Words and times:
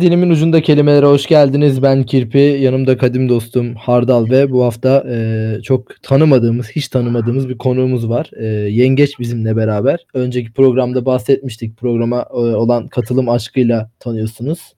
Dilimin 0.00 0.30
ucunda 0.30 0.62
kelimelere 0.62 1.06
hoş 1.06 1.26
geldiniz. 1.26 1.82
Ben 1.82 2.02
Kirpi, 2.02 2.38
yanımda 2.38 2.98
kadim 2.98 3.28
dostum 3.28 3.74
Hardal 3.74 4.30
ve 4.30 4.50
bu 4.50 4.64
hafta 4.64 5.04
e, 5.08 5.62
çok 5.62 6.02
tanımadığımız, 6.02 6.70
hiç 6.70 6.88
tanımadığımız 6.88 7.48
bir 7.48 7.58
konuğumuz 7.58 8.08
var. 8.08 8.30
E, 8.36 8.46
Yengeç 8.46 9.18
bizimle 9.18 9.56
beraber. 9.56 10.06
Önceki 10.14 10.52
programda 10.52 11.04
bahsetmiştik. 11.04 11.76
Programa 11.76 12.26
e, 12.30 12.34
olan 12.34 12.88
katılım 12.88 13.28
aşkıyla 13.28 13.90
tanıyorsunuz. 13.98 14.74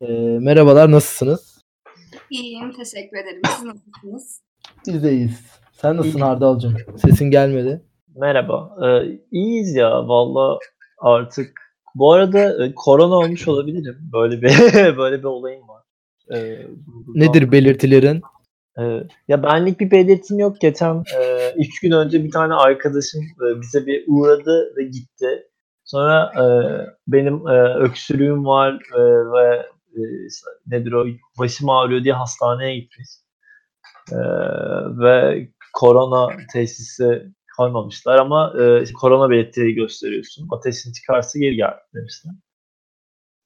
E, 0.00 0.06
merhabalar, 0.40 0.90
nasılsınız? 0.90 1.58
İyiyim, 2.30 2.72
teşekkür 2.72 3.16
ederim. 3.16 3.42
Siz 3.56 3.64
nasılsınız? 3.64 4.40
Biz 4.86 5.02
de 5.04 5.12
iyiyiz. 5.12 5.40
Sen 5.72 5.96
nasılsın 5.96 6.20
Hardal'cığım? 6.20 6.76
Sesin 6.96 7.30
gelmedi. 7.30 7.82
Merhaba. 8.16 8.76
Ee, 8.86 9.18
iyiyiz 9.32 9.74
ya 9.74 10.08
valla 10.08 10.58
artık. 10.98 11.69
Bu 11.94 12.12
arada 12.12 12.64
e, 12.64 12.74
korona 12.74 13.14
olmuş 13.14 13.48
olabilirim. 13.48 13.96
Böyle 14.12 14.42
bir 14.42 14.48
böyle 14.96 15.18
bir 15.18 15.24
olayım 15.24 15.68
var. 15.68 15.82
Ee, 16.34 16.66
Nedir 17.14 17.52
belirtilerin? 17.52 18.22
e, 18.78 18.82
ya 19.28 19.42
benlik 19.42 19.80
bir 19.80 19.90
belirtim 19.90 20.38
yok. 20.38 20.60
Geçen 20.60 21.04
e, 21.20 21.52
gün 21.82 21.90
önce 21.90 22.24
bir 22.24 22.30
tane 22.30 22.54
arkadaşım 22.54 23.20
e, 23.20 23.60
bize 23.60 23.86
bir 23.86 24.04
uğradı 24.06 24.74
ve 24.76 24.84
gitti. 24.84 25.46
Sonra 25.84 26.32
e, 26.36 26.44
benim 27.08 27.48
e, 27.48 27.74
öksürüğüm 27.74 28.46
var 28.46 28.72
e, 28.94 29.00
ve 29.32 29.66
e, 29.96 30.00
nedir 30.66 30.92
o 30.92 31.06
başım 31.38 31.70
ağrıyor 31.70 32.04
diye 32.04 32.14
hastaneye 32.14 32.78
gitmiş. 32.78 33.08
E, 34.12 34.18
ve 34.98 35.48
korona 35.72 36.28
teşhisi 36.52 37.32
koymamışlar 37.56 38.18
ama 38.18 38.54
e, 38.60 38.84
korona 39.00 39.30
belirtileri 39.30 39.74
gösteriyorsun. 39.74 40.48
Ateşin 40.50 40.92
çıkarsa 40.92 41.38
geri 41.38 41.56
gel 41.56 41.74
demişler. 41.94 42.32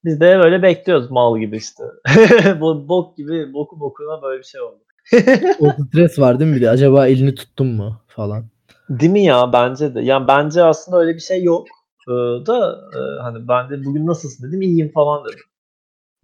Biz 0.05 0.20
de 0.20 0.38
böyle 0.38 0.62
bekliyoruz 0.62 1.11
mal 1.11 1.38
gibi 1.38 1.56
işte. 1.56 1.84
Bu 2.61 2.88
bok 2.88 3.16
gibi 3.16 3.52
boku 3.52 3.80
bokuna 3.80 4.22
böyle 4.22 4.38
bir 4.38 4.46
şey 4.46 4.61
oldu. 4.61 4.78
O 5.61 5.70
stres 5.70 6.19
var 6.19 6.41
değil 6.41 6.50
mi 6.50 6.56
bir 6.56 6.62
de? 6.62 6.70
Acaba 6.70 7.06
elini 7.06 7.34
tuttun 7.34 7.66
mu 7.66 8.02
falan. 8.06 8.44
Değil 8.88 9.12
mi 9.12 9.24
ya 9.24 9.52
bence 9.52 9.94
de. 9.94 10.00
Yani 10.00 10.28
bence 10.28 10.62
aslında 10.62 10.98
öyle 10.98 11.14
bir 11.14 11.20
şey 11.20 11.42
yok. 11.42 11.66
Ee, 12.08 12.12
da 12.46 12.89
e, 12.94 13.22
hani 13.22 13.48
ben 13.48 13.70
de 13.70 13.84
bugün 13.84 14.06
nasılsın 14.06 14.48
dedim 14.48 14.62
iyiyim 14.62 14.92
falan 14.92 15.24
dedim. 15.24 15.44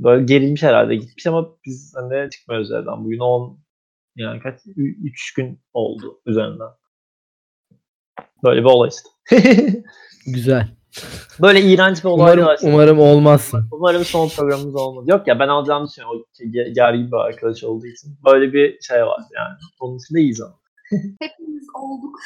Böyle 0.01 0.25
gerilmiş 0.25 0.63
herhalde 0.63 0.97
gitmiş 0.97 1.27
ama 1.27 1.49
biz 1.67 1.95
hani 1.97 2.31
çıkmıyoruz 2.31 2.73
evden. 2.73 3.05
Bugün 3.05 3.19
10 3.19 3.59
yani 4.17 4.41
kaç 4.41 4.61
3 4.77 5.35
gün 5.35 5.61
oldu 5.73 6.21
üzerinden. 6.27 6.69
Böyle 8.45 8.61
bir 8.61 8.65
olay 8.67 8.89
işte. 8.89 9.09
Güzel. 10.27 10.69
Böyle 11.43 11.61
iğrenç 11.61 12.05
bir 12.05 12.09
olay 12.09 12.33
Umarım, 12.33 12.45
var. 12.47 12.59
umarım 12.63 12.99
olmazsın. 13.01 13.69
Umarım 13.73 14.05
son 14.05 14.29
programımız 14.29 14.75
olmaz. 14.77 15.05
Yok 15.09 15.27
ya 15.29 15.39
ben 15.39 15.49
alacağım 15.49 15.87
düşünüyorum. 15.87 16.21
O 16.21 16.43
ge- 16.43 16.73
gergin 16.75 17.07
bir 17.13 17.17
arkadaş 17.17 17.65
olduğu 17.65 17.87
için. 17.87 18.19
Böyle 18.25 18.53
bir 18.53 18.81
şey 18.81 19.03
var 19.07 19.21
yani. 19.37 19.57
Onun 19.81 19.99
için 19.99 20.15
de 20.15 20.21
iyiyiz 20.21 20.41
ama. 20.41 20.55
Hepimiz 21.21 21.67
olduk. 21.75 22.19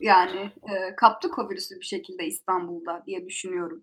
Yani 0.00 0.40
e, 0.40 0.96
kaptık 0.96 1.38
o 1.38 1.48
virüsü 1.50 1.74
bir 1.80 1.84
şekilde 1.84 2.26
İstanbul'da 2.26 3.02
diye 3.06 3.26
düşünüyorum. 3.26 3.82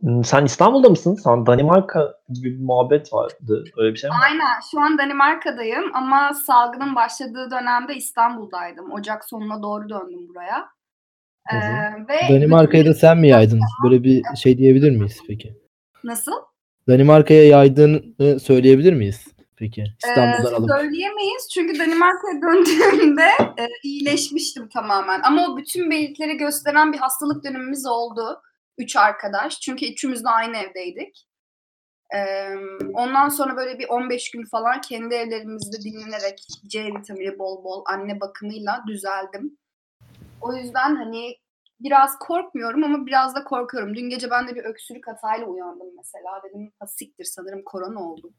Hmm, 0.00 0.24
Sen 0.24 0.44
İstanbul'da 0.44 0.88
mısın? 0.88 1.14
Sen 1.14 1.46
Danimarka 1.46 2.14
gibi 2.28 2.58
bir 2.58 2.64
muhabbet 2.64 3.12
vardı. 3.12 3.64
Öyle 3.76 3.94
bir 3.94 3.98
şey 3.98 4.10
mi? 4.10 4.16
Aynen. 4.24 4.60
Şu 4.70 4.80
an 4.80 4.98
Danimarka'dayım 4.98 5.84
ama 5.94 6.34
salgının 6.34 6.94
başladığı 6.94 7.50
dönemde 7.50 7.94
İstanbul'daydım. 7.94 8.92
Ocak 8.92 9.24
sonuna 9.28 9.62
doğru 9.62 9.88
döndüm 9.88 10.28
buraya. 10.28 10.68
Ee, 11.52 11.56
ve 12.08 12.34
Danimarka'ya 12.34 12.86
da 12.86 12.94
sen 12.94 13.18
mi 13.18 13.28
yaydın? 13.28 13.60
Böyle 13.84 14.04
bir 14.04 14.22
şey 14.42 14.58
diyebilir 14.58 14.90
miyiz 14.90 15.18
peki? 15.28 15.54
nasıl? 16.04 16.32
Danimarka'ya 16.88 17.44
yaydığını 17.46 18.40
söyleyebilir 18.40 18.92
miyiz? 18.92 19.24
Peki 19.56 19.80
Ee, 19.80 20.08
İstanbul'dan 20.08 20.54
alıp. 20.54 20.70
söyleyemeyiz 20.70 21.48
çünkü 21.54 21.78
Danimarka'ya 21.78 22.42
döndüğümde 22.42 23.28
e, 23.62 23.68
iyileşmiştim 23.82 24.68
tamamen. 24.68 25.20
Ama 25.24 25.46
o 25.46 25.56
bütün 25.56 25.90
belirtileri 25.90 26.36
gösteren 26.36 26.92
bir 26.92 26.98
hastalık 26.98 27.44
dönemimiz 27.44 27.86
oldu. 27.86 28.42
Üç 28.78 28.96
arkadaş. 28.96 29.60
Çünkü 29.60 29.86
üçümüz 29.92 30.24
de 30.24 30.28
aynı 30.28 30.56
evdeydik. 30.56 31.26
Ee, 32.14 32.48
ondan 32.94 33.28
sonra 33.28 33.56
böyle 33.56 33.78
bir 33.78 33.88
15 33.88 34.30
gün 34.30 34.44
falan 34.44 34.80
kendi 34.80 35.14
evlerimizde 35.14 35.82
dinlenerek 35.82 36.38
C 36.66 36.84
vitamini 36.84 37.38
bol 37.38 37.64
bol 37.64 37.84
anne 37.86 38.20
bakımıyla 38.20 38.84
düzeldim. 38.88 39.58
O 40.40 40.54
yüzden 40.54 40.96
hani 40.96 41.36
biraz 41.80 42.18
korkmuyorum 42.18 42.84
ama 42.84 43.06
biraz 43.06 43.34
da 43.34 43.44
korkuyorum. 43.44 43.96
Dün 43.96 44.08
gece 44.08 44.30
ben 44.30 44.48
de 44.48 44.54
bir 44.54 44.64
öksürük 44.64 45.06
hatayla 45.06 45.46
uyandım 45.46 45.86
mesela. 45.96 46.42
Dedim 46.44 46.72
siktir 46.86 47.24
sanırım 47.24 47.62
korona 47.64 48.10
oldu 48.10 48.32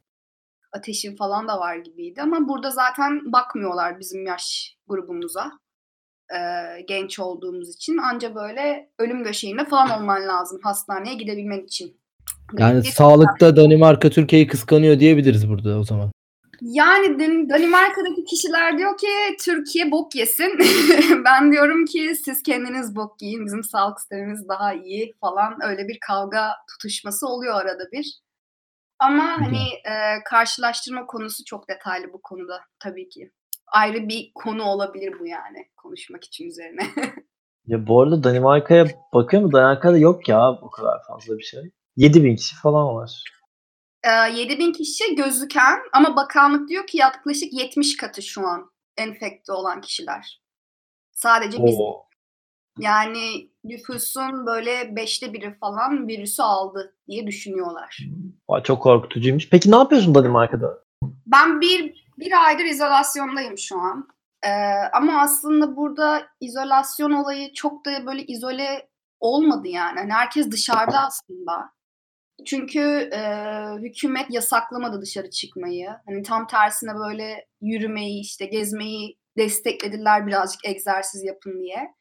ateşim 0.71 1.15
falan 1.15 1.47
da 1.47 1.59
var 1.59 1.75
gibiydi 1.75 2.21
ama 2.21 2.47
burada 2.47 2.71
zaten 2.71 3.31
bakmıyorlar 3.31 3.99
bizim 3.99 4.25
yaş 4.25 4.75
grubumuza 4.87 5.51
e, 6.33 6.39
genç 6.87 7.19
olduğumuz 7.19 7.75
için 7.75 7.97
anca 7.97 8.35
böyle 8.35 8.89
ölüm 8.99 9.25
döşeğinde 9.25 9.65
falan 9.65 10.01
olman 10.01 10.27
lazım 10.27 10.59
hastaneye 10.63 11.15
gidebilmen 11.15 11.63
için. 11.63 12.01
Yani 12.57 12.83
Bir- 12.83 12.91
sağlıkta 12.91 13.55
Danimarka 13.55 14.09
Türkiye'yi 14.09 14.47
kıskanıyor 14.47 14.99
diyebiliriz 14.99 15.49
burada 15.49 15.79
o 15.79 15.83
zaman. 15.83 16.11
Yani 16.61 17.19
Dan- 17.19 17.49
Danimarka'daki 17.49 18.23
kişiler 18.23 18.77
diyor 18.77 18.97
ki 18.97 19.07
Türkiye 19.45 19.91
bok 19.91 20.15
yesin. 20.15 20.59
ben 21.25 21.51
diyorum 21.51 21.85
ki 21.85 22.15
siz 22.25 22.43
kendiniz 22.43 22.95
bok 22.95 23.21
yiyin 23.21 23.45
bizim 23.45 23.63
sağlık 23.63 23.99
sistemimiz 23.99 24.47
daha 24.49 24.73
iyi 24.73 25.13
falan 25.21 25.57
öyle 25.63 25.87
bir 25.87 25.97
kavga 26.07 26.49
tutuşması 26.71 27.27
oluyor 27.27 27.55
arada 27.61 27.83
bir. 27.91 28.21
Ama 28.99 29.23
hani 29.23 29.63
e, 29.85 30.23
karşılaştırma 30.25 31.05
konusu 31.05 31.43
çok 31.45 31.69
detaylı 31.69 32.13
bu 32.13 32.21
konuda 32.21 32.61
tabii 32.79 33.09
ki. 33.09 33.31
Ayrı 33.67 34.07
bir 34.07 34.31
konu 34.35 34.63
olabilir 34.63 35.13
bu 35.19 35.27
yani 35.27 35.69
konuşmak 35.77 36.23
için 36.23 36.47
üzerine. 36.47 36.81
Ya 37.67 37.87
bu 37.87 38.01
arada 38.01 38.23
Danimarka'ya 38.23 38.85
bakıyor 39.13 39.43
mu? 39.43 39.51
Danimarka'da 39.51 39.97
yok 39.97 40.29
ya 40.29 40.51
o 40.51 40.69
kadar 40.69 40.99
fazla 41.07 41.37
bir 41.37 41.43
şey. 41.43 41.71
7000 41.95 42.35
kişi 42.35 42.55
falan 42.55 42.95
var. 42.95 43.23
E, 44.07 44.11
7000 44.11 44.73
kişi 44.73 45.15
gözüken 45.15 45.79
ama 45.93 46.15
bakanlık 46.15 46.69
diyor 46.69 46.87
ki 46.87 46.97
yaklaşık 46.97 47.53
70 47.53 47.97
katı 47.97 48.21
şu 48.21 48.47
an 48.47 48.71
enfekte 48.97 49.53
olan 49.53 49.81
kişiler. 49.81 50.41
Sadece 51.11 51.65
biz 51.65 51.75
Oo. 51.79 52.05
yani 52.79 53.51
nüfusun 53.63 54.45
böyle 54.45 54.95
beşte 54.95 55.33
biri 55.33 55.57
falan 55.59 56.07
virüsü 56.07 56.41
aldı 56.41 56.95
diye 57.07 57.27
düşünüyorlar. 57.27 57.99
Vay, 58.49 58.63
çok 58.63 58.83
korkutucuymuş. 58.83 59.49
Peki 59.49 59.71
ne 59.71 59.75
yapıyorsun 59.75 60.15
Danimarka'da? 60.15 60.83
Ben 61.25 61.61
bir, 61.61 62.05
bir 62.17 62.45
aydır 62.45 62.65
izolasyondayım 62.65 63.57
şu 63.57 63.79
an. 63.79 64.07
Ee, 64.43 64.49
ama 64.93 65.21
aslında 65.21 65.75
burada 65.75 66.27
izolasyon 66.41 67.11
olayı 67.11 67.53
çok 67.53 67.85
da 67.85 68.05
böyle 68.05 68.25
izole 68.25 68.89
olmadı 69.19 69.67
yani. 69.67 69.99
Hani 69.99 70.13
herkes 70.13 70.51
dışarıda 70.51 70.99
aslında. 70.99 71.76
Çünkü 72.45 73.09
e, 73.13 73.21
hükümet 73.79 74.25
yasaklamadı 74.29 75.01
dışarı 75.01 75.29
çıkmayı. 75.29 75.89
Hani 76.05 76.23
tam 76.23 76.47
tersine 76.47 76.95
böyle 76.95 77.45
yürümeyi, 77.61 78.21
işte 78.21 78.45
gezmeyi 78.45 79.17
desteklediler 79.37 80.27
birazcık 80.27 80.65
egzersiz 80.65 81.23
yapın 81.23 81.61
diye. 81.61 81.93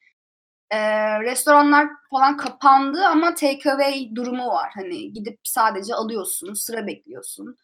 Ee, 0.71 1.19
restoranlar 1.19 1.87
falan 2.11 2.37
kapandı 2.37 3.05
ama 3.05 3.35
takeaway 3.35 4.09
durumu 4.15 4.47
var. 4.47 4.71
Hani 4.73 5.13
gidip 5.13 5.39
sadece 5.43 5.95
alıyorsun, 5.95 6.53
sıra 6.53 6.87
bekliyorsun. 6.87 7.55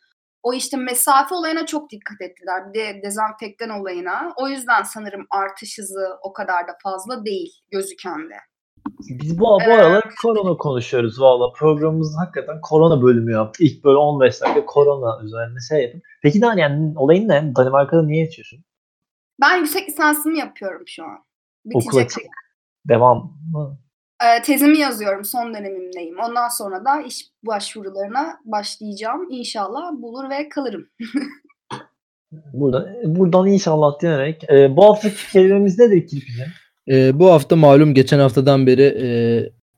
O 0.44 0.54
işte 0.54 0.78
mesafe 0.78 1.36
olayına 1.36 1.66
çok 1.66 1.90
dikkat 1.92 2.22
ettiler. 2.22 2.74
Bir 2.74 2.80
de 2.80 3.02
dezenfektan 3.04 3.70
olayına. 3.70 4.34
O 4.38 4.50
yüzden 4.50 4.84
sanırım 4.84 5.28
artış 5.30 5.78
hızı 5.78 6.18
o 6.24 6.34
kadar 6.34 6.68
da 6.68 6.78
fazla 6.84 7.26
değil 7.26 7.52
gözüken 7.72 8.30
de. 8.30 8.36
Biz 9.10 9.40
bu, 9.40 9.44
bu 9.44 9.74
aralar 9.74 10.04
korona 10.22 10.58
konuşuyoruz 10.58 11.22
valla. 11.22 11.52
Programımız 11.52 12.18
hakikaten 12.18 12.62
korona 12.62 13.02
bölümü 13.02 13.32
yaptı. 13.32 13.64
İlk 13.64 13.84
böyle 13.84 13.98
15 13.98 14.42
dakika 14.42 14.66
korona 14.66 15.24
üzerine 15.24 15.60
şey 15.70 15.84
yapın. 15.84 16.02
Peki 16.22 16.42
daha 16.42 16.60
yani 16.60 16.94
olayın 16.96 17.28
ne? 17.28 17.56
Danimarka'da 17.56 18.04
niye 18.04 18.26
yaşıyorsun? 18.26 18.64
Ben 19.42 19.58
yüksek 19.58 19.90
lisansımı 19.90 20.38
yapıyorum 20.38 20.84
şu 20.88 21.04
an. 21.04 21.18
Bitecek. 21.66 22.06
açık. 22.06 22.24
Devam 22.90 23.34
mı? 23.52 23.78
Ee, 24.24 24.42
tezimi 24.42 24.78
yazıyorum. 24.78 25.26
Son 25.26 25.54
dönemimdeyim. 25.54 26.20
Ondan 26.20 26.48
sonra 26.48 26.86
da 26.86 27.02
iş 27.02 27.28
başvurularına 27.44 28.40
başlayacağım. 28.46 29.28
İnşallah 29.30 29.92
bulur 29.92 30.30
ve 30.30 30.50
kalırım. 30.50 30.90
Buradan, 32.54 32.88
buradan 33.06 33.48
inşallah 33.48 34.00
diyerek. 34.00 34.44
E, 34.50 34.78
bu 34.78 34.86
haftaki 34.86 35.32
kelimemiz 35.32 35.80
nedir 35.80 36.08
Kirpi'ciğim? 36.08 36.52
Ee, 36.88 37.20
bu 37.20 37.32
hafta 37.32 37.56
malum 37.56 37.94
geçen 37.94 38.20
haftadan 38.20 38.68
beri 38.68 38.98
e, 39.02 39.08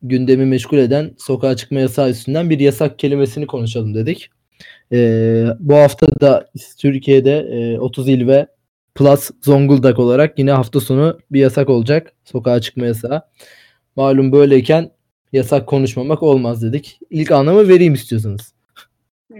gündemi 0.01 0.45
meşgul 0.45 0.77
eden 0.77 1.15
sokağa 1.17 1.55
çıkma 1.55 1.79
yasağı 1.79 2.09
üstünden 2.09 2.49
bir 2.49 2.59
yasak 2.59 2.99
kelimesini 2.99 3.47
konuşalım 3.47 3.95
dedik. 3.95 4.29
Ee, 4.91 5.45
bu 5.59 5.75
hafta 5.75 6.07
da 6.21 6.49
Türkiye'de 6.79 7.37
e, 7.37 7.79
30 7.79 8.09
il 8.09 8.27
ve 8.27 8.47
plus 8.95 9.31
Zonguldak 9.41 9.99
olarak 9.99 10.39
yine 10.39 10.51
hafta 10.51 10.79
sonu 10.79 11.19
bir 11.31 11.39
yasak 11.39 11.69
olacak. 11.69 12.13
Sokağa 12.23 12.61
çıkma 12.61 12.85
yasağı. 12.85 13.21
Malum 13.95 14.31
böyleyken 14.31 14.91
yasak 15.33 15.67
konuşmamak 15.67 16.23
olmaz 16.23 16.63
dedik. 16.63 16.99
İlk 17.09 17.31
anlamı 17.31 17.67
vereyim 17.67 17.93
istiyorsanız. 17.93 18.53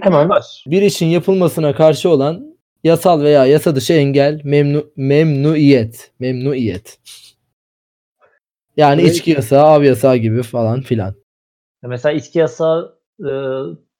Hemen 0.01 0.29
ver. 0.29 0.63
Bir 0.67 0.81
işin 0.81 1.05
yapılmasına 1.05 1.75
karşı 1.75 2.09
olan 2.09 2.57
yasal 2.83 3.21
veya 3.21 3.45
yasa 3.45 3.75
dışı 3.75 3.93
engel, 3.93 4.41
memnu, 4.43 4.91
memnuiyet. 4.95 6.11
Memnuiyet. 6.19 6.99
Yani 8.77 9.01
Evet. 9.01 9.11
içki 9.11 9.31
yasağı, 9.31 9.63
av 9.63 9.83
yasağı 9.83 10.17
gibi 10.17 10.43
falan 10.43 10.81
filan. 10.81 11.15
Mesela 11.83 12.13
içki 12.13 12.39
yasağı 12.39 12.99
e, 13.19 13.31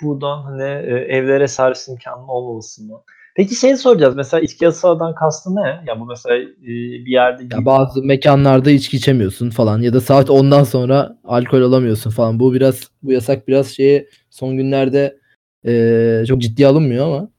buradan 0.02 0.42
hani 0.44 0.64
e, 0.64 1.06
evlere 1.10 1.48
servis 1.48 1.88
imkanının 1.88 2.28
olmamasından. 2.28 3.02
Peki 3.36 3.56
şey 3.56 3.78
soracağız. 3.78 4.16
Mesela 4.16 4.42
içki 4.42 4.66
yasağından 4.66 5.16
kastı 5.16 5.56
ne? 5.56 5.84
Ya 5.88 6.00
bu 6.00 6.06
mesela 6.06 6.36
e, 6.38 6.68
bir 7.06 7.12
yerde 7.12 7.56
Ya 7.56 7.66
bazı 7.66 8.04
mekanlarda 8.04 8.72
içki 8.72 8.98
içemiyorsun 8.98 9.50
falan 9.50 9.82
ya 9.82 9.94
da 9.94 10.02
saat 10.02 10.30
10'dan 10.30 10.64
sonra 10.64 11.18
alkol 11.24 11.62
alamıyorsun 11.62 12.10
falan. 12.12 12.40
Bu 12.40 12.54
biraz 12.54 12.90
bu 13.04 13.12
yasak 13.12 13.48
biraz 13.48 13.68
şeye 13.68 14.08
son 14.30 14.58
günlerde 14.58 15.18
eee, 15.64 16.24
çok 16.28 16.42
ciddiye 16.42 16.68
alınmıyor 16.68 17.06
ama 17.08 17.30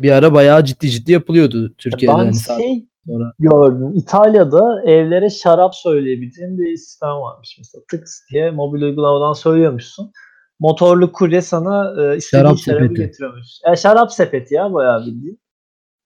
bir 0.00 0.10
ara 0.10 0.34
bayağı 0.34 0.64
ciddi 0.64 0.90
ciddi 0.90 1.12
yapılıyordu 1.12 1.74
Türkiye'de. 1.78 2.18
ben 2.18 2.24
hani 2.24 2.60
şey 2.62 2.84
sonra. 3.06 3.32
gördüm. 3.38 3.92
İtalya'da 3.94 4.82
evlere 4.86 5.30
şarap 5.30 5.74
söyleyebildiğin 5.74 6.58
bir 6.58 6.76
sistem 6.76 7.08
varmış. 7.08 7.54
Mesela 7.58 7.82
tıks 7.90 8.20
diye 8.32 8.50
mobil 8.50 8.82
uygulamadan 8.82 9.32
söylüyormuşsun. 9.32 10.12
Motorlu 10.60 11.12
kurye 11.12 11.42
sana 11.42 11.90
e, 12.02 12.16
istediğin 12.16 12.44
Şarap 12.44 12.58
şarabı 12.58 12.82
sepeti. 12.82 12.94
getiriyormuş. 13.00 13.46
E, 13.72 13.76
şarap 13.76 14.12
sepeti 14.12 14.54
ya 14.54 14.72
bayağı 14.72 15.06
bildiğin. 15.06 15.40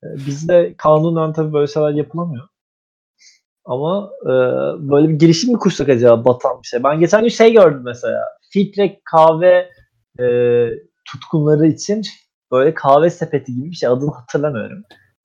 E, 0.05 0.07
bizde 0.27 0.75
kanunen 0.79 1.33
tabii 1.33 1.53
böyle 1.53 1.67
şeyler 1.67 1.91
yapılamıyor. 1.91 2.49
Ama 3.65 4.11
e, 4.23 4.29
böyle 4.91 5.09
bir 5.09 5.15
girişim 5.15 5.53
mi 5.53 5.59
kursak 5.59 5.89
acaba 5.89 6.25
batan 6.25 6.63
bir 6.63 6.67
şey? 6.67 6.83
Ben 6.85 7.01
geçen 7.01 7.21
gün 7.23 7.29
şey 7.29 7.53
gördüm 7.53 7.83
mesela. 7.85 8.21
Filtre 8.53 9.01
kahve 9.05 9.69
e, 10.21 10.25
tutkunları 11.13 11.67
için 11.67 12.03
böyle 12.53 12.75
kahve 12.75 13.11
sepeti 13.11 13.55
gibi 13.55 13.71
bir 13.71 13.75
şey. 13.77 13.89
Adını 13.89 14.11
hatırlamıyorum. 14.15 14.83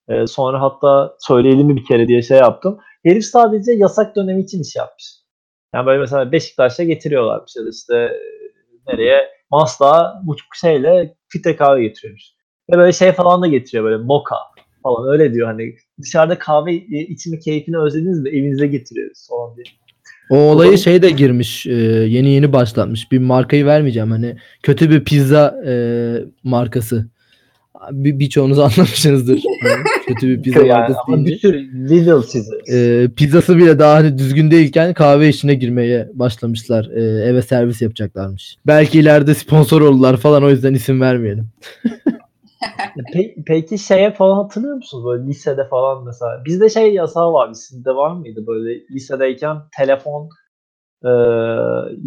E, 0.10 0.28
sonra 0.28 0.62
hatta 0.62 1.16
söyleyelim 1.20 1.68
mi 1.68 1.76
bir 1.76 1.86
kere 1.86 2.08
diye 2.08 2.22
şey 2.22 2.38
yaptım. 2.38 2.80
Herif 3.06 3.26
sadece 3.26 3.72
yasak 3.72 4.16
dönemi 4.16 4.42
için 4.42 4.62
iş 4.62 4.76
yapmış. 4.76 5.06
Yani 5.76 5.86
böyle 5.86 6.00
mesela 6.00 6.32
Beşiktaş'a 6.32 6.84
getiriyorlarmış 6.84 7.52
ya 7.58 7.66
da 7.66 7.70
işte 7.70 7.96
e, 7.96 8.94
nereye 8.94 9.18
Maslak'a 9.52 10.22
bu 10.24 10.36
şeyle 10.62 11.16
filtre 11.28 11.56
kahve 11.56 11.84
getiriyormuş. 11.84 12.24
Ve 12.72 12.78
böyle 12.78 12.94
şey 12.94 13.12
falan 13.12 13.42
da 13.42 13.48
getiriyor 13.48 13.84
böyle 13.84 14.04
moka 14.04 14.36
falan 14.84 15.14
öyle 15.14 15.34
diyor 15.34 15.48
hani 15.48 15.76
dışarıda 16.02 16.40
kahve 16.40 16.74
e, 16.74 17.00
içimi 17.10 17.40
keyfini 17.40 17.78
özlediniz 17.78 18.20
mi 18.20 18.30
evinize 18.30 18.68
getiriyoruz 18.68 19.28
falan 19.30 19.56
diye. 19.56 19.64
O 20.30 20.38
olayı 20.38 20.78
şey 20.78 21.02
de 21.02 21.10
girmiş. 21.10 21.66
eee, 21.66 21.74
yeni 21.86 22.30
yeni 22.30 22.54
başlatmış. 22.54 23.12
Bir 23.12 23.20
markayı 23.20 23.66
vermeyeceğim 23.66 24.12
hani 24.12 24.38
kötü 24.64 24.90
bir 24.90 25.04
pizza 25.04 25.56
markası. 26.44 27.13
Bir, 27.92 28.20
birçoğunuz 28.20 28.60
anlamışsınızdır. 28.60 29.44
Hani 29.62 29.84
kötü 30.08 30.30
bir 30.30 30.42
pizza 30.42 30.60
yani, 30.66 30.80
markası 30.80 31.00
ama 31.08 31.26
bir 31.26 31.38
sürü 31.38 31.90
Lidl 31.90 32.22
çizeriz. 32.22 32.70
Eee, 32.70 33.10
pizzası 33.16 33.58
bile 33.58 33.80
daha 33.80 33.96
hani 33.96 34.18
düzgün 34.18 34.52
değilken 34.52 34.94
kahve 34.94 35.30
işine 35.30 35.56
girmeye 35.56 36.10
başlamışlar. 36.14 36.86
Eee, 36.86 37.04
eve 37.04 37.42
servis 37.42 37.82
yapacaklarmış. 37.82 38.58
Belki 38.68 39.00
ileride 39.00 39.34
sponsor 39.34 39.82
olurlar 39.82 40.18
falan 40.18 40.44
o 40.44 40.50
yüzden 40.50 40.74
isim 40.74 41.02
vermeyelim. 41.02 41.48
Pe- 43.14 43.44
peki 43.46 43.78
şeye 43.78 44.14
falan 44.14 44.36
hatırlıyor 44.36 44.76
musunuz 44.76 45.06
böyle 45.06 45.28
lisede 45.28 45.68
falan 45.68 46.06
mesela? 46.06 46.46
Bizde 46.46 46.70
şey 46.70 46.94
yasağı 46.94 47.34
vardı. 47.34 47.56
Sizde 47.56 47.96
var 47.96 48.12
mıydı 48.16 48.48
böyle 48.48 48.80
lisedeyken 48.92 49.58
telefon 49.78 50.30
e, 51.04 51.12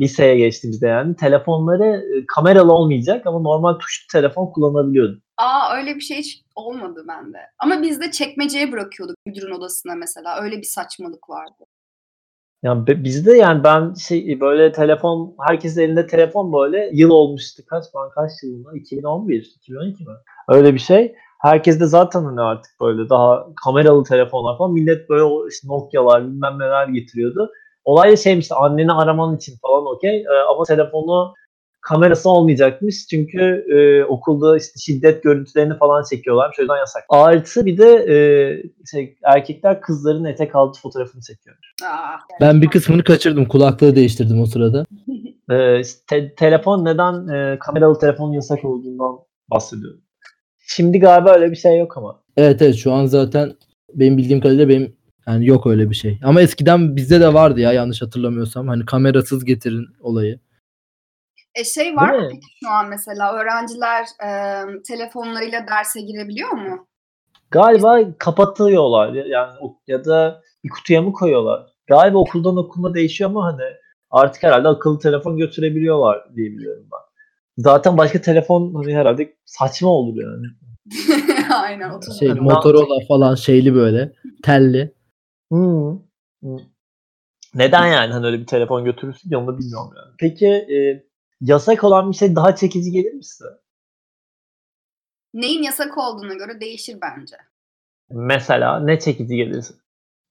liseye 0.00 0.36
geçtiğimizde 0.36 0.86
yani 0.86 1.16
telefonları 1.16 1.84
e, 1.84 2.26
kameralı 2.26 2.72
olmayacak 2.72 3.26
ama 3.26 3.38
normal 3.38 3.74
tuşlu 3.74 4.06
telefon 4.12 4.46
kullanabiliyordun. 4.46 5.22
Aa 5.36 5.76
öyle 5.76 5.94
bir 5.94 6.00
şey 6.00 6.18
hiç 6.18 6.42
olmadı 6.54 7.04
bende. 7.08 7.38
Ama 7.58 7.82
biz 7.82 8.00
de 8.00 8.10
çekmeceye 8.10 8.72
bırakıyorduk 8.72 9.16
müdürün 9.26 9.52
odasına 9.52 9.94
mesela. 9.94 10.42
Öyle 10.42 10.56
bir 10.56 10.62
saçmalık 10.62 11.30
vardı. 11.30 11.64
Yani 12.62 12.86
bizde 12.86 13.36
yani 13.36 13.64
ben 13.64 13.94
şey 13.94 14.40
böyle 14.40 14.72
telefon 14.72 15.36
herkesin 15.48 15.80
elinde 15.82 16.06
telefon 16.06 16.52
böyle 16.52 16.90
yıl 16.92 17.10
olmuştu 17.10 17.62
kaç 17.66 17.84
ben 17.94 18.10
kaç 18.14 18.30
yılında 18.42 18.76
2011 18.76 19.52
2012 19.56 20.04
mi? 20.04 20.10
Öyle 20.48 20.74
bir 20.74 20.78
şey. 20.78 21.14
Herkes 21.40 21.80
de 21.80 21.86
zaten 21.86 22.24
hani 22.24 22.40
artık 22.40 22.72
böyle 22.80 23.08
daha 23.08 23.46
kameralı 23.64 24.04
telefonlar 24.04 24.58
falan 24.58 24.72
millet 24.72 25.08
böyle 25.10 25.48
işte 25.48 25.68
Nokia'lar 25.68 26.26
bilmem 26.26 26.58
neler 26.58 26.88
getiriyordu. 26.88 27.50
Olay 27.84 28.12
da 28.12 28.16
şeymiş 28.16 28.44
işte 28.44 28.54
anneni 28.54 28.92
araman 28.92 29.36
için 29.36 29.56
falan 29.62 29.86
okey 29.86 30.20
Ee, 30.20 30.42
ama 30.50 30.64
telefonu 30.64 31.34
kamerası 31.86 32.30
olmayacakmış 32.30 33.06
çünkü 33.10 33.64
e, 33.76 34.04
okulda 34.04 34.56
işte 34.56 34.78
şiddet 34.80 35.22
görüntülerini 35.22 35.78
falan 35.78 36.04
çekiyorlarmış 36.10 36.58
o 36.58 36.62
yüzden 36.62 36.76
yasak. 36.76 37.04
Artı 37.08 37.66
bir 37.66 37.78
de 37.78 37.90
e, 37.92 38.16
şey, 38.90 39.16
erkekler 39.24 39.80
kızların 39.80 40.24
etek 40.24 40.56
altı 40.56 40.80
fotoğrafını 40.80 41.22
çekiyor. 41.22 41.56
Aa, 41.84 42.18
Ben 42.40 42.62
bir 42.62 42.68
kısmını 42.68 43.04
kaçırdım. 43.04 43.44
Kulaklığı 43.48 43.96
değiştirdim 43.96 44.40
o 44.40 44.46
sırada. 44.46 44.84
Ee, 45.50 45.82
te- 46.06 46.34
telefon 46.34 46.84
neden 46.84 47.28
e, 47.28 47.58
kameralı 47.58 47.98
telefonun 47.98 48.32
yasak 48.32 48.64
olduğundan 48.64 49.18
bahsediyorum. 49.50 50.00
Şimdi 50.58 50.98
galiba 50.98 51.34
öyle 51.34 51.50
bir 51.50 51.56
şey 51.56 51.78
yok 51.78 51.96
ama. 51.96 52.20
Evet 52.36 52.62
evet 52.62 52.74
şu 52.74 52.92
an 52.92 53.06
zaten 53.06 53.52
benim 53.94 54.16
bildiğim 54.18 54.40
kadarıyla 54.40 54.68
benim 54.68 54.96
yani 55.26 55.46
yok 55.46 55.66
öyle 55.66 55.90
bir 55.90 55.94
şey. 55.94 56.18
Ama 56.24 56.42
eskiden 56.42 56.96
bizde 56.96 57.20
de 57.20 57.34
vardı 57.34 57.60
ya 57.60 57.72
yanlış 57.72 58.02
hatırlamıyorsam. 58.02 58.68
Hani 58.68 58.84
kamerasız 58.84 59.44
getirin 59.44 59.86
olayı. 60.00 60.38
E 61.56 61.64
şey 61.64 61.96
var 61.96 62.12
Değil 62.12 62.22
mı 62.22 62.28
peki 62.30 62.46
şu 62.64 62.70
an 62.70 62.88
mesela 62.88 63.32
öğrenciler 63.32 64.04
e, 64.24 64.28
telefonlarıyla 64.82 65.66
derse 65.68 66.00
girebiliyor 66.00 66.50
mu? 66.52 66.86
Galiba 67.50 67.98
kapatıyorlar 68.18 69.12
ya- 69.12 69.26
yani 69.26 69.52
ya 69.86 70.04
da 70.04 70.42
bir 70.64 70.68
kutuya 70.68 71.02
mı 71.02 71.12
koyuyorlar? 71.12 71.66
Galiba 71.86 72.18
okuldan 72.18 72.56
okuluna 72.56 72.94
değişiyor 72.94 73.30
ama 73.30 73.44
hani 73.44 73.62
artık 74.10 74.42
herhalde 74.42 74.68
akıllı 74.68 74.98
telefon 74.98 75.36
götürebiliyorlar 75.36 76.36
diye 76.36 76.50
biliyorum 76.50 76.88
ben. 76.92 77.00
Zaten 77.62 77.98
başka 77.98 78.20
telefon 78.20 78.74
hani 78.74 78.96
herhalde 78.96 79.34
saçma 79.44 79.88
olur 79.88 80.16
yani. 80.22 80.46
Aynen 81.54 81.90
30 81.90 82.18
Şey 82.18 82.28
Yani 82.28 82.40
Motorola 82.40 83.06
falan 83.08 83.34
şeyli 83.34 83.74
böyle 83.74 84.12
telli. 84.42 84.94
Hmm. 85.50 85.90
Hmm. 86.42 86.58
Neden 87.54 87.86
yani 87.86 88.12
hani 88.12 88.26
öyle 88.26 88.40
bir 88.40 88.46
telefon 88.46 88.84
götürürsün 88.84 89.30
ki 89.30 89.36
onu 89.36 89.46
da 89.46 89.58
bilmiyorum 89.58 89.90
yani. 89.96 90.14
Peki 90.18 90.46
e, 90.46 91.05
yasak 91.40 91.84
olan 91.84 92.10
bir 92.10 92.16
şey 92.16 92.36
daha 92.36 92.54
çekici 92.54 92.90
gelir 92.90 93.12
mi 93.12 93.24
size? 93.24 93.50
Neyin 95.34 95.62
yasak 95.62 95.98
olduğuna 95.98 96.34
göre 96.34 96.60
değişir 96.60 96.98
bence. 97.02 97.36
Mesela 98.10 98.80
ne 98.80 98.98
çekici 98.98 99.36
gelir? 99.36 99.66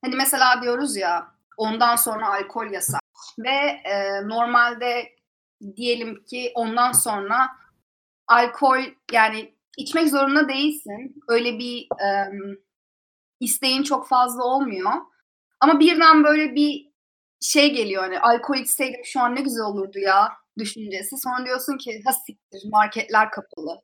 Hani 0.01 0.15
mesela 0.15 0.61
diyoruz 0.61 0.97
ya 0.97 1.35
ondan 1.57 1.95
sonra 1.95 2.33
alkol 2.33 2.65
yasak 2.65 3.01
ve 3.39 3.81
e, 3.83 4.21
normalde 4.27 5.15
diyelim 5.75 6.23
ki 6.23 6.51
ondan 6.55 6.91
sonra 6.91 7.49
alkol 8.27 8.79
yani 9.11 9.53
içmek 9.77 10.09
zorunda 10.09 10.49
değilsin. 10.49 11.23
Öyle 11.27 11.59
bir 11.59 11.87
e, 12.03 12.31
isteğin 13.39 13.83
çok 13.83 14.07
fazla 14.07 14.43
olmuyor. 14.43 14.91
Ama 15.59 15.79
birden 15.79 16.23
böyle 16.23 16.55
bir 16.55 16.91
şey 17.41 17.73
geliyor 17.73 18.03
hani 18.03 18.19
alkol 18.19 18.57
içseydim 18.57 19.01
şu 19.05 19.19
an 19.21 19.35
ne 19.35 19.41
güzel 19.41 19.65
olurdu 19.65 19.99
ya 19.99 20.33
düşüncesi. 20.59 21.15
Sonra 21.17 21.45
diyorsun 21.45 21.77
ki 21.77 22.01
ha 22.05 22.11
siktir 22.13 22.69
marketler 22.69 23.31
kapalı. 23.31 23.81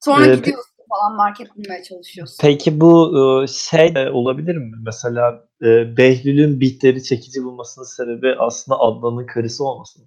Sonra 0.00 0.26
pe- 0.26 0.36
gidiyorsun 0.36 0.74
falan 0.88 1.16
market 1.16 1.56
bulmaya 1.56 1.82
çalışıyorsun. 1.82 2.36
Peki 2.40 2.80
bu 2.80 3.14
şey 3.48 3.94
olabilir 4.12 4.56
mi? 4.56 4.72
Mesela 4.84 5.48
Behlül'ün 5.96 6.60
beatleri 6.60 7.02
çekici 7.02 7.44
bulmasının 7.44 7.84
sebebi 7.84 8.34
aslında 8.38 8.78
Adnan'ın 8.80 9.26
karısı 9.26 9.64
olması 9.64 10.00
mı? 10.00 10.06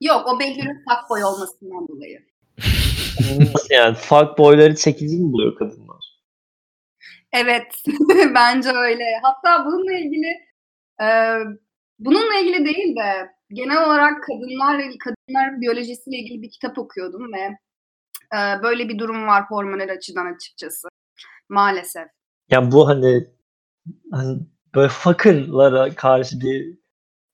Yok 0.00 0.26
o 0.28 0.40
Behlül'ün 0.40 0.84
fuckboy 0.88 1.24
olmasından 1.24 1.88
dolayı. 1.88 2.28
Nasıl 3.40 3.74
yani? 3.74 3.94
Fuck 3.94 4.38
boyları 4.38 4.76
çekici 4.76 5.16
mi 5.16 5.32
buluyor 5.32 5.54
kadınlar? 5.54 6.18
Evet 7.32 7.74
bence 8.34 8.68
öyle. 8.68 9.04
Hatta 9.22 9.66
bununla 9.66 9.92
ilgili 9.92 10.26
e, 11.00 11.06
bununla 11.98 12.34
ilgili 12.34 12.64
değil 12.64 12.96
de 12.96 13.30
genel 13.50 13.84
olarak 13.86 14.22
kadınlarla 14.22 14.82
kadınların 15.04 15.60
biyolojisiyle 15.60 16.16
ilgili 16.18 16.42
bir 16.42 16.50
kitap 16.50 16.78
okuyordum 16.78 17.32
ve 17.32 17.58
e, 18.36 18.62
böyle 18.62 18.88
bir 18.88 18.98
durum 18.98 19.26
var 19.26 19.44
hormonal 19.48 19.88
açıdan 19.88 20.34
açıkçası. 20.34 20.88
Maalesef. 21.48 22.06
Yani 22.50 22.72
bu 22.72 22.88
hani, 22.88 23.26
hani 24.12 24.40
böyle 24.74 24.88
fakirlara 24.88 25.94
karşı 25.94 26.40
bir 26.40 26.78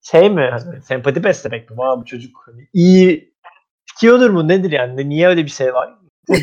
şey 0.02 0.30
mi? 0.30 0.50
Hani 0.50 0.82
sempati 0.82 1.24
beslemek 1.24 1.70
mi? 1.70 1.78
Vay 1.78 2.00
bu 2.00 2.04
çocuk 2.04 2.42
hani 2.46 2.68
iyi 2.72 3.34
sikiyordur 3.86 4.30
mu? 4.30 4.48
Nedir 4.48 4.72
yani? 4.72 5.08
Niye 5.08 5.28
öyle 5.28 5.44
bir 5.44 5.50
şey 5.50 5.74
var? 5.74 5.94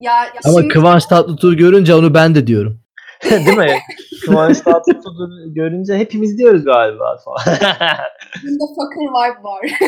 ya, 0.00 0.24
ya 0.24 0.32
Ama 0.44 0.60
şimdi 0.60 0.68
Kıvanç 0.68 1.06
Tatlıtuğ 1.06 1.56
görünce 1.56 1.94
onu 1.94 2.14
ben 2.14 2.34
de 2.34 2.46
diyorum. 2.46 2.83
Değil 3.30 3.58
mi? 3.58 3.78
Kıvanç 4.24 4.60
Tatlıtuğ'u 4.60 5.54
görünce 5.54 5.94
hepimiz 5.98 6.38
diyoruz 6.38 6.64
galiba 6.64 7.16
falan. 7.24 7.40
Bunda 8.44 8.64
fucker 8.74 9.06
vibe 9.08 9.42
var. 9.42 9.60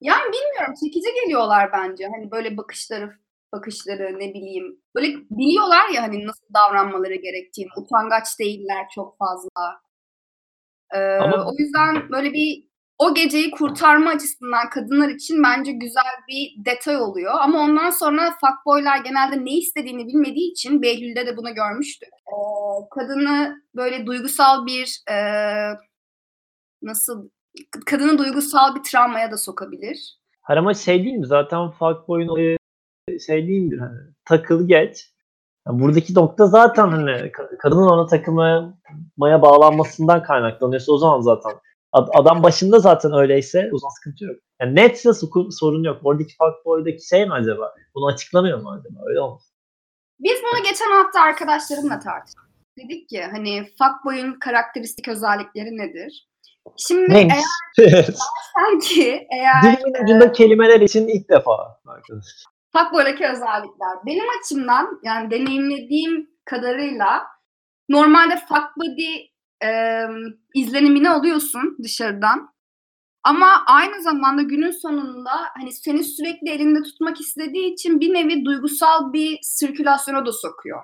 yani 0.00 0.24
bilmiyorum 0.32 0.74
çekici 0.84 1.08
geliyorlar 1.24 1.70
bence. 1.72 2.06
Hani 2.06 2.30
böyle 2.30 2.56
bakışları 2.56 3.10
bakışları 3.52 4.14
ne 4.20 4.34
bileyim. 4.34 4.80
Böyle 4.94 5.06
biliyorlar 5.30 5.88
ya 5.94 6.02
hani 6.02 6.26
nasıl 6.26 6.46
davranmaları 6.54 7.14
gerektiğini. 7.14 7.68
Utangaç 7.76 8.38
değiller 8.40 8.86
çok 8.94 9.18
fazla. 9.18 9.80
Ee, 10.94 10.98
Ama- 10.98 11.46
O 11.46 11.52
yüzden 11.58 12.10
böyle 12.10 12.32
bir 12.32 12.65
o 12.98 13.14
geceyi 13.14 13.50
kurtarma 13.50 14.10
açısından 14.10 14.70
kadınlar 14.70 15.08
için 15.08 15.42
bence 15.42 15.72
güzel 15.72 16.12
bir 16.28 16.64
detay 16.64 16.96
oluyor. 16.96 17.32
Ama 17.40 17.58
ondan 17.58 17.90
sonra 17.90 18.34
fuckboylar 18.40 18.98
genelde 19.04 19.44
ne 19.44 19.52
istediğini 19.52 20.06
bilmediği 20.06 20.50
için 20.50 20.82
Behlül'de 20.82 21.26
de 21.26 21.36
bunu 21.36 21.54
görmüştük. 21.54 22.08
Ee, 22.08 22.36
kadını 22.90 23.56
böyle 23.76 24.06
duygusal 24.06 24.66
bir 24.66 25.02
e, 25.10 25.16
nasıl 26.82 27.28
kadını 27.86 28.18
duygusal 28.18 28.74
bir 28.74 28.82
travmaya 28.82 29.30
da 29.30 29.36
sokabilir. 29.36 30.18
Her 30.42 30.56
ama 30.56 30.74
şey 30.74 31.04
değil 31.04 31.16
mi? 31.16 31.26
Zaten 31.26 31.70
fuckboy'un 31.70 32.28
olayı 32.28 32.56
şey 33.26 33.48
değil 33.48 33.62
midir? 33.62 33.78
Hani, 33.78 33.98
takıl 34.24 34.68
geç. 34.68 35.10
Yani 35.66 35.80
buradaki 35.80 36.14
nokta 36.14 36.46
zaten 36.46 36.88
hani 36.88 37.10
ka- 37.10 37.58
kadının 37.58 37.90
ona 37.90 38.06
takılmaya 38.06 39.42
bağlanmasından 39.42 40.22
kaynaklanıyorsa 40.22 40.92
o 40.92 40.98
zaman 40.98 41.20
zaten 41.20 41.52
adam 41.92 42.42
başında 42.42 42.78
zaten 42.78 43.12
öyleyse 43.12 43.70
o 43.72 43.78
zaman 43.78 43.94
sıkıntı 43.94 44.24
yok. 44.24 44.36
Yani 44.60 44.74
netse 44.74 45.10
sorun 45.50 45.84
yok. 45.84 46.00
Oradaki 46.04 46.34
fuckboy'daki 46.36 47.06
şey 47.08 47.26
mi 47.26 47.32
acaba? 47.32 47.74
Bunu 47.94 48.06
açıklamıyor 48.06 48.60
mu 48.62 48.70
acaba? 48.70 49.00
Öyle 49.06 49.20
olmaz. 49.20 49.42
Biz 50.20 50.38
bunu 50.42 50.62
geçen 50.62 50.90
hafta 50.90 51.20
arkadaşlarımla 51.20 51.98
tartıştık. 51.98 52.46
Dedik 52.78 53.08
ki 53.08 53.22
hani 53.22 53.68
fuckboy'un 53.78 54.38
karakteristik 54.38 55.08
özellikleri 55.08 55.76
nedir? 55.78 56.28
Şimdi 56.76 57.14
Neymiş? 57.14 57.34
eğer 57.78 58.04
sanki 58.54 59.26
eğer 59.32 59.62
Dilimin 59.62 60.04
ucunda 60.04 60.32
kelimeler 60.32 60.80
için 60.80 61.08
ilk 61.08 61.30
defa 61.30 61.78
arkadaşlar. 61.86 62.44
fuckboy'daki 62.76 63.26
özellikler 63.26 63.96
benim 64.06 64.24
açımdan 64.40 65.00
yani 65.02 65.30
deneyimlediğim 65.30 66.30
kadarıyla 66.44 67.22
normalde 67.88 68.36
fuck 68.36 68.76
body 68.76 69.26
e, 69.66 70.00
izlenimini 70.54 71.10
alıyorsun 71.10 71.76
dışarıdan. 71.82 72.56
Ama 73.22 73.64
aynı 73.66 74.02
zamanda 74.02 74.42
günün 74.42 74.70
sonunda 74.70 75.30
hani 75.56 75.72
seni 75.72 76.04
sürekli 76.04 76.50
elinde 76.50 76.82
tutmak 76.82 77.20
istediği 77.20 77.72
için 77.72 78.00
bir 78.00 78.14
nevi 78.14 78.44
duygusal 78.44 79.12
bir 79.12 79.38
sirkülasyona 79.42 80.26
da 80.26 80.32
sokuyor. 80.32 80.82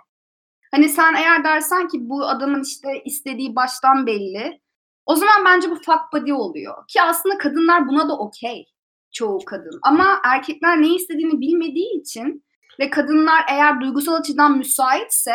Hani 0.70 0.88
sen 0.88 1.14
eğer 1.14 1.44
dersen 1.44 1.88
ki 1.88 1.98
bu 2.00 2.26
adamın 2.26 2.62
işte 2.62 3.02
istediği 3.04 3.56
baştan 3.56 4.06
belli. 4.06 4.60
O 5.06 5.16
zaman 5.16 5.44
bence 5.44 5.70
bu 5.70 5.74
fuck 5.74 6.12
body 6.12 6.32
oluyor. 6.32 6.86
Ki 6.88 7.02
aslında 7.02 7.38
kadınlar 7.38 7.88
buna 7.88 8.08
da 8.08 8.18
okey. 8.18 8.66
Çoğu 9.12 9.38
kadın. 9.46 9.78
Ama 9.82 10.20
erkekler 10.24 10.82
ne 10.82 10.94
istediğini 10.94 11.40
bilmediği 11.40 12.00
için 12.00 12.44
ve 12.80 12.90
kadınlar 12.90 13.44
eğer 13.50 13.80
duygusal 13.80 14.14
açıdan 14.14 14.58
müsaitse 14.58 15.32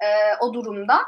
e, 0.00 0.08
o 0.40 0.54
durumda 0.54 0.98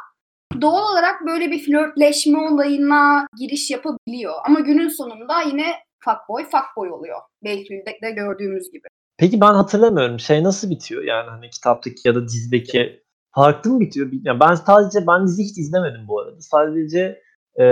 doğal 0.60 0.92
olarak 0.92 1.26
böyle 1.26 1.50
bir 1.50 1.64
flörtleşme 1.64 2.38
olayına 2.38 3.26
giriş 3.38 3.70
yapabiliyor. 3.70 4.34
Ama 4.46 4.60
günün 4.60 4.88
sonunda 4.88 5.42
yine 5.42 5.66
fuckboy 6.04 6.44
fuckboy 6.44 6.90
oluyor. 6.90 7.20
Behlül'de 7.44 7.98
de 8.02 8.10
gördüğümüz 8.10 8.72
gibi. 8.72 8.88
Peki 9.18 9.40
ben 9.40 9.54
hatırlamıyorum. 9.54 10.20
Şey 10.20 10.44
nasıl 10.44 10.70
bitiyor? 10.70 11.02
Yani 11.02 11.30
hani 11.30 11.50
kitaptaki 11.50 12.08
ya 12.08 12.14
da 12.14 12.28
dizideki 12.28 13.02
farklı 13.34 13.70
mı 13.70 13.80
bitiyor? 13.80 14.10
Yani 14.22 14.40
ben 14.40 14.54
sadece 14.54 15.06
ben 15.06 15.26
dizi 15.26 15.44
hiç 15.44 15.58
izlemedim 15.58 16.08
bu 16.08 16.20
arada. 16.20 16.40
Sadece 16.40 17.22
e, 17.60 17.64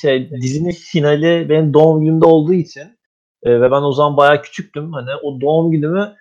şey 0.00 0.30
dizinin 0.30 0.70
finali 0.70 1.48
benim 1.48 1.74
doğum 1.74 2.00
günümde 2.00 2.26
olduğu 2.26 2.52
için 2.52 2.98
e, 3.42 3.60
ve 3.60 3.70
ben 3.70 3.82
o 3.82 3.92
zaman 3.92 4.16
bayağı 4.16 4.42
küçüktüm. 4.42 4.92
Hani 4.92 5.10
o 5.22 5.40
doğum 5.40 5.70
günümü 5.70 6.16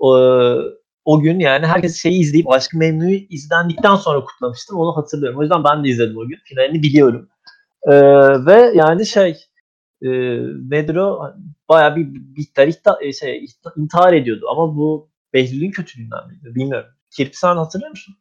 e, 0.00 0.08
o 1.04 1.20
gün 1.20 1.38
yani 1.38 1.66
herkes 1.66 2.02
şeyi 2.02 2.20
izleyip 2.20 2.50
Aşkı 2.50 2.78
Memnu'yu 2.78 3.18
izlendikten 3.30 3.96
sonra 3.96 4.24
kutlamıştım. 4.24 4.76
Onu 4.78 4.96
hatırlıyorum. 4.96 5.38
O 5.38 5.42
yüzden 5.42 5.64
ben 5.64 5.84
de 5.84 5.88
izledim 5.88 6.18
o 6.18 6.26
gün. 6.28 6.38
Finalini 6.44 6.82
biliyorum. 6.82 7.28
E, 7.82 7.92
ve 8.46 8.72
yani 8.74 9.06
şey 9.06 9.36
e, 10.02 10.08
nedir 10.70 10.96
o? 10.96 11.34
Bayağı 11.68 11.96
bir 11.96 12.06
Bihter 12.12 12.68
ihta- 12.68 12.98
e, 13.02 13.12
şey, 13.12 13.46
intihar 13.76 14.12
ediyordu. 14.12 14.46
Ama 14.50 14.76
bu 14.76 15.10
Behlül'ün 15.32 15.70
kötülüğünden 15.70 16.28
miydi? 16.28 16.54
Bilmiyorum. 16.54 16.90
Kirpi 17.10 17.38
sen 17.38 17.56
hatırlıyor 17.56 17.90
musun? 17.90 18.14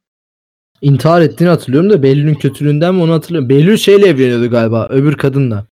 İntihar 0.81 1.21
ettiğini 1.21 1.49
hatırlıyorum 1.49 1.89
da 1.89 2.03
Behlül'ün 2.03 2.35
kötülüğünden 2.35 2.95
mi 2.95 3.01
onu 3.01 3.13
hatırlıyorum. 3.13 3.49
Behlül 3.49 3.77
şeyle 3.77 4.07
evleniyordu 4.07 4.49
galiba 4.49 4.87
öbür 4.89 5.17
kadınla. 5.17 5.67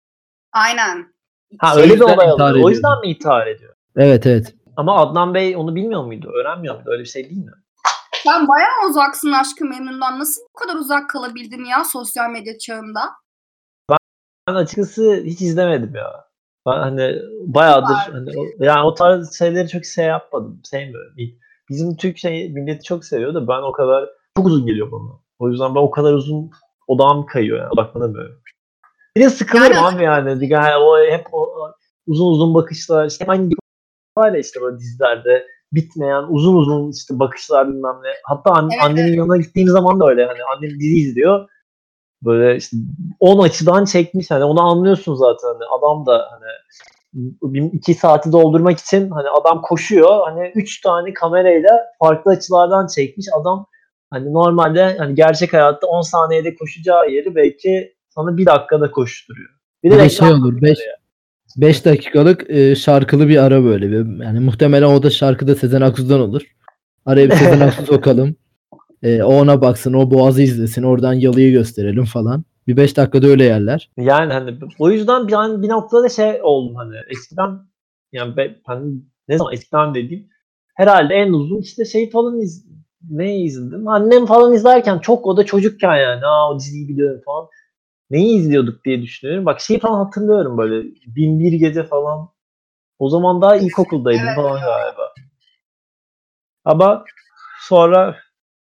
Aynen. 0.52 1.14
Ha 1.58 1.74
O 1.76 1.80
öyle 1.80 1.96
bir 1.96 2.02
olay 2.02 2.32
oluyor. 2.32 2.64
O 2.64 2.70
yüzden 2.70 3.00
mi 3.02 3.08
intihar 3.08 3.48
ediyor? 3.48 3.74
Evet 3.96 4.26
evet. 4.26 4.56
Ama 4.80 4.96
Adnan 4.96 5.34
Bey 5.34 5.56
onu 5.56 5.76
bilmiyor 5.76 6.04
muydu? 6.04 6.32
Öğrenmiyor 6.36 6.76
muydu? 6.76 6.90
Öyle 6.92 7.02
bir 7.04 7.08
şey 7.08 7.24
değil 7.30 7.46
mi? 7.46 7.52
Sen 8.24 8.48
bayağı 8.48 8.90
uzaksın 8.90 9.32
aşkı 9.32 9.66
memnundan. 9.66 10.20
Nasıl 10.20 10.42
bu 10.42 10.60
kadar 10.60 10.76
uzak 10.80 11.10
kalabildin 11.10 11.66
ya 11.66 11.84
sosyal 11.84 12.30
medya 12.30 12.58
çağında? 12.58 13.02
Ben 14.48 14.56
açıkçası 14.56 15.22
hiç 15.26 15.42
izlemedim 15.42 15.96
ya. 15.96 16.26
Ben 16.68 16.72
hani 16.80 17.16
bayağıdır 17.48 17.94
Var. 17.94 18.10
hani 18.12 18.30
o- 18.38 18.64
yani 18.64 18.86
o 18.86 18.94
tarz 18.94 19.38
şeyleri 19.38 19.68
çok 19.70 19.86
şey 19.86 20.06
yapmadım. 20.06 20.62
Sevmiyorum. 20.64 21.14
Bizim 21.70 21.96
Türk 21.98 22.18
şey 22.18 22.50
milleti 22.54 22.84
çok 22.84 23.06
seviyor 23.06 23.34
da 23.34 23.48
ben 23.48 23.62
o 23.62 23.72
kadar 23.72 24.10
çok 24.38 24.46
uzun 24.48 24.66
geliyor 24.66 24.92
bana. 24.92 25.20
O 25.40 25.50
yüzden 25.50 25.76
ben 25.76 25.80
o 25.82 25.92
kadar 25.92 26.14
uzun 26.14 26.52
odağım 26.88 27.26
kayıyor 27.26 27.58
yani 27.60 27.70
odaklanamıyorum. 27.70 28.42
Bir 29.16 29.22
de 29.22 29.30
sıkılırım 29.30 29.74
Yani- 29.74 29.96
abi 29.96 30.04
yani. 30.04 30.48
Yani 30.54 30.76
o 30.76 30.98
hep 31.12 31.28
o 31.32 31.50
uzun 32.08 32.26
uzun 32.32 32.54
bakışlar 32.54 33.06
işte 33.06 33.26
hemen 33.26 33.50
ya 34.28 34.38
işte 34.38 34.62
böyle 34.62 34.78
dizilerde 34.80 35.46
bitmeyen 35.74 36.24
uzun 36.30 36.56
uzun 36.56 36.92
işte 36.92 37.20
bakışlar 37.20 37.68
bilmem 37.68 37.96
ne. 38.04 38.10
Hatta 38.24 38.52
an- 38.52 38.70
Evet, 38.74 38.84
annemin 38.84 39.14
yanına 39.14 39.38
gittiğim 39.38 39.68
zaman 39.70 40.00
da 40.00 40.08
öyle. 40.08 40.26
Hani 40.26 40.38
annem 40.56 40.80
dizi 40.80 40.98
izliyor. 40.98 41.50
Böyle 42.24 42.56
işte 42.58 42.78
10 43.20 43.44
açıdan 43.44 43.86
çekmiş. 43.86 44.32
Hani 44.32 44.44
onu 44.44 44.62
anlıyorsun 44.62 45.16
zaten. 45.16 45.48
Hani 45.48 45.64
adam 45.80 46.06
da 46.06 46.28
hani 46.32 46.44
bir- 47.54 47.74
iki 47.74 47.94
saati 47.94 48.32
doldurmak 48.32 48.80
için 48.80 49.10
hani 49.10 49.30
adam 49.30 49.62
koşuyor. 49.62 50.20
Hani 50.28 50.52
üç 50.56 50.82
tane 50.82 51.14
kamerayla 51.14 51.80
farklı 52.00 52.32
açılardan 52.32 52.88
çekmiş. 52.88 53.26
Adam 53.42 53.66
hani 54.10 54.34
normalde 54.34 54.98
hani 54.98 55.16
gerçek 55.16 55.54
hayatta 55.54 55.88
10 55.88 56.02
saniyede 56.02 56.56
koşacağı 56.56 57.10
yeri 57.10 57.36
belki 57.36 57.94
sana 58.10 58.38
bir 58.38 58.46
dakikada 58.46 58.92
koşturuyor. 58.92 59.50
Bir 59.84 59.92
Bir 59.92 59.98
de 59.98 60.10
şey 60.10 60.28
olur 60.32 60.62
5 60.62 60.80
5 61.58 61.86
dakikalık 61.86 62.50
e, 62.50 62.76
şarkılı 62.76 63.28
bir 63.28 63.38
ara 63.44 63.64
böyle. 63.64 63.92
Bir- 63.92 64.24
Yani 64.24 64.40
muhtemelen 64.40 64.86
o 64.88 65.04
da 65.04 65.10
şarkıda 65.10 65.56
Sezen 65.56 65.82
Aksu'dan 65.82 66.20
olur. 66.22 66.42
Araya 67.06 67.30
bir 67.30 67.36
Sezen 67.36 67.60
Aksu 67.60 67.86
sokalım. 67.86 68.36
E, 69.04 69.24
o 69.24 69.34
ona 69.34 69.62
baksın, 69.62 69.94
o 69.94 70.12
Boğaz'ı 70.12 70.42
izlesin, 70.42 70.84
oradan 70.84 71.14
yalıyı 71.14 71.52
gösterelim 71.52 72.06
falan. 72.06 72.44
Bir 72.68 72.78
5 72.78 72.98
dakikada 72.98 73.28
öyle 73.28 73.44
yerler. 73.44 73.90
Yani 73.98 74.34
hani 74.34 74.56
o 74.80 74.92
yüzden 74.92 75.28
bir, 75.28 75.34
an- 75.34 75.62
bir 75.64 75.70
noktada 75.70 76.10
şey 76.10 76.40
oldum 76.44 76.76
hani 76.76 76.96
eskiden 77.10 77.50
yani 78.12 78.38
ben, 78.38 78.56
hani 78.66 78.94
ne 79.28 79.38
zaman 79.38 79.54
eskiden 79.54 79.96
dediğim 79.96 80.28
herhalde 80.76 81.14
en 81.14 81.34
uzun 81.34 81.62
işte 81.62 81.86
şey 81.86 82.10
falan 82.10 82.40
iz, 82.40 82.66
ne 83.10 83.40
izledim? 83.40 83.88
Annem 83.88 84.26
falan 84.26 84.54
izlerken 84.54 85.00
çok 85.00 85.28
o 85.28 85.38
da 85.38 85.46
çocukken 85.46 85.96
yani 85.98 86.26
aa 86.26 86.52
o 86.52 86.60
diziyi 86.60 86.88
biliyorum 86.90 87.22
falan. 87.26 87.48
Neyi 88.10 88.38
izliyorduk 88.38 88.86
diye 88.86 89.02
düşünüyorum. 89.02 89.46
Bak 89.46 89.62
şey 89.62 89.80
falan 89.80 90.06
hatırlıyorum 90.06 90.58
böyle 90.58 90.84
bin 91.06 91.40
bir 91.40 91.54
gece 91.54 91.84
falan. 91.84 92.30
O 93.00 93.10
zaman 93.10 93.42
daha 93.42 93.58
ilkokuldaydım 93.58 94.26
Evet. 94.26 94.36
falan 94.36 94.62
galiba. 94.62 95.14
Ama 96.66 97.06
sonra 97.62 98.18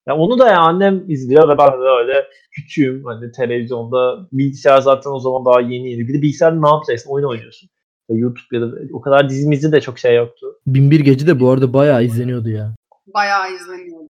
ya 0.08 0.18
onu 0.18 0.40
da 0.40 0.48
ya 0.48 0.60
annem 0.60 1.10
izliyor 1.10 1.50
ve 1.50 1.58
ben 1.58 1.72
de 1.72 1.86
öyle 2.00 2.28
küçüğüm 2.52 3.06
hani 3.06 3.32
televizyonda 3.32 4.28
bilgisayar 4.32 4.82
zaten 4.82 5.12
o 5.12 5.20
zaman 5.20 5.46
daha 5.46 5.62
yeni 5.62 5.92
yeni. 5.92 6.08
Bir 6.08 6.14
de 6.14 6.22
bilgisayarda 6.22 6.60
ne 6.62 6.68
yapacaksın? 6.68 7.10
Oyun 7.10 7.28
oynuyorsun. 7.28 7.70
Ya 8.10 8.18
YouTube 8.18 8.58
ya 8.58 8.62
da 8.62 8.76
o 8.94 9.02
kadar 9.02 9.30
dizimizde 9.30 9.72
de 9.72 9.82
çok 9.82 10.00
şey 10.00 10.16
yoktu. 10.16 10.60
Binbir 10.68 11.00
Gece 11.00 11.28
de 11.28 11.40
bu 11.40 11.50
arada 11.50 11.74
bayağı 11.74 12.04
izleniyordu 12.04 12.50
ya. 12.50 12.76
Bayağı 13.08 13.54
izleniyordu. 13.54 14.08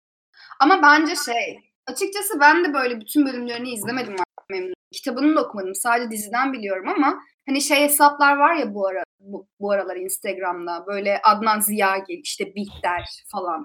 Ama 0.60 0.80
bence 0.84 1.14
şey, 1.16 1.60
açıkçası 1.88 2.40
ben 2.42 2.66
de 2.66 2.74
böyle 2.74 3.00
bütün 3.02 3.26
bölümlerini 3.26 3.74
izlemedim 3.74 4.14
Aşk-ı 4.14 4.54
Memnu. 4.54 4.74
Kitabını 4.92 5.36
da 5.36 5.44
okumadım. 5.44 5.76
Sadece 5.76 6.12
diziden 6.12 6.54
biliyorum 6.54 6.88
ama 6.88 7.20
hani 7.48 7.62
şey 7.62 7.84
hesaplar 7.84 8.38
var 8.38 8.56
ya 8.56 8.74
bu 8.74 8.88
ara 8.88 9.04
bu, 9.20 9.48
bu 9.60 9.72
aralar 9.72 9.96
Instagram'da 9.96 10.86
böyle 10.88 11.22
Adnan 11.24 11.60
Ziyagil 11.60 12.20
işte 12.24 12.56
Bihter 12.56 13.04
falan. 13.32 13.64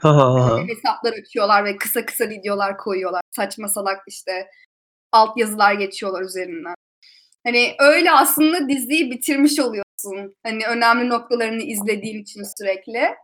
Böyle 0.50 0.68
hesaplar 0.72 1.12
açıyorlar 1.12 1.64
ve 1.64 1.76
kısa 1.76 2.06
kısa 2.06 2.28
videolar 2.28 2.76
koyuyorlar. 2.76 3.20
Saçma 3.30 3.68
salak 3.68 4.02
işte 4.06 4.48
alt 5.12 5.36
yazılar 5.36 5.72
geçiyorlar 5.74 6.22
üzerinden. 6.22 6.74
Hani 7.46 7.74
öyle 7.78 8.12
aslında 8.12 8.68
diziyi 8.68 9.10
bitirmiş 9.10 9.60
oluyorsun. 9.60 10.36
Hani 10.42 10.66
önemli 10.66 11.08
noktalarını 11.08 11.62
izlediğin 11.62 12.22
için 12.22 12.42
sürekli. 12.58 13.14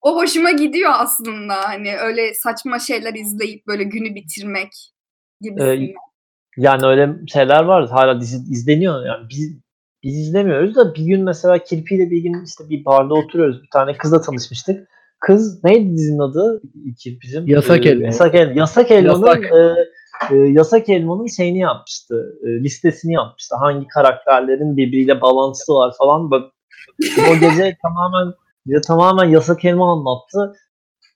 o 0.00 0.16
hoşuma 0.16 0.50
gidiyor 0.50 0.92
aslında. 0.94 1.68
Hani 1.68 1.96
öyle 1.98 2.34
saçma 2.34 2.78
şeyler 2.78 3.14
izleyip 3.14 3.66
böyle 3.66 3.84
günü 3.84 4.14
bitirmek 4.14 4.72
gibisinden. 5.40 5.82
Ee, 5.82 5.94
yani 6.56 6.86
öyle 6.86 7.16
şeyler 7.26 7.64
var. 7.64 7.88
Hala 7.88 8.20
dizi 8.20 8.36
izleniyor. 8.36 9.06
Yani 9.06 9.28
biz 9.30 9.58
biz 10.02 10.18
izlemiyoruz 10.18 10.76
da 10.76 10.94
bir 10.94 11.04
gün 11.04 11.24
mesela 11.24 11.58
Kirpi 11.58 11.94
ile 11.94 12.10
bir 12.10 12.22
gün 12.22 12.44
işte 12.44 12.64
bir 12.70 12.84
barda 12.84 13.14
oturuyoruz. 13.14 13.62
Bir 13.62 13.70
tane 13.72 13.96
kızla 13.96 14.20
tanışmıştık. 14.20 14.88
Kız 15.20 15.64
neydi 15.64 15.92
dizinin 15.92 16.18
adı? 16.18 16.62
Kirpicim. 16.98 17.46
Yasak 17.46 17.86
Ee, 17.86 17.88
Elma. 17.88 18.06
Yasak 18.06 18.34
Elma. 18.34 18.54
Yasak 18.60 18.90
Elma'nın 18.90 19.42
e, 19.42 20.34
e, 20.34 20.36
Yasak 20.36 20.88
Elma'nın 20.88 21.26
şeyini 21.26 21.58
yapmıştı. 21.58 22.38
E, 22.44 22.48
listesini 22.64 23.12
yapmıştı. 23.12 23.56
Hangi 23.56 23.88
karakterlerin 23.88 24.76
birbiriyle 24.76 25.20
bağlantısı 25.20 25.74
var 25.74 25.94
falan. 25.98 26.30
Bak 26.30 26.52
o 27.30 27.34
gece 27.34 27.76
tamamen 27.82 28.34
bize 28.66 28.80
tamamen 28.80 29.24
Yasak 29.24 29.64
Elma 29.64 29.92
anlattı. 29.92 30.56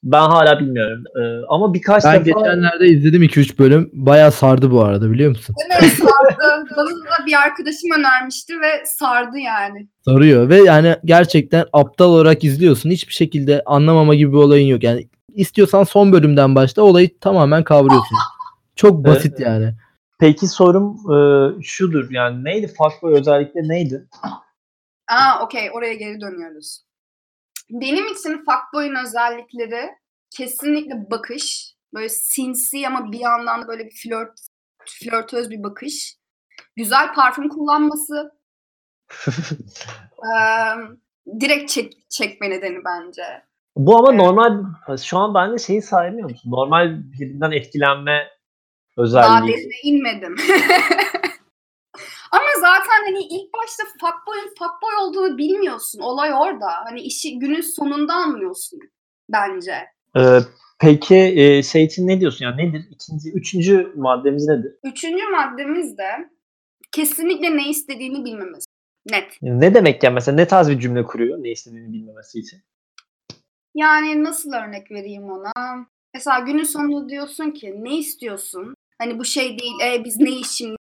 Ben 0.03 0.21
hala 0.21 0.61
bilmiyorum. 0.61 1.05
E, 1.17 1.47
ama 1.49 1.75
birkaç 1.75 2.05
Ben 2.05 2.25
defa 2.25 2.41
geçenlerde 2.41 2.89
izledim 2.89 3.23
2-3 3.23 3.59
bölüm. 3.59 3.91
Bayağı 3.93 4.33
sardı 4.33 4.71
bu 4.71 4.85
arada 4.85 5.11
biliyor 5.11 5.31
musun? 5.31 5.57
Evet 5.81 5.93
sardı. 5.93 6.67
Bana 6.77 6.89
da 6.89 7.27
bir 7.27 7.35
arkadaşım 7.43 7.91
önermişti 7.99 8.61
ve 8.61 8.85
sardı 8.85 9.39
yani. 9.39 9.89
Sarıyor 10.05 10.49
ve 10.49 10.57
yani 10.57 10.97
gerçekten 11.05 11.65
aptal 11.73 12.07
olarak 12.07 12.45
izliyorsun. 12.45 12.91
Hiçbir 12.91 13.15
şekilde 13.15 13.63
anlamama 13.67 14.15
gibi 14.15 14.33
bir 14.33 14.37
olayın 14.37 14.67
yok. 14.67 14.83
Yani 14.83 15.09
istiyorsan 15.35 15.85
son 15.85 16.13
bölümden 16.13 16.55
başla 16.55 16.83
olayı 16.83 17.19
tamamen 17.19 17.65
kavruyorsun. 17.65 18.19
Çok 18.77 19.05
basit 19.05 19.41
yani. 19.41 19.75
Peki 20.21 20.49
sorum 20.49 20.97
e, 21.13 21.19
şudur 21.63 22.11
yani 22.11 22.45
neydi 22.45 22.75
farklı 22.79 23.09
özellikle 23.09 23.69
neydi? 23.69 24.07
Aa 25.09 25.45
okey 25.45 25.71
oraya 25.75 25.95
geri 25.95 26.21
dönüyoruz. 26.21 26.88
Benim 27.71 28.07
için 28.07 28.45
fuckboy'un 28.45 28.95
özellikleri 28.95 29.91
kesinlikle 30.37 31.11
bakış. 31.11 31.75
Böyle 31.95 32.09
sinsi 32.09 32.87
ama 32.87 33.13
bir 33.13 33.19
yandan 33.19 33.63
da 33.63 33.69
böyle 33.69 33.85
bir 33.87 33.95
flört 34.03 34.41
flörtöz 34.85 35.51
bir 35.51 35.63
bakış. 35.63 36.15
Güzel 36.77 37.15
parfüm 37.15 37.49
kullanması. 37.49 38.33
Eee, 40.25 40.77
direkt 41.41 41.71
çek, 41.71 41.93
çekme 42.11 42.51
nedeni 42.51 42.79
bence. 42.85 43.23
Bu 43.77 43.99
ama 43.99 44.09
Evet. 44.11 44.21
normal 44.21 44.65
şu 45.03 45.19
an 45.19 45.35
ben 45.35 45.53
de 45.53 45.59
şeyi 45.59 45.83
saymıyor 45.83 46.31
musun? 46.31 46.51
Normal 46.51 46.97
birinden 47.13 47.51
etkilenme 47.51 48.29
Daha 48.97 49.05
özelliği. 49.05 49.53
derine 49.57 49.81
inmedim. 49.83 50.37
Ama 52.31 52.49
zaten 52.61 53.05
hani 53.05 53.23
ilk 53.23 53.53
başta 53.53 53.85
fuckboy'un 53.85 54.49
fuckboy 54.49 54.95
olduğunu 55.01 55.39
bilmiyorsun. 55.39 56.01
Olay 56.01 56.33
orada. 56.35 56.67
Hani 56.85 57.01
işi 57.01 57.39
günün 57.39 57.61
sonunda 57.61 58.15
anlıyorsun 58.15 58.81
bence. 59.29 59.75
Ee, 60.17 60.39
peki 60.81 61.17
e, 61.17 61.63
şey 61.63 61.85
için 61.85 62.07
ne 62.07 62.21
diyorsun? 62.21 62.45
Yani 62.45 62.69
nedir? 62.69 62.85
İkinci, 62.91 63.33
üçüncü 63.33 63.93
maddemiz 63.97 64.49
nedir? 64.49 64.73
Üçüncü 64.85 65.25
maddemiz 65.25 65.99
de 65.99 66.31
kesinlikle 66.93 67.57
ne 67.57 67.69
istediğini 67.69 68.25
bilmemesi. 68.25 68.67
Net. 69.11 69.39
Yani 69.43 69.61
ne 69.61 69.75
demek 69.75 70.03
yani 70.03 70.15
mesela 70.15 70.35
ne 70.35 70.49
tarz 70.49 70.71
bir 70.71 70.81
cümle 70.81 71.05
kuruyor 71.05 71.39
ne 71.39 71.51
istediğini 71.51 71.93
bilmemesi 71.93 72.39
için? 72.39 72.61
Yani 73.75 74.25
nasıl 74.25 74.53
örnek 74.53 74.91
vereyim 74.91 75.31
ona? 75.31 75.53
Mesela 76.15 76.39
günün 76.39 76.65
sonunda 76.65 77.09
diyorsun 77.09 77.51
ki 77.51 77.75
ne 77.79 77.99
istiyorsun? 77.99 78.75
Hani 78.99 79.19
bu 79.19 79.25
şey 79.25 79.59
değil, 79.59 79.75
e, 79.85 80.05
biz 80.05 80.17
ne 80.17 80.31
işin 80.31 80.78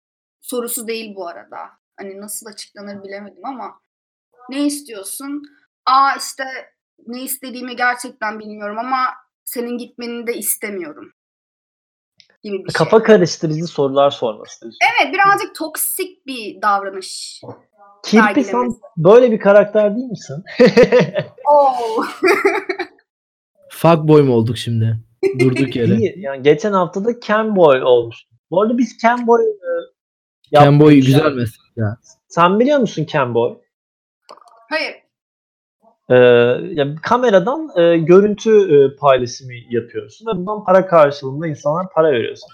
sorusu 0.44 0.88
değil 0.88 1.14
bu 1.14 1.28
arada. 1.28 1.58
Hani 1.96 2.20
nasıl 2.20 2.46
açıklanır 2.46 3.04
bilemedim 3.04 3.46
ama 3.46 3.80
ne 4.50 4.66
istiyorsun? 4.66 5.42
Aa 5.86 6.16
işte 6.18 6.44
ne 7.06 7.22
istediğimi 7.22 7.76
gerçekten 7.76 8.38
bilmiyorum 8.38 8.78
ama 8.78 8.98
senin 9.44 9.78
gitmeni 9.78 10.26
de 10.26 10.34
istemiyorum. 10.34 11.12
Gibi 12.42 12.54
bir 12.54 12.72
şey. 12.72 12.74
Kafa 12.74 13.02
karıştırıcı 13.02 13.66
sorular 13.66 14.10
istiyorsun. 14.10 14.72
Evet 14.94 15.14
birazcık 15.14 15.54
toksik 15.54 16.26
bir 16.26 16.62
davranış. 16.62 17.40
Kirpi 18.02 18.44
sen 18.44 18.68
böyle 18.96 19.32
bir 19.32 19.38
karakter 19.38 19.96
değil 19.96 20.08
misin? 20.08 20.44
Oo. 21.50 22.04
Fuckboy 23.70 24.22
mu 24.22 24.34
olduk 24.34 24.56
şimdi? 24.58 24.98
Durduk 25.38 25.76
yere. 25.76 25.96
İyi. 25.96 26.14
Yani 26.16 26.42
geçen 26.42 26.72
hafta 26.72 27.04
da 27.04 27.20
Camboy 27.20 27.82
olmuş. 27.82 28.16
Bu 28.50 28.62
arada 28.62 28.78
biz 28.78 28.98
Camboy 28.98 29.42
e, 30.54 30.64
Camboy 30.64 30.94
yaptık. 30.94 31.14
güzel 31.14 31.32
meslek 31.32 31.76
ya. 31.76 31.96
Sen 32.28 32.60
biliyor 32.60 32.78
musun 32.78 33.06
Camboy? 33.12 33.54
Hayır. 34.70 34.94
Ee, 36.08 36.14
ya 36.74 36.94
kameradan 37.02 37.70
e, 37.76 37.96
görüntü 37.98 38.50
e, 38.50 38.96
paylaşımı 38.96 39.52
yapıyorsun 39.70 40.26
ve 40.26 40.30
bundan 40.38 40.64
para 40.64 40.86
karşılığında 40.86 41.46
insanlar 41.46 41.86
para 41.94 42.12
veriyorsun. 42.12 42.48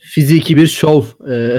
Fiziki 0.00 0.56
bir 0.56 0.66
şov. 0.66 1.02
Ee, 1.30 1.58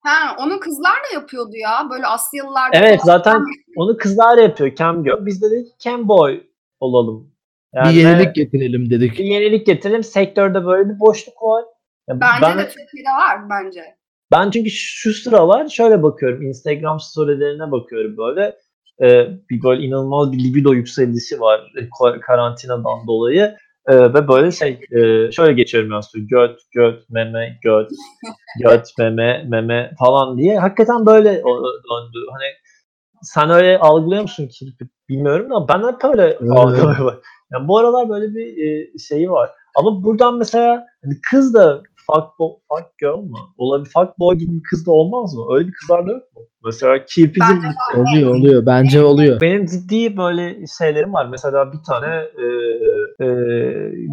Ha, 0.00 0.36
onu 0.38 0.60
kızlar 0.60 0.92
da 0.92 1.14
yapıyordu 1.14 1.52
ya. 1.54 1.88
Böyle 1.90 2.06
Asyalılar. 2.06 2.70
Evet 2.72 3.00
zaten 3.04 3.44
onu 3.76 3.96
kızlar 3.96 4.38
yapıyor 4.38 4.74
cam 4.74 5.04
girl. 5.04 5.26
Biz 5.26 5.42
de 5.42 5.50
dedik 5.50 5.78
camboy 5.78 6.42
olalım. 6.80 7.30
Yani 7.74 7.88
bir 7.88 8.00
yenilik 8.00 8.34
getirelim 8.34 8.90
dedik. 8.90 9.18
bir 9.18 9.24
yenilik 9.24 9.66
getirelim. 9.66 10.02
Sektörde 10.04 10.64
böyle 10.66 10.90
bir 10.90 11.00
boşluk 11.00 11.42
var. 11.42 11.64
Ya 12.08 12.20
Bence 12.20 12.42
ben, 12.42 12.58
de 12.58 12.68
Türkiye'de 12.68 13.08
var 13.08 13.50
bence. 13.50 13.97
Ben 14.32 14.50
çünkü 14.50 14.70
şu 14.70 15.14
sıralar 15.14 15.68
şöyle 15.68 16.02
bakıyorum. 16.02 16.42
Instagram 16.42 17.00
storylerine 17.00 17.70
bakıyorum 17.70 18.16
böyle. 18.16 18.56
Ee, 19.02 19.28
bir 19.50 19.62
böyle 19.62 19.82
inanılmaz 19.82 20.32
bir 20.32 20.38
libido 20.38 20.72
yükselişi 20.72 21.40
var 21.40 21.72
e, 21.76 22.20
karantinadan 22.20 23.06
dolayı. 23.06 23.56
Ee, 23.88 24.14
ve 24.14 24.28
böyle 24.28 24.52
şey 24.52 24.80
e, 24.90 25.32
şöyle 25.32 25.52
geçiyorum 25.52 25.92
aslında 25.92 26.24
göt 26.28 26.60
göt 26.74 27.10
meme 27.10 27.58
göt 27.62 27.90
göt 28.62 28.88
meme 28.98 29.44
meme 29.48 29.92
falan 29.98 30.38
diye 30.38 30.58
hakikaten 30.58 31.06
böyle 31.06 31.28
döndü. 31.28 32.18
Hani 32.32 32.46
sen 33.22 33.50
öyle 33.50 33.78
algılıyor 33.78 34.22
musun 34.22 34.48
ki 34.48 34.66
bilmiyorum 35.08 35.52
ama 35.52 35.68
ben 35.68 35.92
hep 35.92 36.04
öyle 36.04 36.22
Evet. 36.22 36.50
algılıyorum. 36.50 37.20
Yani 37.52 37.68
bu 37.68 37.78
aralar 37.78 38.08
böyle 38.08 38.34
bir 38.34 38.66
e, 38.66 38.98
şeyi 38.98 39.30
var. 39.30 39.50
Ama 39.76 40.04
buradan 40.04 40.38
mesela 40.38 40.86
hani 41.04 41.14
kız 41.30 41.54
da 41.54 41.82
fuck, 42.12 42.28
bo- 42.38 42.58
fuck 42.68 42.98
girl 42.98 43.18
mı? 43.18 43.38
Olabilir. 43.58 43.90
Fuck 43.94 44.18
boy 44.18 44.36
gibi 44.36 44.52
bir 44.56 44.62
kız 44.70 44.86
da 44.86 44.90
olmaz 44.92 45.34
mı? 45.34 45.44
Öyle 45.54 45.68
bir 45.68 45.72
kızlar 45.72 46.06
da 46.06 46.12
yok 46.12 46.22
mu? 46.36 46.42
Mesela 46.64 47.04
kirpicim. 47.04 47.62
Oluyor 47.96 48.34
oluyor. 48.34 48.66
Bence 48.66 49.02
oluyor. 49.02 49.40
benim 49.40 49.66
ciddi 49.66 50.16
böyle 50.16 50.56
şeylerim 50.78 51.12
var. 51.12 51.26
Mesela 51.30 51.72
bir 51.72 51.78
tane 51.86 52.06
e, 52.16 52.46
e, 53.24 53.28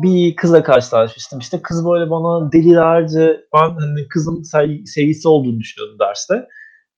bir 0.03 0.36
kızla 0.36 0.63
karşılaşmıştım. 0.63 1.39
İşte 1.39 1.62
kız 1.62 1.86
böyle 1.89 2.10
bana 2.10 2.51
delilerce 2.51 3.41
ben 3.53 3.69
hani 3.69 4.08
kızın 4.08 4.41
sev- 4.43 4.86
sevgisi 4.86 5.27
olduğunu 5.27 5.60
düşünüyordum 5.60 5.99
derste. 5.99 6.47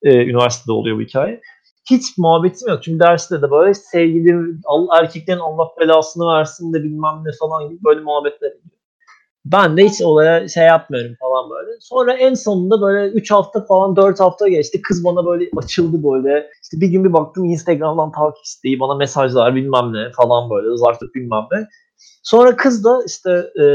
E, 0.04 0.16
üniversitede 0.26 0.72
oluyor 0.72 0.98
bu 0.98 1.02
hikaye. 1.02 1.42
Hiç 1.90 2.18
muhabbetim 2.18 2.70
yok. 2.70 2.84
Çünkü 2.84 3.00
derste 3.00 3.42
de 3.42 3.52
böyle 3.52 3.74
sevgili 3.74 4.36
Allah, 4.66 5.00
erkeklerin 5.02 5.40
Allah 5.40 5.68
belasını 5.80 6.24
versin 6.34 6.74
de 6.74 6.84
bilmem 6.84 7.22
ne 7.26 7.32
falan 7.40 7.70
gibi 7.70 7.80
böyle 7.86 8.02
muhabbetler 8.02 8.48
ediyor. 8.48 8.77
Ben 9.52 9.78
de 9.78 9.86
hiç 9.86 10.02
olaya 10.02 10.48
şey 10.48 10.64
yapmıyorum 10.64 11.16
falan 11.20 11.50
böyle. 11.50 11.72
Sonra 11.80 12.14
en 12.14 12.34
sonunda 12.34 12.82
böyle 12.82 13.12
3 13.12 13.32
hafta 13.32 13.66
falan 13.66 13.96
4 13.96 14.20
hafta 14.20 14.48
geçti. 14.48 14.82
Kız 14.82 15.04
bana 15.04 15.26
böyle 15.26 15.50
açıldı 15.58 16.04
böyle. 16.04 16.50
İşte 16.64 16.82
bir 16.82 16.88
gün 16.88 17.04
bir 17.04 17.14
baktım 17.14 17.46
Instagram'dan 17.46 18.12
takip 18.12 18.46
isteği 18.46 18.80
bana 18.80 18.96
mesajlar 18.96 19.56
bilmem 19.56 19.94
ne 19.94 20.12
falan 20.12 20.50
böyle 20.50 20.70
uzaklık 20.70 21.16
bilmem 21.16 21.44
ne. 21.52 21.68
Sonra 22.24 22.56
kız 22.56 22.84
da 22.84 23.00
işte 23.08 23.32
e, 23.62 23.66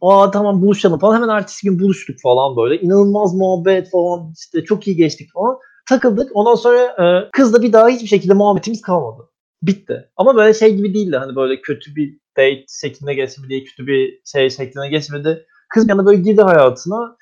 aa 0.00 0.30
tamam 0.30 0.62
buluşalım 0.62 0.98
falan 0.98 1.14
hemen 1.14 1.28
ertesi 1.28 1.66
gün 1.66 1.78
buluştuk 1.80 2.16
falan 2.22 2.56
böyle. 2.56 2.80
İnanılmaz 2.80 3.34
muhabbet 3.34 3.90
falan 3.90 4.32
işte 4.38 4.64
çok 4.64 4.86
iyi 4.86 4.96
geçtik 4.96 5.32
falan. 5.34 5.58
Takıldık. 5.88 6.30
Ondan 6.34 6.54
sonra 6.54 6.82
e, 6.82 7.30
kızla 7.32 7.62
bir 7.62 7.72
daha 7.72 7.88
hiçbir 7.88 8.08
şekilde 8.08 8.34
muhabbetimiz 8.34 8.80
kalmadı. 8.82 9.28
Bitti. 9.62 10.10
Ama 10.16 10.36
böyle 10.36 10.54
şey 10.54 10.76
gibi 10.76 10.94
değildi. 10.94 11.16
Hani 11.16 11.36
böyle 11.36 11.60
kötü 11.60 11.96
bir 11.96 12.25
date 12.36 12.64
şeklinde 12.80 13.14
geçmedi 13.14 13.64
kötü 13.64 13.86
bir 13.86 14.20
şey 14.24 14.50
şeklinde 14.50 14.88
geçmedi. 14.88 15.46
Kız 15.68 15.88
bir 15.88 15.92
anda 15.92 16.06
böyle 16.06 16.22
girdi 16.22 16.42
hayatına. 16.42 17.16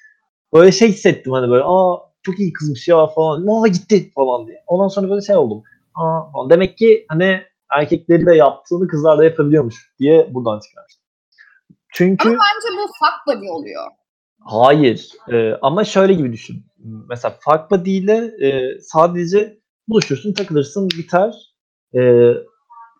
Böyle 0.55 0.72
şey 0.72 0.88
hissettim 0.88 1.33
hani 1.33 1.50
böyle 1.50 1.64
aa 1.66 1.96
çok 2.22 2.40
iyi 2.40 2.53
kızmış 2.53 2.88
ya 2.88 3.07
falan. 3.07 3.46
Aa 3.46 3.68
gitti 3.68 4.11
falan 4.14 4.46
diye. 4.46 4.64
Ondan 4.66 4.88
sonra 4.88 5.11
böyle 5.11 5.20
şey 5.20 5.37
oldum. 5.37 5.62
Aa 5.94 6.33
falan. 6.33 6.50
Demek 6.50 6.79
ki 6.79 7.07
hani 7.09 7.42
erkekleri 7.70 8.27
de 8.27 8.35
yaptığını 8.35 8.88
kızlar 8.88 9.18
da 9.18 9.24
yapabiliyormuş 9.24 9.90
diye 9.98 10.35
buradan 10.35 10.61
çıkarmıştım. 10.61 11.05
Çünkü 11.92 12.29
Bence 12.29 12.77
bu 12.79 12.83
fuck 12.83 13.27
buddy 13.27 13.50
oluyor. 13.50 13.85
Hayır. 14.40 15.09
Ee, 15.33 15.53
ama 15.62 15.85
şöyle 15.85 16.14
gibi 16.14 16.33
düşün. 16.33 16.66
Mesela 17.09 17.38
fuck 17.40 17.70
buddy 17.70 17.98
ile 17.98 18.33
e, 18.46 18.79
sadece 18.81 19.59
buluşursun, 19.88 20.35
takılırsın, 20.35 20.88
biter. 20.88 21.35
Ee, 21.94 22.33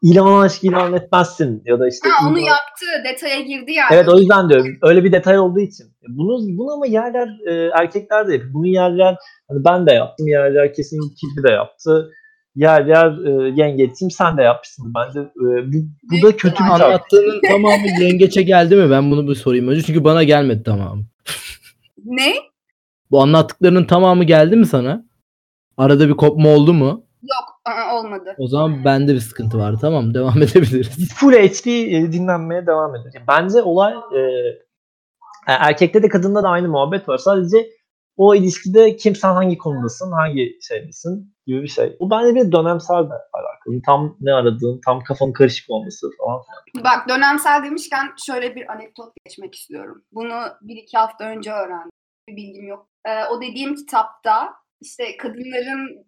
ilan 0.04 0.40
aşk 0.42 0.64
ilan 0.64 0.92
etmezsin 0.92 1.62
ya 1.64 1.80
da 1.80 1.88
işte 1.88 2.08
Ha, 2.08 2.28
onu 2.28 2.38
ilan- 2.38 2.46
yaptı. 2.46 2.86
Detaya 3.04 3.40
girdi 3.40 3.72
yani. 3.72 3.88
Evet 3.92 4.08
o 4.08 4.18
yüzden 4.18 4.48
diyorum. 4.48 4.66
Öyle 4.82 5.04
bir 5.04 5.12
detay 5.12 5.38
olduğu 5.38 5.60
için. 5.60 5.86
Bunu 6.08 6.58
bunu 6.58 6.72
ama 6.72 6.86
yerler 6.86 7.28
e, 7.50 7.70
erkekler 7.80 8.28
de 8.28 8.32
yapıyor. 8.32 8.54
Bunu 8.54 8.66
yerler 8.66 9.16
hani 9.48 9.64
ben 9.64 9.86
de 9.86 9.92
yaptım. 9.92 10.26
Yerler 10.28 10.74
kesin 10.74 11.00
Kirpi 11.00 11.48
de 11.48 11.52
yaptı. 11.52 12.10
yer 12.54 12.86
yer 12.86 13.26
e, 13.26 13.52
yengeçim 13.56 14.10
sen 14.10 14.36
de 14.36 14.42
yapmışsın. 14.42 14.92
Bence 14.94 15.20
e, 15.20 15.72
bu, 15.72 15.76
bu 16.12 16.26
da 16.26 16.36
kötü 16.36 16.64
bir. 16.64 16.70
Anlattığının 16.70 17.40
tamamı 17.48 17.86
yengeçe 18.00 18.42
geldi 18.42 18.76
mi? 18.76 18.90
Ben 18.90 19.10
bunu 19.10 19.28
bir 19.28 19.34
sorayım 19.34 19.68
önce. 19.68 19.82
Çünkü 19.82 20.04
bana 20.04 20.22
gelmedi 20.24 20.62
tamamı. 20.62 21.02
Ne? 22.04 22.34
Bu 23.10 23.22
anlattıklarının 23.22 23.84
tamamı 23.84 24.24
geldi 24.24 24.56
mi 24.56 24.66
sana? 24.66 25.04
Arada 25.76 26.08
bir 26.08 26.14
kopma 26.14 26.48
oldu 26.48 26.72
mu? 26.74 27.04
Yok 27.22 27.53
aa, 27.64 27.98
olmadı. 27.98 28.35
O 28.38 28.48
zaman 28.48 28.85
bende 28.85 29.14
bir 29.14 29.20
sıkıntı 29.20 29.59
var. 29.59 29.74
Tamam 29.81 30.14
devam 30.14 30.37
edebiliriz. 30.42 31.14
Full 31.14 31.33
HD 31.33 31.66
e, 31.66 32.12
dinlenmeye 32.12 32.66
devam 32.66 32.96
eder. 32.96 33.22
Bence 33.29 33.62
olay 33.62 33.92
e, 33.92 34.20
erkekte 35.46 36.03
de 36.03 36.09
kadında 36.09 36.42
da 36.42 36.48
aynı 36.48 36.68
muhabbet 36.68 37.09
var. 37.09 37.18
Sadece 37.18 37.66
o 38.16 38.35
ilişkide 38.35 38.96
kim 38.96 39.14
sen 39.14 39.33
hangi 39.33 39.59
konudasın, 39.59 40.12
hangi 40.12 40.59
şeydesin 40.68 41.35
gibi 41.46 41.62
bir 41.62 41.68
şey. 41.68 41.96
Bu 42.00 42.11
bence 42.11 42.35
bir 42.35 42.53
dönemsel 42.53 43.11
de 43.11 43.14
alakalı. 43.33 43.83
Tam 43.87 44.16
ne 44.20 44.33
aradığın, 44.33 44.81
tam 44.85 45.05
kafanın 45.05 45.33
karışık 45.33 45.70
olması 45.70 46.11
falan. 46.18 46.42
Bak 46.85 47.09
dönemsel 47.09 47.64
demişken 47.64 48.12
şöyle 48.27 48.55
bir 48.55 48.72
anekdot 48.72 49.12
geçmek 49.24 49.55
istiyorum. 49.55 50.05
Bunu 50.12 50.40
bir 50.62 50.77
iki 50.77 50.98
hafta 50.98 51.24
önce 51.24 51.53
öğrendim. 51.53 51.90
Bir 52.29 52.37
bilgim 52.37 52.68
yok. 52.68 52.88
Ee, 53.05 53.24
o 53.24 53.42
dediğim 53.42 53.74
kitapta 53.74 54.55
işte 54.81 55.16
kadınların 55.16 56.07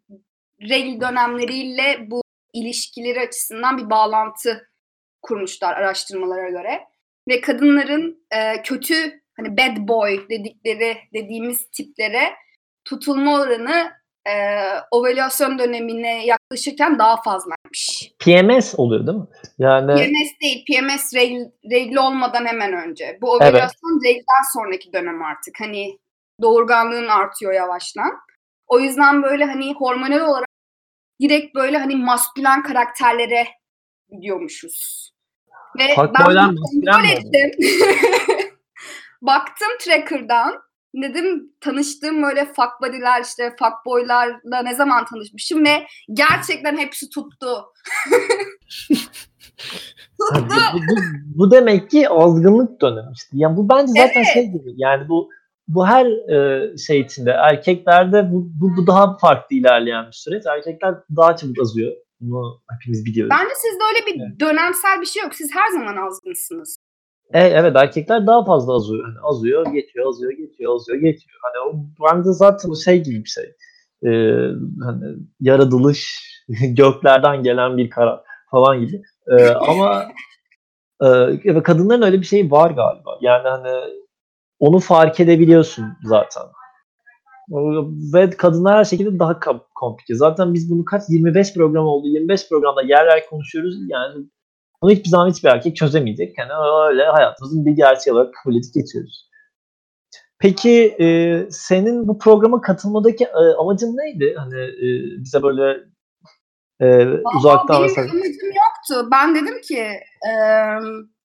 regl 0.61 1.01
dönemleriyle 1.01 2.11
bu 2.11 2.23
ilişkileri 2.53 3.21
açısından 3.21 3.79
bir 3.79 3.91
bağlantı 3.91 4.71
kurmuşlar 5.23 5.77
araştırmalara 5.77 6.51
göre. 6.51 6.81
Ve 7.29 7.41
kadınların 7.41 8.27
e, 8.31 8.63
kötü 8.63 8.95
hani 9.37 9.57
bad 9.57 9.89
boy 9.89 10.29
dedikleri 10.31 10.97
dediğimiz 11.15 11.71
tiplere 11.71 12.35
tutulma 12.85 13.41
oranı 13.41 13.93
e, 14.27 14.35
ovülasyon 14.91 15.59
dönemine 15.59 16.27
yaklaşırken 16.27 16.99
daha 16.99 17.23
fazlaymış. 17.23 18.13
PMS 18.19 18.75
oluyor 18.79 19.07
değil 19.07 19.19
mi? 19.19 19.27
Yani 19.59 19.95
PMS 19.95 20.41
değil, 20.43 20.65
PMS 20.67 21.15
regl, 21.15 21.41
regl 21.71 21.97
olmadan 21.97 22.47
hemen 22.47 22.73
önce. 22.73 23.19
Bu 23.23 23.31
ovülasyon 23.31 24.05
reglden 24.05 24.53
sonraki 24.55 24.93
dönem 24.93 25.23
artık. 25.23 25.61
Hani 25.61 25.99
doğurganlığın 26.43 27.09
artıyor 27.09 27.53
yavaştan. 27.53 28.13
O 28.67 28.81
yüzden 28.81 29.23
böyle 29.23 29.45
hani 29.45 29.75
hormonal 29.75 30.21
olarak 30.21 30.49
direkt 31.21 31.55
böyle 31.55 31.79
hani 31.79 31.97
maskülen 31.97 32.63
karakterlere 32.63 33.47
gidiyormuşuz. 34.11 35.11
Ve 35.79 35.95
Fuckboy'dan 35.95 36.55
maskülen 36.55 36.93
kontrol 36.93 37.09
ettim. 37.09 37.51
Baktım 39.23 39.69
tracker'dan. 39.81 40.67
Dedim 41.03 41.53
tanıştığım 41.61 42.23
böyle 42.23 42.45
fuck 42.45 42.71
buddy'ler 42.83 43.23
işte 43.23 43.51
fuck 43.51 43.87
boy'larla 43.87 44.63
ne 44.63 44.75
zaman 44.75 45.05
tanışmışım 45.05 45.65
ve 45.65 45.87
gerçekten 46.13 46.77
hepsi 46.77 47.11
tuttu. 47.11 47.65
Bu, 50.19 50.25
bu, 50.35 50.79
bu, 50.79 50.97
bu 51.35 51.51
demek 51.51 51.91
ki 51.91 52.09
azgınlık 52.09 52.81
dönemi 52.81 53.13
işte. 53.15 53.29
Yani 53.33 53.57
bu 53.57 53.69
bence 53.69 53.93
zaten 53.93 54.21
Evet. 54.21 54.33
şey 54.33 54.47
gibi. 54.47 54.75
Yani 54.77 55.09
bu 55.09 55.31
bu 55.69 55.87
her 55.87 56.07
e, 56.07 56.77
şey 56.79 57.01
içinde 57.01 57.31
erkeklerde 57.31 58.33
bu, 58.33 58.49
bu, 58.61 58.77
bu 58.77 58.87
daha 58.87 59.17
farklı 59.19 59.57
ilerleyen 59.57 60.07
bir 60.07 60.13
süreç. 60.13 60.47
Erkekler 60.47 60.95
daha 61.17 61.37
çabuk 61.37 61.61
azıyor. 61.61 61.93
Bunu 62.21 62.61
hepimiz 62.71 63.05
biliyoruz. 63.05 63.37
Bence 63.39 63.55
sizde 63.55 63.83
öyle 63.85 64.07
bir 64.07 64.41
dönemsel 64.41 65.01
bir 65.01 65.07
şey 65.07 65.23
yok. 65.23 65.35
Siz 65.35 65.51
her 65.55 65.71
zaman 65.71 66.07
azgınsınız. 66.07 66.77
E, 67.35 67.41
evet 67.41 67.77
erkekler 67.77 68.27
daha 68.27 68.45
fazla 68.45 68.75
azıyor. 68.75 69.05
Hani 69.05 69.17
azıyor, 69.23 69.73
geçiyor, 69.73 70.09
azıyor, 70.09 70.33
geçiyor, 70.33 70.75
azıyor, 70.75 70.99
geçiyor. 70.99 71.39
Hani 71.43 71.69
o 71.69 71.85
bence 72.05 72.33
zaten 72.33 72.73
şey 72.73 73.03
gibi 73.03 73.25
bir 73.25 73.29
şey. 73.29 73.45
E, 74.05 74.11
hani 74.85 75.17
yaratılış 75.41 76.27
göklerden 76.69 77.43
gelen 77.43 77.77
bir 77.77 77.91
karar 77.91 78.21
falan 78.51 78.81
gibi. 78.81 79.03
E, 79.39 79.49
ama 79.49 80.03
e, 81.03 81.07
evet, 81.45 81.63
kadınların 81.63 82.03
öyle 82.03 82.21
bir 82.21 82.27
şeyi 82.27 82.51
var 82.51 82.71
galiba. 82.71 83.19
Yani 83.21 83.49
hani 83.49 83.81
onu 84.59 84.79
fark 84.79 85.21
edebiliyorsun 85.21 85.85
zaten. 86.05 86.43
Ve 88.15 88.31
kadınlar 88.31 88.79
her 88.79 88.85
şekilde 88.85 89.19
daha 89.19 89.41
komplike. 89.75 90.15
Zaten 90.15 90.55
biz 90.55 90.71
bunu 90.71 90.85
kaç 90.85 91.03
25 91.09 91.55
program 91.55 91.87
oldu. 91.87 92.07
25 92.09 92.49
programda 92.49 92.83
yer 92.83 93.07
yer 93.07 93.27
konuşuyoruz. 93.27 93.75
Yani 93.89 94.27
bunu 94.83 94.91
hiçbir 94.91 95.09
zaman 95.09 95.31
hiçbir 95.31 95.49
erkek 95.49 95.77
çözemeyecek. 95.77 96.39
Yani 96.39 96.51
öyle 96.89 97.05
hayatımızın 97.05 97.67
bir 97.67 97.73
gerçeği 97.73 98.15
olarak 98.15 98.35
kabul 98.35 98.57
edip 98.57 98.75
geçiyoruz. 98.75 99.27
Peki 100.39 100.97
e, 101.01 101.07
senin 101.51 102.09
bu 102.09 102.19
programa 102.19 102.61
katılmadaki 102.61 103.25
e, 103.25 103.55
amacın 103.59 103.97
neydi? 103.97 104.35
Hani 104.39 104.61
e, 104.61 104.89
bize 105.25 105.43
böyle 105.43 105.81
e, 106.81 107.07
uzaktan 107.37 107.77
Benim 107.77 107.83
mesela. 107.83 108.07
bir 108.07 108.11
amacım 108.11 108.49
yoktu. 108.49 109.09
Ben 109.13 109.35
dedim 109.35 109.61
ki 109.61 109.83
e, 110.29 110.33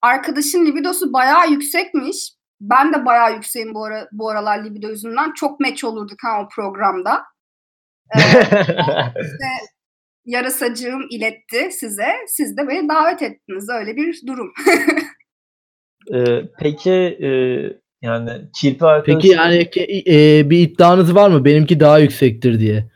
arkadaşın 0.02 0.66
libidosu 0.66 1.14
bayağı 1.14 1.50
yüksekmiş. 1.52 2.41
Ben 2.62 2.94
de 2.94 3.06
bayağı 3.06 3.34
yükseğim 3.34 3.74
bu, 3.74 3.86
ara, 3.86 4.08
bu 4.12 4.30
aralar 4.30 4.64
libido 4.64 4.88
yüzünden. 4.88 5.34
Çok 5.34 5.60
meç 5.60 5.84
olurduk 5.84 6.18
ha 6.24 6.42
o 6.42 6.50
programda. 6.56 7.24
E, 8.16 8.20
işte 9.22 9.48
yarasacığım 10.26 11.02
iletti 11.10 11.70
size. 11.72 12.08
Siz 12.28 12.58
de 12.58 12.68
beni 12.68 12.90
davet 12.90 13.22
ettiniz. 13.22 13.70
Öyle 13.70 13.96
bir 13.96 14.22
durum. 14.28 14.54
E, 16.14 16.42
peki 16.60 16.92
e, 16.92 17.30
yani 18.02 18.30
kirpi 18.62 18.86
arkadaşın 18.86 19.20
Peki 19.20 19.28
yani 19.28 19.70
e, 20.08 20.50
bir 20.50 20.60
iddianız 20.60 21.16
var 21.16 21.30
mı? 21.30 21.46
Benimki 21.46 21.80
daha 21.80 22.00
yüksektir 22.00 22.60
diye. 22.60 22.92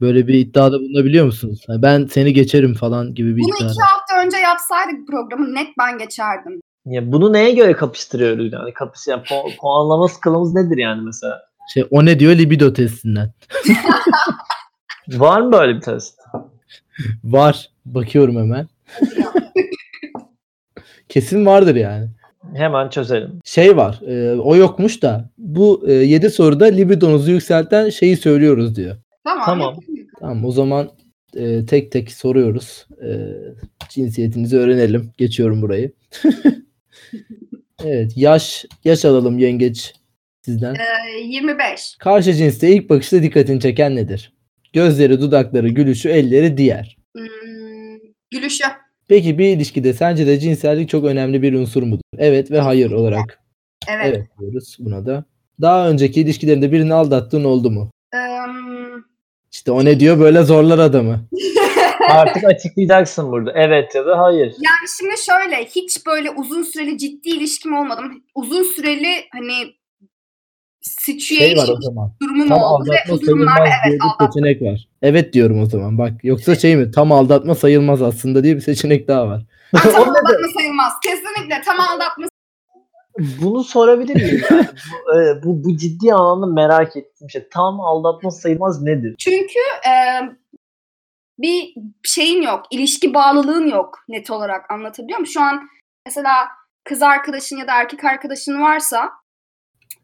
Böyle 0.00 0.28
bir 0.28 0.34
iddiada 0.34 0.80
bulunabiliyor 0.80 1.24
musunuz? 1.24 1.64
Ha, 1.66 1.72
Ben 1.82 2.06
seni 2.06 2.32
geçerim 2.32 2.74
falan 2.74 3.14
gibi 3.14 3.36
bir 3.36 3.42
Bunu 3.42 3.56
iddia. 3.56 3.66
iki 3.70 3.80
hafta 3.82 4.26
önce 4.26 4.36
yapsaydık 4.36 5.06
programı 5.08 5.54
net 5.54 5.68
ben 5.78 5.98
geçerdim. 5.98 6.60
Ya 6.86 7.12
bunu 7.12 7.32
neye 7.32 7.52
göre 7.54 7.72
kapıştırıyoruz 7.72 8.52
yani? 8.52 8.72
Kapış 8.72 9.06
yani 9.06 9.22
pu- 9.22 9.56
puanlama 9.56 10.08
skalamız 10.08 10.54
nedir 10.54 10.76
yani 10.78 11.02
mesela? 11.02 11.42
Şey, 11.74 11.86
o 11.90 12.04
ne 12.04 12.18
diyor 12.18 12.32
libido 12.32 12.72
testinden. 12.72 13.32
Var 15.08 15.40
mı 15.40 15.52
böyle 15.52 15.76
bir 15.76 15.80
test? 15.80 16.18
Var. 17.24 17.70
Bakıyorum 17.86 18.36
hemen. 18.36 18.68
Kesin 21.08 21.46
vardır 21.46 21.74
yani. 21.74 22.08
Hemen 22.54 22.88
çözelim. 22.88 23.40
Şey 23.44 23.76
var. 23.76 24.00
e, 24.06 24.40
o 24.40 24.56
yokmuş 24.56 25.02
da 25.02 25.30
bu 25.38 25.84
7 25.88 26.30
soruda 26.30 26.64
libidonuzu 26.64 27.30
yükselten 27.30 27.90
şeyi 27.90 28.16
söylüyoruz 28.16 28.76
diyor. 28.76 28.96
Tamam. 29.24 29.44
Tamam. 29.46 29.76
Tamam 30.20 30.44
o 30.44 30.50
zaman 30.52 30.90
e, 31.36 31.66
tek 31.66 31.92
tek 31.92 32.12
soruyoruz. 32.12 32.86
E, 33.02 33.08
cinsiyetinizi 33.88 34.58
öğrenelim. 34.58 35.10
Geçiyorum 35.18 35.62
burayı. 35.62 35.92
evet 37.84 38.12
yaş 38.16 38.64
yaş 38.84 39.04
alalım 39.04 39.38
yengeç 39.38 39.94
sizden. 40.44 40.74
E, 40.74 41.20
25. 41.24 41.96
Karşı 41.98 42.34
cinste 42.34 42.68
ilk 42.68 42.90
bakışta 42.90 43.22
dikkatini 43.22 43.60
çeken 43.60 43.96
nedir? 43.96 44.32
Gözleri, 44.72 45.20
dudakları, 45.20 45.68
gülüşü, 45.68 46.08
elleri, 46.08 46.56
diğer. 46.56 46.96
Hmm, 47.16 47.26
gülüşü. 48.30 48.64
Peki 49.08 49.38
bir 49.38 49.56
ilişkide 49.56 49.92
sence 49.92 50.26
de 50.26 50.38
cinsellik 50.38 50.88
çok 50.88 51.04
önemli 51.04 51.42
bir 51.42 51.52
unsur 51.54 51.82
mudur? 51.82 52.02
Evet 52.18 52.50
ve 52.50 52.60
hayır 52.60 52.90
olarak. 52.90 53.40
Evet. 53.88 54.06
Evet 54.06 54.26
diyoruz 54.40 54.76
buna 54.80 55.06
da. 55.06 55.24
Daha 55.60 55.90
önceki 55.90 56.20
ilişkilerinde 56.20 56.72
birini 56.72 56.94
aldattığın 56.94 57.44
oldu 57.44 57.70
mu? 57.70 57.90
Em, 58.14 59.04
İşte 59.52 59.72
o 59.72 59.84
ne 59.84 60.00
diyor 60.00 60.18
böyle 60.20 60.42
zorlar 60.42 60.78
adamı. 60.78 61.28
Artık 62.10 62.44
açıklayacaksın 62.44 63.32
burada. 63.32 63.52
Evet 63.54 63.94
ya 63.94 64.06
da 64.06 64.18
hayır. 64.18 64.46
Yani 64.46 64.88
şimdi 64.98 65.14
şöyle 65.22 65.64
hiç 65.64 66.06
böyle 66.06 66.30
uzun 66.30 66.62
süreli 66.62 66.98
ciddi 66.98 67.28
ilişkim 67.28 67.78
olmadı. 67.78 68.02
Uzun 68.34 68.62
süreli 68.62 69.08
hani 69.32 69.52
situation 70.80 71.46
Şey 71.46 71.56
var 71.56 71.68
o 71.68 71.82
zaman. 71.82 72.12
durumum 72.22 72.48
Tam 72.48 72.62
oldu 72.62 72.84
ve 72.90 72.96
aldatma 72.98 73.14
o 73.14 73.20
durumlarda 73.20 73.56
sayılmaz 73.56 73.84
diye 73.84 73.92
evet 73.92 74.00
bir 74.00 74.04
aldattım. 74.06 74.32
seçenek 74.32 74.62
var. 74.62 74.88
Evet 75.02 75.32
diyorum 75.32 75.60
o 75.62 75.66
zaman. 75.66 75.98
Bak 75.98 76.12
yoksa 76.22 76.54
şey 76.56 76.76
mi? 76.76 76.90
Tam 76.90 77.12
aldatma 77.12 77.54
sayılmaz 77.54 78.02
aslında 78.02 78.44
diye 78.44 78.56
bir 78.56 78.60
seçenek 78.60 79.08
daha 79.08 79.28
var. 79.28 79.42
Tam 79.82 79.94
O 79.94 79.94
ne 79.94 79.98
aldatma 80.10 80.48
sayılmaz. 80.56 80.92
Kesinlikle 81.02 81.62
tam 81.64 81.80
aldatma 81.80 82.26
Bunu 83.42 83.64
sorabilir 83.64 84.14
miyim? 84.14 84.42
Yani? 84.50 84.66
bu, 85.06 85.20
e, 85.20 85.42
bu, 85.42 85.64
bu 85.64 85.76
ciddi 85.76 86.14
anlamda 86.14 86.46
merak 86.46 86.96
ettiğim 86.96 87.30
şey. 87.30 87.48
Tam 87.52 87.80
aldatma 87.80 88.30
sayılmaz 88.30 88.82
nedir? 88.82 89.14
Çünkü 89.18 89.58
e, 89.88 89.92
bir 91.42 91.74
şeyin 92.04 92.42
yok, 92.42 92.62
ilişki 92.70 93.14
bağlılığın 93.14 93.66
yok 93.68 93.98
net 94.08 94.30
olarak 94.30 94.70
anlatabiliyor 94.70 95.18
muyum? 95.18 95.32
Şu 95.32 95.40
an 95.40 95.68
mesela 96.06 96.48
kız 96.84 97.02
arkadaşın 97.02 97.56
ya 97.56 97.66
da 97.66 97.72
erkek 97.74 98.04
arkadaşın 98.04 98.60
varsa 98.60 99.10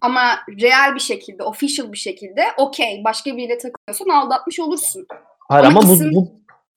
ama 0.00 0.38
real 0.62 0.94
bir 0.94 1.00
şekilde, 1.00 1.42
official 1.42 1.92
bir 1.92 1.98
şekilde 1.98 2.44
okey 2.58 3.02
başka 3.04 3.36
biriyle 3.36 3.58
takılıyorsan 3.58 4.08
aldatmış 4.08 4.60
olursun. 4.60 5.06
Hayır 5.48 5.64
Ama 5.64 5.80
ama, 5.80 5.88
bu, 5.88 5.92
isim- 5.92 6.14
bu, 6.14 6.28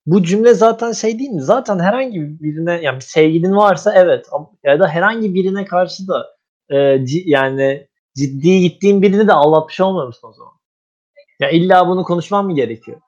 bu 0.06 0.24
cümle 0.24 0.54
zaten 0.54 0.92
şey 0.92 1.20
değil 1.20 1.30
mi? 1.30 1.42
Zaten 1.42 1.80
herhangi 1.80 2.20
birine 2.20 2.80
yani 2.82 2.96
bir 2.96 3.02
sevgilin 3.02 3.56
varsa 3.56 3.94
evet 3.96 4.26
ya 4.64 4.80
da 4.80 4.88
herhangi 4.88 5.34
birine 5.34 5.66
karşı 5.66 6.08
da 6.08 6.28
e, 6.70 6.76
ci- 6.76 7.24
yani 7.26 7.88
ciddi 8.16 8.60
gittiğin 8.60 9.02
birini 9.02 9.28
de 9.28 9.34
aldatmış 9.34 9.80
olmuyor 9.82 10.08
musun 10.08 10.30
o 10.30 10.34
zaman? 10.34 10.54
Ya 11.40 11.50
illa 11.50 11.88
bunu 11.88 12.04
konuşmam 12.04 12.46
mı 12.46 12.56
gerekiyor? 12.56 13.02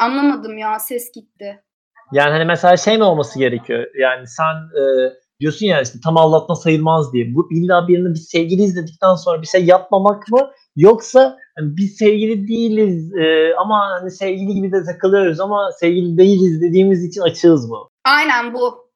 Anlamadım 0.00 0.58
ya 0.58 0.78
ses 0.78 1.12
gitti. 1.12 1.64
Yani 2.12 2.30
hani 2.30 2.44
mesela 2.44 2.76
şey 2.76 2.98
mi 2.98 3.04
olması 3.04 3.38
gerekiyor? 3.38 3.86
Yani 3.98 4.26
sen 4.26 4.54
e, 4.54 4.82
diyorsun 5.40 5.66
ya 5.66 5.80
işte 5.82 5.98
tam 6.04 6.16
aldatma 6.16 6.54
sayılmaz 6.56 7.12
diye. 7.12 7.34
Bu 7.34 7.48
illa 7.52 7.88
birinin 7.88 8.14
bir 8.14 8.18
sevgili 8.18 8.62
izledikten 8.62 9.14
sonra 9.14 9.42
bir 9.42 9.46
şey 9.46 9.64
yapmamak 9.64 10.28
mı? 10.28 10.50
Yoksa 10.76 11.36
hani 11.58 11.76
biz 11.76 11.96
sevgili 11.96 12.48
değiliz 12.48 13.12
e, 13.14 13.54
ama 13.54 13.78
hani 14.00 14.10
sevgili 14.10 14.54
gibi 14.54 14.72
de 14.72 14.84
takılıyoruz 14.84 15.40
ama 15.40 15.70
sevgili 15.80 16.18
değiliz 16.18 16.62
dediğimiz 16.62 17.04
için 17.04 17.20
açığız 17.20 17.70
mı? 17.70 17.78
Aynen 18.04 18.54
bu. 18.54 18.90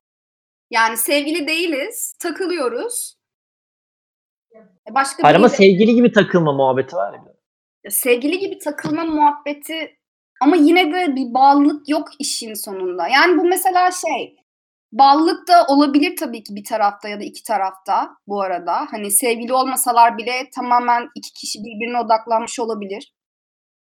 Yani 0.71 0.97
sevgili 0.97 1.47
değiliz, 1.49 2.17
takılıyoruz. 2.23 3.17
E, 4.90 4.95
Başka 4.95 5.23
Hayır 5.23 5.37
ama 5.37 5.47
biriyle- 5.47 5.57
sevgili 5.57 5.95
gibi 5.95 6.12
takılma 6.12 6.53
muhabbeti 6.53 6.97
var 6.97 7.12
ya. 7.12 7.21
Ya 7.85 7.90
sevgili 7.90 8.38
gibi 8.38 8.59
takılma 8.59 9.05
muhabbeti 9.05 9.97
ama 10.44 10.57
yine 10.57 10.92
de 10.92 11.16
bir 11.16 11.35
bağlılık 11.35 11.88
yok 11.88 12.09
işin 12.18 12.54
sonunda. 12.54 13.09
Yani 13.09 13.38
bu 13.38 13.44
mesela 13.44 13.90
şey 13.90 14.37
bağlılık 14.92 15.48
da 15.48 15.66
olabilir 15.68 16.16
tabii 16.16 16.42
ki 16.42 16.57
bir 16.57 16.64
tarafta 16.64 17.09
ya 17.09 17.20
da 17.20 17.24
iki 17.24 17.42
tarafta 17.42 18.11
bu 18.26 18.40
arada. 18.42 18.87
Hani 18.90 19.11
sevgili 19.11 19.52
olmasalar 19.52 20.18
bile 20.18 20.50
tamamen 20.54 21.09
iki 21.14 21.33
kişi 21.33 21.59
birbirine 21.59 21.98
odaklanmış 21.98 22.61
olabilir. 22.61 23.14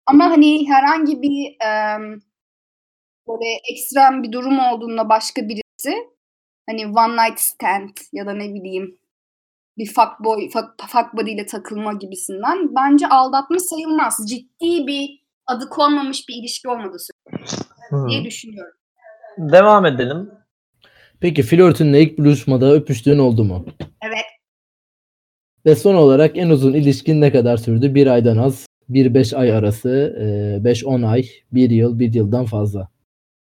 Ama 0.05 0.25
hani 0.25 0.69
herhangi 0.69 1.21
bir 1.21 1.55
em, 1.65 2.19
böyle 3.27 3.59
ekstrem 3.71 4.23
bir 4.23 4.31
durum 4.31 4.59
olduğunda 4.59 5.09
başka 5.09 5.41
birisi 5.41 5.95
hani 6.69 6.87
one 6.87 7.27
night 7.27 7.39
stand 7.39 7.97
ya 8.13 8.25
da 8.25 8.33
ne 8.33 8.53
bileyim 8.53 8.99
bir 9.77 9.93
fuckboy, 9.93 10.49
fuck, 10.49 10.67
fuck 10.87 11.13
buddy 11.13 11.31
ile 11.31 11.45
takılma 11.45 11.93
gibisinden 11.93 12.75
bence 12.75 13.07
aldatma 13.07 13.59
sayılmaz. 13.59 14.17
Ciddi 14.29 14.87
bir 14.87 15.26
adı 15.47 15.69
konmamış 15.69 16.29
bir 16.29 16.35
ilişki 16.35 16.69
olmadığı 16.69 16.97
sürece 16.99 17.57
Hı. 17.89 18.07
diye 18.09 18.23
düşünüyorum. 18.23 18.73
Devam 19.37 19.85
edelim. 19.85 20.31
Peki 21.19 21.43
flörtünle 21.43 22.01
ilk 22.01 22.17
buluşmada 22.17 22.73
öpüştüğün 22.73 23.19
oldu 23.19 23.43
mu? 23.43 23.65
Evet. 24.01 24.25
Ve 25.65 25.75
son 25.75 25.95
olarak 25.95 26.37
en 26.37 26.49
uzun 26.49 26.73
ilişkin 26.73 27.21
ne 27.21 27.31
kadar 27.31 27.57
sürdü? 27.57 27.95
Bir 27.95 28.07
aydan 28.07 28.37
az, 28.37 28.65
1-5 28.89 29.35
ay 29.35 29.51
arası, 29.51 29.89
5-10 30.63 31.07
ay, 31.07 31.29
1 31.51 31.69
yıl, 31.69 31.99
1 31.99 32.13
yıldan 32.13 32.45
fazla. 32.45 32.89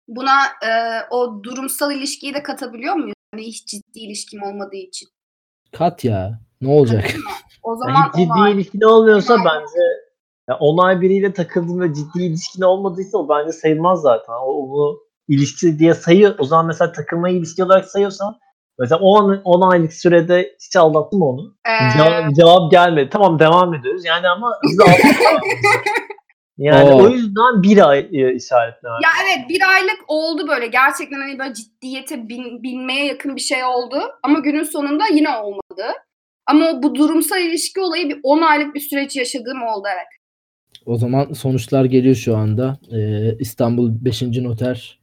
Buna 0.08 0.44
e, 0.46 0.70
o 1.12 1.44
durumsal 1.44 1.92
ilişkiyi 1.92 2.34
de 2.34 2.44
katabiliyor 2.44 2.96
muyuz? 2.96 3.14
Yani 3.34 3.44
hiç 3.48 3.68
ciddi 3.68 4.00
ilişkim 4.00 4.44
olmadığı 4.44 4.76
için. 4.76 5.10
Kat 5.72 6.04
ya. 6.06 6.40
Ne 6.62 6.70
olacak? 6.70 7.04
O 7.64 7.72
Yani 7.72 7.80
zaman 7.80 8.08
hiç 8.08 8.16
ciddi 8.16 8.32
olay. 8.40 8.52
ilişkin 8.54 8.82
olmuyorsa 8.82 9.38
bence 9.38 9.80
ya 10.52 10.58
onay 10.60 11.02
biriyle 11.02 11.34
takıldın 11.34 11.82
ve 11.82 11.94
ciddi 11.94 12.24
ilişkin 12.24 12.62
olmadıysa 12.62 13.18
o 13.18 13.30
bence 13.30 13.52
sayılmaz 13.52 14.02
zaten. 14.02 14.34
O 14.34 14.52
onu 14.52 15.00
ilişki 15.28 15.80
diye 15.80 15.94
sayıyor. 15.94 16.36
O 16.40 16.44
zaman 16.44 16.66
mesela 16.66 16.92
takılmayı 16.92 17.38
ilişki 17.38 17.64
olarak 17.64 17.86
sayıyorsan 17.86 18.36
mesela 18.80 19.00
10, 19.00 19.42
10 19.44 19.72
aylık 19.72 19.94
sürede 19.94 20.56
hiç 20.66 20.76
aldattın 20.76 21.20
mı 21.20 21.26
onu? 21.26 21.56
Ee, 21.66 21.98
Cevap, 21.98 22.36
cevap 22.36 22.72
gelmedi. 22.72 23.10
Tamam 23.10 23.40
devam 23.40 23.74
ediyoruz. 23.74 24.06
Yani 24.06 24.28
ama 24.30 24.48
aldatma. 24.48 25.10
Yani 26.58 26.90
Oo. 26.90 27.04
o 27.04 27.10
yüzden 27.10 27.64
bir 27.64 27.90
ay 27.90 28.00
e, 28.00 28.36
işaretlemem. 28.36 29.00
ya 29.04 29.10
evet 29.24 29.50
bir 29.50 29.70
aylık 29.70 30.00
oldu 30.08 30.48
böyle. 30.48 30.68
Gerçekten 30.68 31.20
hani 31.20 31.40
böyle 31.40 31.54
ciddiyete 31.54 32.30
bin, 32.30 32.64
binmeye 32.64 33.06
yakın 33.06 33.36
bir 33.36 33.42
şey 33.42 33.64
oldu. 33.64 34.02
Ama 34.24 34.40
günün 34.40 34.64
sonunda 34.64 35.04
yine 35.14 35.30
olmadı. 35.30 35.86
Ama 36.48 36.84
bu 36.84 36.96
durumsal 36.96 37.42
ilişki 37.42 37.80
olayı 37.80 38.10
bir 38.10 38.20
10 38.24 38.42
aylık 38.42 38.76
bir 38.76 38.80
süreç 38.80 39.16
yaşadığım 39.16 39.64
oldu 39.64 39.88
evet. 39.94 40.21
O 40.86 40.98
zaman 40.98 41.34
sonuçlar 41.34 41.86
geliyor 41.86 42.16
şu 42.16 42.38
anda. 42.38 42.78
Ee, 42.96 43.36
İstanbul 43.40 43.92
5. 44.06 44.22
Noter. 44.22 45.00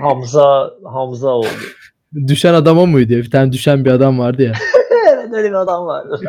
Hamza 0.00 0.70
Hamza 0.84 1.28
oldu. 1.28 1.46
Düşen 2.26 2.54
adama 2.54 2.86
mıydı? 2.86 3.10
Bir 3.16 3.30
tane 3.30 3.52
düşen 3.52 3.84
bir 3.84 3.90
adam 3.90 4.18
vardı 4.18 4.42
ya. 4.42 4.52
evet 5.12 5.28
öyle 5.32 5.48
bir 5.48 5.54
adam 5.54 5.86
var. 5.86 6.06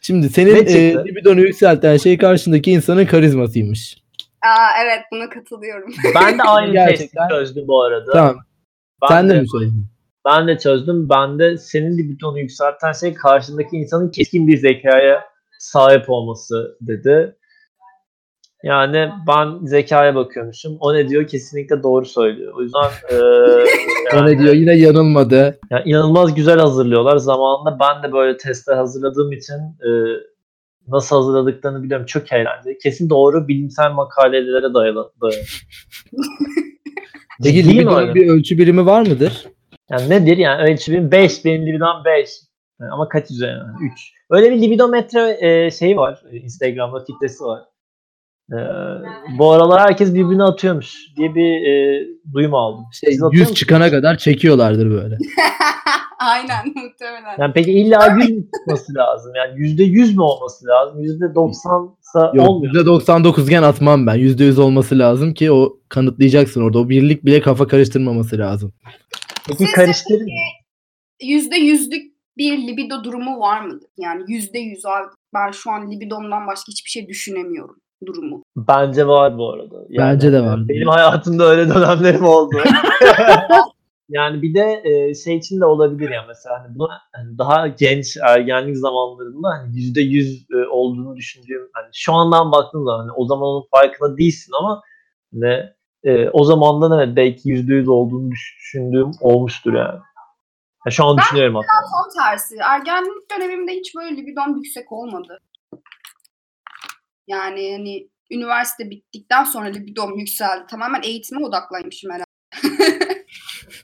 Şimdi 0.00 0.28
senin 0.28 0.66
e, 0.66 1.04
libidonu 1.04 1.40
yükselten 1.40 1.96
şey 1.96 2.18
karşındaki 2.18 2.70
insanın 2.72 3.06
karizmasıymış. 3.06 3.96
Aa, 4.42 4.82
evet 4.84 5.00
buna 5.12 5.30
katılıyorum. 5.30 5.92
ben 6.14 6.38
de 6.38 6.42
aynı 6.42 6.72
Gerçekten. 6.72 7.28
testi 7.28 7.34
çözdüm 7.34 7.68
bu 7.68 7.82
arada. 7.82 8.12
Tamam. 8.12 8.36
Ben 9.02 9.08
Sen 9.08 9.28
de 9.28 9.34
de- 9.34 9.40
mi 9.40 9.48
söyledin? 9.48 9.86
Ben 10.26 10.48
de 10.48 10.58
çözdüm. 10.58 11.08
Ben 11.08 11.38
de 11.38 11.58
senin 11.58 11.98
libidonu 11.98 12.38
yükselten 12.38 12.92
şey 12.92 13.14
karşındaki 13.14 13.76
insanın 13.76 14.08
keskin 14.10 14.46
bir 14.48 14.56
zekaya 14.56 15.24
sahip 15.60 16.10
olması 16.10 16.76
dedi. 16.80 17.36
Yani 18.64 19.10
ben 19.28 19.66
zekaya 19.66 20.14
bakıyormuşum. 20.14 20.76
O 20.80 20.94
ne 20.94 21.08
diyor 21.08 21.26
kesinlikle 21.26 21.82
doğru 21.82 22.04
söylüyor. 22.04 22.52
O 22.56 22.62
yüzden 22.62 22.90
eee, 23.10 23.18
O 24.12 24.16
yani, 24.16 24.30
ne 24.34 24.38
diyor? 24.38 24.54
Yine 24.54 24.74
yanılmadı. 24.76 25.58
yani 25.70 25.82
inanılmaz 25.84 26.34
güzel 26.34 26.58
hazırlıyorlar. 26.58 27.16
Zamanında 27.16 27.78
ben 27.80 28.02
de 28.02 28.12
böyle 28.12 28.36
testler 28.36 28.76
hazırladığım 28.76 29.32
için 29.32 29.56
eee, 29.84 30.16
nasıl 30.88 31.16
hazırladıklarını 31.16 31.82
biliyorum. 31.82 32.06
Çok 32.06 32.32
eğlenceli. 32.32 32.78
Kesin 32.78 33.10
doğru 33.10 33.48
bilimsel 33.48 33.90
makalelere 33.92 34.74
dayalı. 34.74 35.12
dayalı. 35.22 35.44
Peki 37.42 37.84
öyle? 37.88 38.14
bir 38.14 38.28
ölçü 38.28 38.58
birimi 38.58 38.86
var 38.86 39.00
mıdır? 39.00 39.46
Yani 39.90 40.10
nedir 40.10 40.36
yani 40.36 40.72
ölçümün 40.72 41.10
5 41.10 41.44
benim 41.44 41.66
libidom 41.66 42.04
5 42.04 42.30
ama 42.92 43.08
kaç 43.08 43.30
üzerine 43.30 43.62
3. 43.92 44.12
Öyle 44.30 44.50
bir 44.50 44.62
libidometre 44.62 45.38
e, 45.40 45.70
şeyi 45.70 45.96
var 45.96 46.22
e, 46.32 46.36
Instagram'da 46.36 47.04
filtresi 47.04 47.44
var. 47.44 47.60
E, 48.52 48.58
bu 49.38 49.52
aralar 49.52 49.80
herkes 49.80 50.14
birbirine 50.14 50.42
atıyormuş 50.42 50.96
diye 51.16 51.34
bir 51.34 51.66
e, 51.66 52.04
duyum 52.32 52.54
aldım. 52.54 52.84
Şey, 52.92 53.12
Siz 53.12 53.22
atıyor 53.22 53.32
100 53.32 53.40
musunuz? 53.40 53.58
çıkana 53.58 53.90
kadar 53.90 54.16
çekiyorlardır 54.18 54.90
böyle. 54.90 55.18
Aynen 56.18 56.66
muhtemelen. 56.66 57.36
Yani 57.38 57.52
peki 57.54 57.72
illa 57.72 58.16
100 58.18 58.30
mü 58.30 58.44
çıkması 58.58 58.94
lazım? 58.94 59.32
Yani 59.34 59.58
%100 59.60 60.14
mü 60.14 60.20
olması 60.22 60.66
lazım? 60.66 61.00
%90 61.04 61.90
sa 62.00 62.32
Yok 62.34 62.48
olmuyor. 62.48 62.74
%99 62.74 63.50
gen 63.50 63.62
atmam 63.62 64.06
ben. 64.06 64.16
%100 64.18 64.60
olması 64.60 64.98
lazım 64.98 65.34
ki 65.34 65.52
o 65.52 65.78
kanıtlayacaksın 65.88 66.62
orada. 66.62 66.78
O 66.78 66.88
birlik 66.88 67.24
bile 67.24 67.40
kafa 67.40 67.66
karıştırmaması 67.66 68.38
lazım. 68.38 68.72
Peki 69.48 69.64
Siz- 69.64 69.72
karıştırın. 69.72 70.28
Yüzde 71.22 71.56
yüzlük 71.56 72.09
bir 72.38 72.58
libido 72.58 73.04
durumu 73.04 73.40
var 73.40 73.60
mıdır? 73.60 73.88
Yani 73.98 74.24
yüzde 74.28 74.58
yüz 74.58 74.82
ben 75.34 75.50
şu 75.50 75.70
an 75.70 75.90
libidomdan 75.90 76.46
başka 76.46 76.72
hiçbir 76.72 76.90
şey 76.90 77.08
düşünemiyorum 77.08 77.76
durumu. 78.06 78.42
Bence 78.56 79.06
var 79.06 79.38
bu 79.38 79.52
arada. 79.52 79.76
Yani 79.88 80.14
Bence 80.14 80.32
de 80.32 80.40
var. 80.40 80.68
Benim 80.68 80.88
hayatımda 80.88 81.44
öyle 81.44 81.74
dönemlerim 81.74 82.24
oldu. 82.24 82.56
yani 84.08 84.42
bir 84.42 84.54
de 84.54 84.82
e, 84.84 85.14
şey 85.14 85.36
için 85.36 85.60
de 85.60 85.64
olabilir 85.64 86.10
ya 86.10 86.24
mesela 86.28 86.64
hani 86.64 86.78
bunu 86.78 86.88
hani 87.12 87.38
daha 87.38 87.68
genç 87.68 88.16
ergenlik 88.26 88.76
zamanlarında 88.76 89.48
hani 89.48 89.76
yüzde 89.76 90.00
yüz 90.00 90.46
e, 90.52 90.68
olduğunu 90.70 91.16
düşündüğüm 91.16 91.70
hani 91.72 91.88
şu 91.92 92.12
andan 92.12 92.52
baktığım 92.52 92.84
zaman 92.84 92.98
hani 92.98 93.12
o 93.12 93.26
zaman 93.26 93.48
onun 93.48 93.64
farkında 93.70 94.16
değilsin 94.16 94.52
ama 94.60 94.82
ne 95.32 95.72
e, 96.04 96.28
o 96.28 96.44
zamandan 96.44 96.98
evet 96.98 97.16
belki 97.16 97.48
yüzde 97.48 97.74
yüz 97.74 97.88
olduğunu 97.88 98.30
düşündüğüm 98.30 99.10
olmuştur 99.20 99.74
yani. 99.74 99.98
Ya 100.86 100.90
şu 100.90 101.04
an 101.04 101.18
düşünüyorum 101.18 101.54
hatta. 101.54 101.66
Tam 101.66 102.24
tersi. 102.24 102.56
Ergenlik 102.56 103.30
dönemimde 103.30 103.72
hiç 103.72 103.94
böyle 103.96 104.16
libidom 104.16 104.56
yüksek 104.56 104.92
olmadı. 104.92 105.40
Yani 107.26 107.72
hani 107.72 108.08
üniversite 108.30 108.90
bittikten 108.90 109.44
sonra 109.44 109.66
libidom 109.66 110.18
yükseldi. 110.18 110.66
Tamamen 110.70 111.02
eğitime 111.02 111.44
odaklıymışım 111.46 112.10
herhalde. 112.10 112.24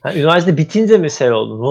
Ha, 0.03 0.13
üniversite 0.13 0.57
bitince 0.57 0.97
mi 0.97 1.11
şey 1.11 1.31
oldu? 1.31 1.63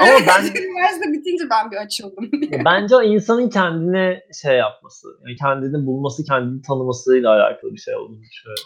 Ama 0.00 0.18
ben 0.26 0.42
üniversite 0.62 1.12
bitince 1.12 1.44
ben 1.50 1.70
bir 1.70 1.76
açıldım. 1.76 2.30
Bence 2.64 2.96
o 2.96 3.02
insanın 3.02 3.48
kendine 3.50 4.22
şey 4.42 4.56
yapması, 4.56 5.08
yani 5.26 5.36
kendini 5.36 5.86
bulması, 5.86 6.24
kendini 6.24 6.62
tanımasıyla 6.62 7.30
alakalı 7.30 7.72
bir 7.72 7.78
şey 7.78 7.94
olduğunu 7.96 8.22
düşünüyorum. 8.22 8.64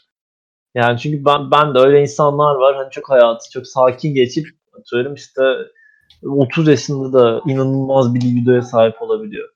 Yani 0.74 0.98
çünkü 0.98 1.24
ben 1.24 1.50
ben 1.50 1.74
de 1.74 1.78
öyle 1.78 2.00
insanlar 2.00 2.54
var 2.54 2.76
hani 2.76 2.90
çok 2.90 3.10
hayatı 3.10 3.50
çok 3.50 3.66
sakin 3.66 4.14
geçip 4.14 4.46
atıyorum 4.78 5.14
işte 5.14 5.42
30 6.22 6.68
yaşında 6.68 7.12
da 7.12 7.42
inanılmaz 7.46 8.14
bir 8.14 8.20
libidoya 8.20 8.62
sahip 8.62 9.02
olabiliyor. 9.02 9.48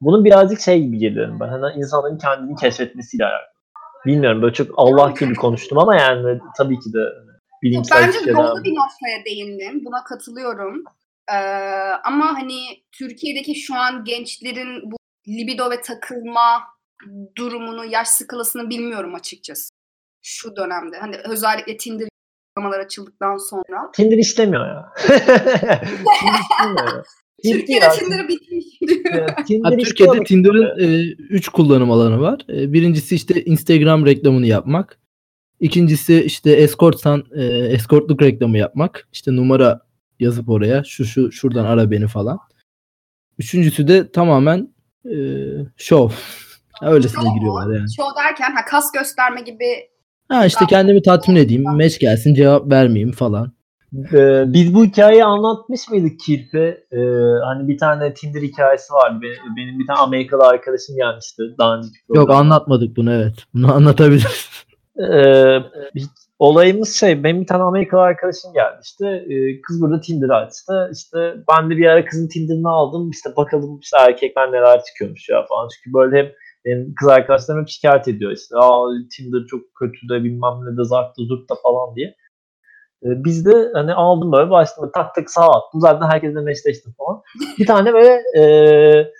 Bunun 0.00 0.24
birazcık 0.24 0.60
şey 0.60 0.82
gibi 0.82 0.98
geliyorum 0.98 1.40
ben. 1.40 1.48
Hani 1.48 1.78
insanların 1.78 2.18
kendini 2.18 2.56
keşfetmesiyle 2.56 3.24
alakalı. 3.24 3.50
Bilmiyorum 4.06 4.42
böyle 4.42 4.54
çok 4.54 4.68
Allah 4.76 5.14
gibi 5.20 5.34
konuştum 5.34 5.78
ama 5.78 5.96
yani 5.96 6.40
tabii 6.56 6.78
ki 6.78 6.92
de 6.92 6.98
bilimsel 7.62 8.02
Bence 8.02 8.18
şeyler- 8.18 8.34
doğru 8.34 8.64
bir 8.64 8.74
noktaya 8.74 9.24
değindin. 9.24 9.84
Buna 9.84 10.04
katılıyorum. 10.04 10.84
Ee, 11.32 11.36
ama 12.04 12.26
hani 12.26 12.60
Türkiye'deki 12.92 13.54
şu 13.54 13.74
an 13.76 14.04
gençlerin 14.04 14.90
bu 14.90 14.96
libido 15.28 15.70
ve 15.70 15.80
takılma 15.80 16.62
durumunu, 17.36 17.84
yaş 17.84 18.08
skalasını 18.08 18.70
bilmiyorum 18.70 19.14
açıkçası. 19.14 19.70
Şu 20.22 20.56
dönemde. 20.56 20.98
Hani 20.98 21.16
özellikle 21.16 21.76
Tinder 21.76 22.08
uygulamalar 22.56 22.84
açıldıktan 22.84 23.36
sonra. 23.36 23.90
Tinder 23.92 24.18
işlemiyor 24.18 24.66
ya. 24.66 24.92
Tinder 24.96 26.40
işlemiyor 26.40 26.94
ya. 26.96 27.02
Bitti 27.44 27.52
Türkiye'de. 27.52 27.88
Tinder 27.90 28.28
bitmiş. 28.28 28.64
Ha, 29.12 29.44
Tinder 29.44 29.78
Türkiye'de. 29.78 30.24
Tinder'ın 30.24 30.78
3 31.18 31.48
kullanım 31.48 31.90
alanı 31.90 32.20
var. 32.20 32.40
E, 32.48 32.72
birincisi 32.72 33.14
işte 33.14 33.44
Instagram 33.44 34.06
reklamını 34.06 34.46
yapmak. 34.46 34.98
İkincisi 35.60 36.22
işte 36.22 36.50
eskortsan 36.52 37.24
e, 37.34 37.44
eskortluk 37.44 38.22
reklamı 38.22 38.58
yapmak. 38.58 39.08
İşte 39.12 39.36
numara 39.36 39.80
yazıp 40.20 40.48
oraya 40.48 40.84
şu 40.84 41.04
şu 41.04 41.32
şuradan 41.32 41.64
ara 41.64 41.90
beni 41.90 42.08
falan. 42.08 42.38
Üçüncüsü 43.38 43.88
de 43.88 44.12
tamamen 44.12 44.74
e, 45.04 45.16
şov. 45.76 46.10
Öylesine 46.82 47.34
giriyorlar 47.34 47.74
yani. 47.76 47.86
Şov 47.96 48.16
derken 48.24 48.54
ha 48.54 48.64
kas 48.64 48.92
gösterme 48.92 49.40
gibi 49.40 49.90
Ha 50.30 50.46
işte 50.46 50.64
kendimi 50.68 51.02
tatmin 51.02 51.36
edeyim. 51.36 51.64
Meç 51.76 51.98
gelsin 51.98 52.34
cevap 52.34 52.70
vermeyeyim 52.70 53.12
falan. 53.12 53.52
Ee, 54.12 54.44
biz 54.46 54.74
bu 54.74 54.84
hikayeyi 54.84 55.24
anlatmış 55.24 55.88
mıydık 55.90 56.20
Kirpi? 56.20 56.84
Ee, 56.92 56.98
hani 57.44 57.68
bir 57.68 57.78
tane 57.78 58.14
Tinder 58.14 58.42
hikayesi 58.42 58.92
vardı. 58.92 59.18
Benim, 59.22 59.56
benim 59.56 59.78
bir 59.78 59.86
tane 59.86 59.98
Amerikalı 59.98 60.46
arkadaşım 60.46 60.96
gelmişti 60.96 61.42
daha 61.58 61.76
önceki 61.76 61.94
Yok 62.08 62.16
programda. 62.16 62.40
anlatmadık 62.40 62.96
bunu 62.96 63.12
evet. 63.12 63.34
Bunu 63.54 63.74
anlatabiliriz. 63.74 64.48
Ee, 65.12 65.58
olayımız 66.38 66.96
şey 66.96 67.24
benim 67.24 67.40
bir 67.40 67.46
tane 67.46 67.62
Amerikalı 67.62 68.00
arkadaşım 68.00 68.52
gelmişti. 68.54 69.06
Ee, 69.06 69.60
kız 69.60 69.82
burada 69.82 70.00
Tinder 70.00 70.28
açtı. 70.28 70.90
İşte 70.94 71.34
ben 71.48 71.70
de 71.70 71.76
bir 71.76 71.86
ara 71.86 72.04
kızın 72.04 72.28
Tinder'ını 72.28 72.68
aldım. 72.68 73.10
İşte 73.10 73.30
bakalım 73.36 73.80
işte 73.82 73.96
erkekler 74.00 74.52
neler 74.52 74.80
çıkıyormuş 74.84 75.28
ya 75.28 75.46
falan. 75.48 75.68
Çünkü 75.68 75.94
böyle 75.94 76.18
hep 76.18 76.36
benim 76.64 76.94
kız 76.94 77.08
arkadaşlarım 77.08 77.60
hep 77.60 77.68
şikayet 77.68 78.08
ediyor 78.08 78.32
işte. 78.32 78.56
Aa 78.56 78.88
Tinder 79.16 79.46
çok 79.46 79.60
kötü 79.74 80.08
de 80.08 80.24
bilmem 80.24 80.60
ne 80.62 80.76
de 80.76 80.84
zartta 80.84 81.22
zurtta 81.22 81.54
falan 81.62 81.96
diye. 81.96 82.16
Ee, 83.04 83.24
biz 83.24 83.46
de 83.46 83.70
hani 83.74 83.94
aldım 83.94 84.32
böyle 84.32 84.50
başladım. 84.50 84.90
Tak 84.94 85.14
tak 85.14 85.30
sağ 85.30 85.48
attım. 85.48 85.80
Zaten 85.80 86.06
herkesle 86.06 86.40
meşleştim 86.40 86.92
falan. 86.98 87.22
Bir 87.58 87.66
tane 87.66 87.94
böyle 87.94 88.22
e, 88.38 89.12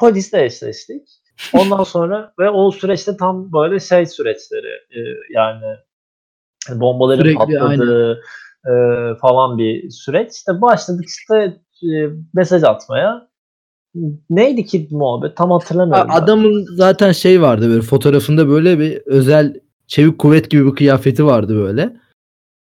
polisle 0.00 0.44
eşleştik. 0.44 1.08
Ondan 1.54 1.84
sonra 1.84 2.32
ve 2.38 2.50
o 2.50 2.70
süreçte 2.70 3.16
tam 3.16 3.52
böyle 3.52 3.80
şey 3.80 4.06
süreçleri 4.06 4.72
e, 4.90 5.00
yani 5.30 5.76
bombaların 6.70 7.22
Sürekli, 7.22 7.38
patladığı 7.38 8.22
e, 8.66 8.72
falan 9.20 9.58
bir 9.58 9.90
süreç. 9.90 10.32
İşte 10.32 10.60
başladık 10.60 11.04
işte 11.06 11.56
e, 11.82 12.08
mesaj 12.34 12.62
atmaya. 12.62 13.31
Neydi 14.30 14.66
ki 14.66 14.88
muhabbet? 14.90 15.36
Tam 15.36 15.50
hatırlamıyorum. 15.50 16.08
ben. 16.08 16.14
Adamın 16.14 16.66
zaten 16.76 17.12
şey 17.12 17.42
vardı 17.42 17.68
böyle 17.68 17.82
fotoğrafında 17.82 18.48
böyle 18.48 18.78
bir 18.78 19.02
özel 19.06 19.60
çevik 19.86 20.18
kuvvet 20.18 20.50
gibi 20.50 20.66
bir 20.66 20.76
kıyafeti 20.76 21.26
vardı 21.26 21.56
böyle. 21.56 21.96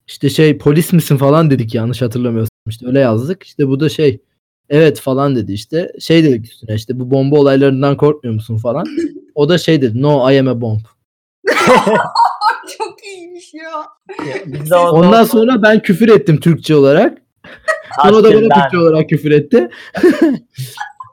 İşte 0.06 0.30
şey 0.30 0.58
polis 0.58 0.92
misin 0.92 1.16
falan 1.16 1.50
dedik 1.50 1.74
yanlış 1.74 2.02
hatırlamıyorsam 2.02 2.50
işte 2.68 2.86
öyle 2.86 3.00
yazdık. 3.00 3.42
İşte 3.42 3.68
bu 3.68 3.80
da 3.80 3.88
şey 3.88 4.20
evet 4.68 5.00
falan 5.00 5.36
dedi 5.36 5.52
işte. 5.52 5.92
Şey 6.00 6.24
dedik 6.24 6.46
üstüne 6.46 6.74
işte 6.74 7.00
bu 7.00 7.10
bomba 7.10 7.38
olaylarından 7.38 7.96
korkmuyor 7.96 8.34
musun 8.34 8.56
falan. 8.56 8.86
O 9.34 9.48
da 9.48 9.58
şey 9.58 9.82
dedi 9.82 10.02
no 10.02 10.30
I 10.30 10.40
am 10.40 10.48
a 10.48 10.60
bomb. 10.60 10.80
çok 12.78 13.04
iyiymiş 13.04 13.54
ya. 13.54 13.70
Ya, 14.26 14.36
biz 14.46 14.70
de 14.70 14.76
Ondan 14.76 15.24
sonra 15.24 15.62
ben 15.62 15.82
küfür 15.82 16.08
ettim 16.08 16.40
Türkçe 16.40 16.76
olarak. 16.76 17.18
Sonra 18.02 18.16
o 18.16 18.24
da 18.24 18.34
bana. 18.34 18.62
Türkçe 18.62 18.78
olarak 18.78 19.08
küfür 19.08 19.30
etti. 19.30 19.68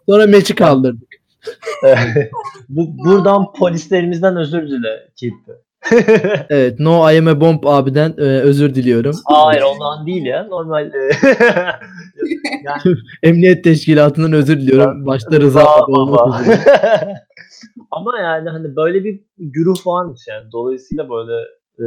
Sonra 0.10 0.28
meçi 0.28 0.56
kaldırdık. 0.56 1.10
Bu, 2.70 2.98
buradan 3.06 3.54
polislerimizden 3.54 4.38
özür 4.38 4.68
dile 4.70 5.10
Kirpi. 5.16 5.52
Evet 6.50 6.80
no 6.80 7.12
I 7.12 7.18
am 7.18 7.28
a 7.28 7.42
bomb 7.42 7.64
abiden 7.64 8.14
e, 8.18 8.22
özür 8.22 8.76
diliyorum. 8.76 9.16
Hayır 9.26 9.62
ondan 9.62 10.08
değil 10.08 10.26
ya. 10.26 10.44
Normal. 10.44 10.86
e, 10.94 11.12
yani 12.64 12.98
Emniyet 13.24 13.64
teşkilatından 13.64 14.34
özür 14.34 14.62
diliyorum. 14.62 15.06
Başta 15.06 15.40
Rıza 15.40 15.66
Baba. 15.88 16.42
Ama 17.92 18.20
yani 18.20 18.50
hani 18.50 18.76
böyle 18.76 19.04
bir 19.04 19.22
güruh 19.38 19.88
varmış 19.88 20.22
yani. 20.28 20.52
Dolayısıyla 20.52 21.10
böyle 21.10 21.34
e, 21.80 21.86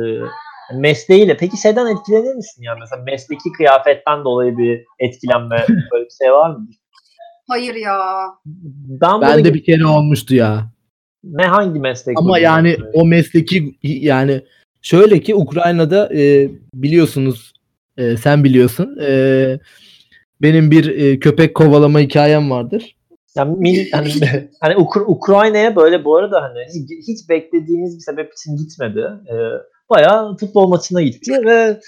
mesleğiyle. 0.74 1.36
Peki 1.36 1.56
şeyden 1.56 1.86
etkilenir 1.86 2.34
misin 2.34 2.62
ya? 2.62 2.76
Mesela 2.80 3.02
mesleki 3.02 3.52
kıyafetten 3.56 4.24
dolayı 4.24 4.58
bir 4.58 4.84
etkilenme 4.98 5.66
böyle 5.92 6.04
bir 6.04 6.24
şey 6.24 6.32
var 6.32 6.50
mı? 6.50 6.66
Hayır 7.48 7.74
ya. 7.74 7.98
Ben, 8.46 9.20
Ben 9.20 9.44
de 9.44 9.54
bir 9.54 9.64
kere 9.64 9.86
olmuştu 9.86 10.34
ya. 10.34 10.70
ne 11.24 11.44
hangi 11.46 11.80
meslek? 11.80 12.18
Ama 12.18 12.38
yani 12.38 12.76
o 12.94 13.06
mesleki 13.06 13.78
yani 13.82 14.42
şöyle 14.82 15.20
ki 15.20 15.34
Ukrayna'da 15.34 16.14
e, 16.14 16.50
biliyorsunuz 16.74 17.52
e, 17.96 18.16
sen 18.16 18.44
biliyorsun 18.44 18.98
e, 19.02 19.58
benim 20.42 20.70
bir 20.70 20.88
e, 20.98 21.18
köpek 21.18 21.54
kovalama 21.54 22.00
hikayem 22.00 22.50
vardır. 22.50 22.96
Yani 23.36 23.56
mil- 23.58 23.90
hani, 23.92 24.08
hani 24.60 24.74
Ukra- 24.74 25.04
Ukrayna'ya 25.06 25.76
böyle 25.76 26.04
bu 26.04 26.16
arada 26.16 26.42
hani 26.42 26.58
hiç, 26.74 27.08
hiç 27.08 27.28
beklediğiniz 27.28 27.96
bir 27.96 28.02
sebep 28.02 28.32
için 28.32 28.56
gitmedi. 28.56 29.06
Ee, 29.30 29.34
bayağı 29.90 30.36
futbol 30.36 30.68
maçına 30.68 31.02
gitti 31.02 31.32
ve 31.46 31.80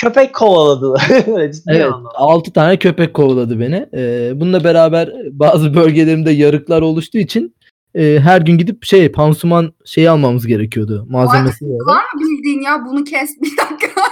köpek 0.00 0.34
kovaladı. 0.34 0.94
Evet 1.26 1.62
anlamda. 1.68 2.08
6 2.14 2.52
tane 2.52 2.78
köpek 2.78 3.14
kovaladı 3.14 3.60
beni. 3.60 3.88
E, 3.94 4.32
bununla 4.40 4.64
beraber 4.64 5.12
bazı 5.30 5.74
bölgelerimde 5.74 6.30
yarıklar 6.30 6.82
oluştuğu 6.82 7.18
için 7.18 7.54
e, 7.94 8.18
her 8.20 8.40
gün 8.40 8.58
gidip 8.58 8.84
şey 8.84 9.12
pansuman 9.12 9.72
şeyi 9.84 10.10
almamız 10.10 10.46
gerekiyordu 10.46 11.06
malzemesi. 11.08 11.64
olarak. 11.64 11.86
Var 11.86 12.04
mı 12.14 12.20
bildiğin 12.20 12.60
ya 12.60 12.84
bunu 12.86 13.04
kes 13.04 13.30
bir 13.42 13.56
dakika. 13.56 14.02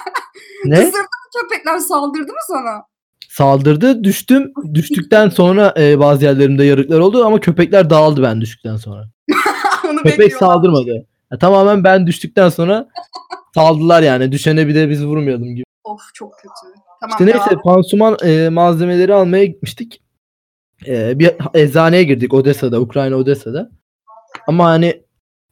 Ne? 0.64 0.82
Isırdı 0.82 0.96
köpekler 1.40 1.78
saldırdı 1.78 2.32
mı 2.32 2.38
sana? 2.46 2.82
Saldırdı 3.28 4.04
düştüm. 4.04 4.52
Düştükten 4.74 5.28
sonra 5.28 5.74
e, 5.78 5.98
bazı 5.98 6.24
yerlerimde 6.24 6.64
yarıklar 6.64 6.98
oldu 6.98 7.24
ama 7.24 7.40
köpekler 7.40 7.90
dağıldı 7.90 8.22
ben 8.22 8.40
düştükten 8.40 8.76
sonra. 8.76 9.08
Onu 9.90 10.02
Köpek 10.02 10.32
saldırmadı. 10.36 11.06
Ya, 11.32 11.38
tamamen 11.38 11.84
ben 11.84 12.06
düştükten 12.06 12.48
sonra 12.48 12.88
saldılar 13.54 14.02
yani. 14.02 14.32
Düşene 14.32 14.68
bir 14.68 14.74
de 14.74 14.90
biz 14.90 15.06
vurmayalım 15.06 15.54
gibi. 15.54 15.64
Of 15.92 16.00
çok 16.14 16.34
kötü. 16.36 16.80
Tamam 17.00 17.10
İşte 17.10 17.26
neyse 17.26 17.50
devam. 17.50 17.62
pansuman 17.62 18.16
e, 18.24 18.48
malzemeleri 18.48 19.14
almaya 19.14 19.44
gitmiştik. 19.44 20.02
E, 20.86 21.18
bir 21.18 21.30
eczaneye 21.54 22.02
girdik 22.02 22.34
Odessa'da, 22.34 22.80
Ukrayna 22.80 23.16
Odessa'da. 23.16 23.70
Ama 24.46 24.64
hani 24.64 25.02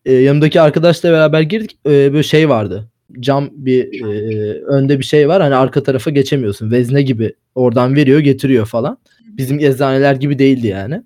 e, 0.04 0.12
yanımdaki 0.12 0.60
arkadaşla 0.60 1.12
beraber 1.12 1.40
girdik. 1.40 1.78
E, 1.86 1.90
böyle 1.90 2.22
şey 2.22 2.48
vardı. 2.48 2.88
Cam 3.20 3.48
bir 3.52 4.04
e, 4.04 4.62
önde 4.62 4.98
bir 4.98 5.04
şey 5.04 5.28
var. 5.28 5.42
Hani 5.42 5.54
arka 5.54 5.82
tarafa 5.82 6.10
geçemiyorsun. 6.10 6.70
Vezne 6.70 7.02
gibi 7.02 7.34
oradan 7.54 7.96
veriyor, 7.96 8.20
getiriyor 8.20 8.66
falan. 8.66 8.98
Bizim 9.24 9.60
eczaneler 9.60 10.14
gibi 10.14 10.38
değildi 10.38 10.66
yani. 10.66 11.02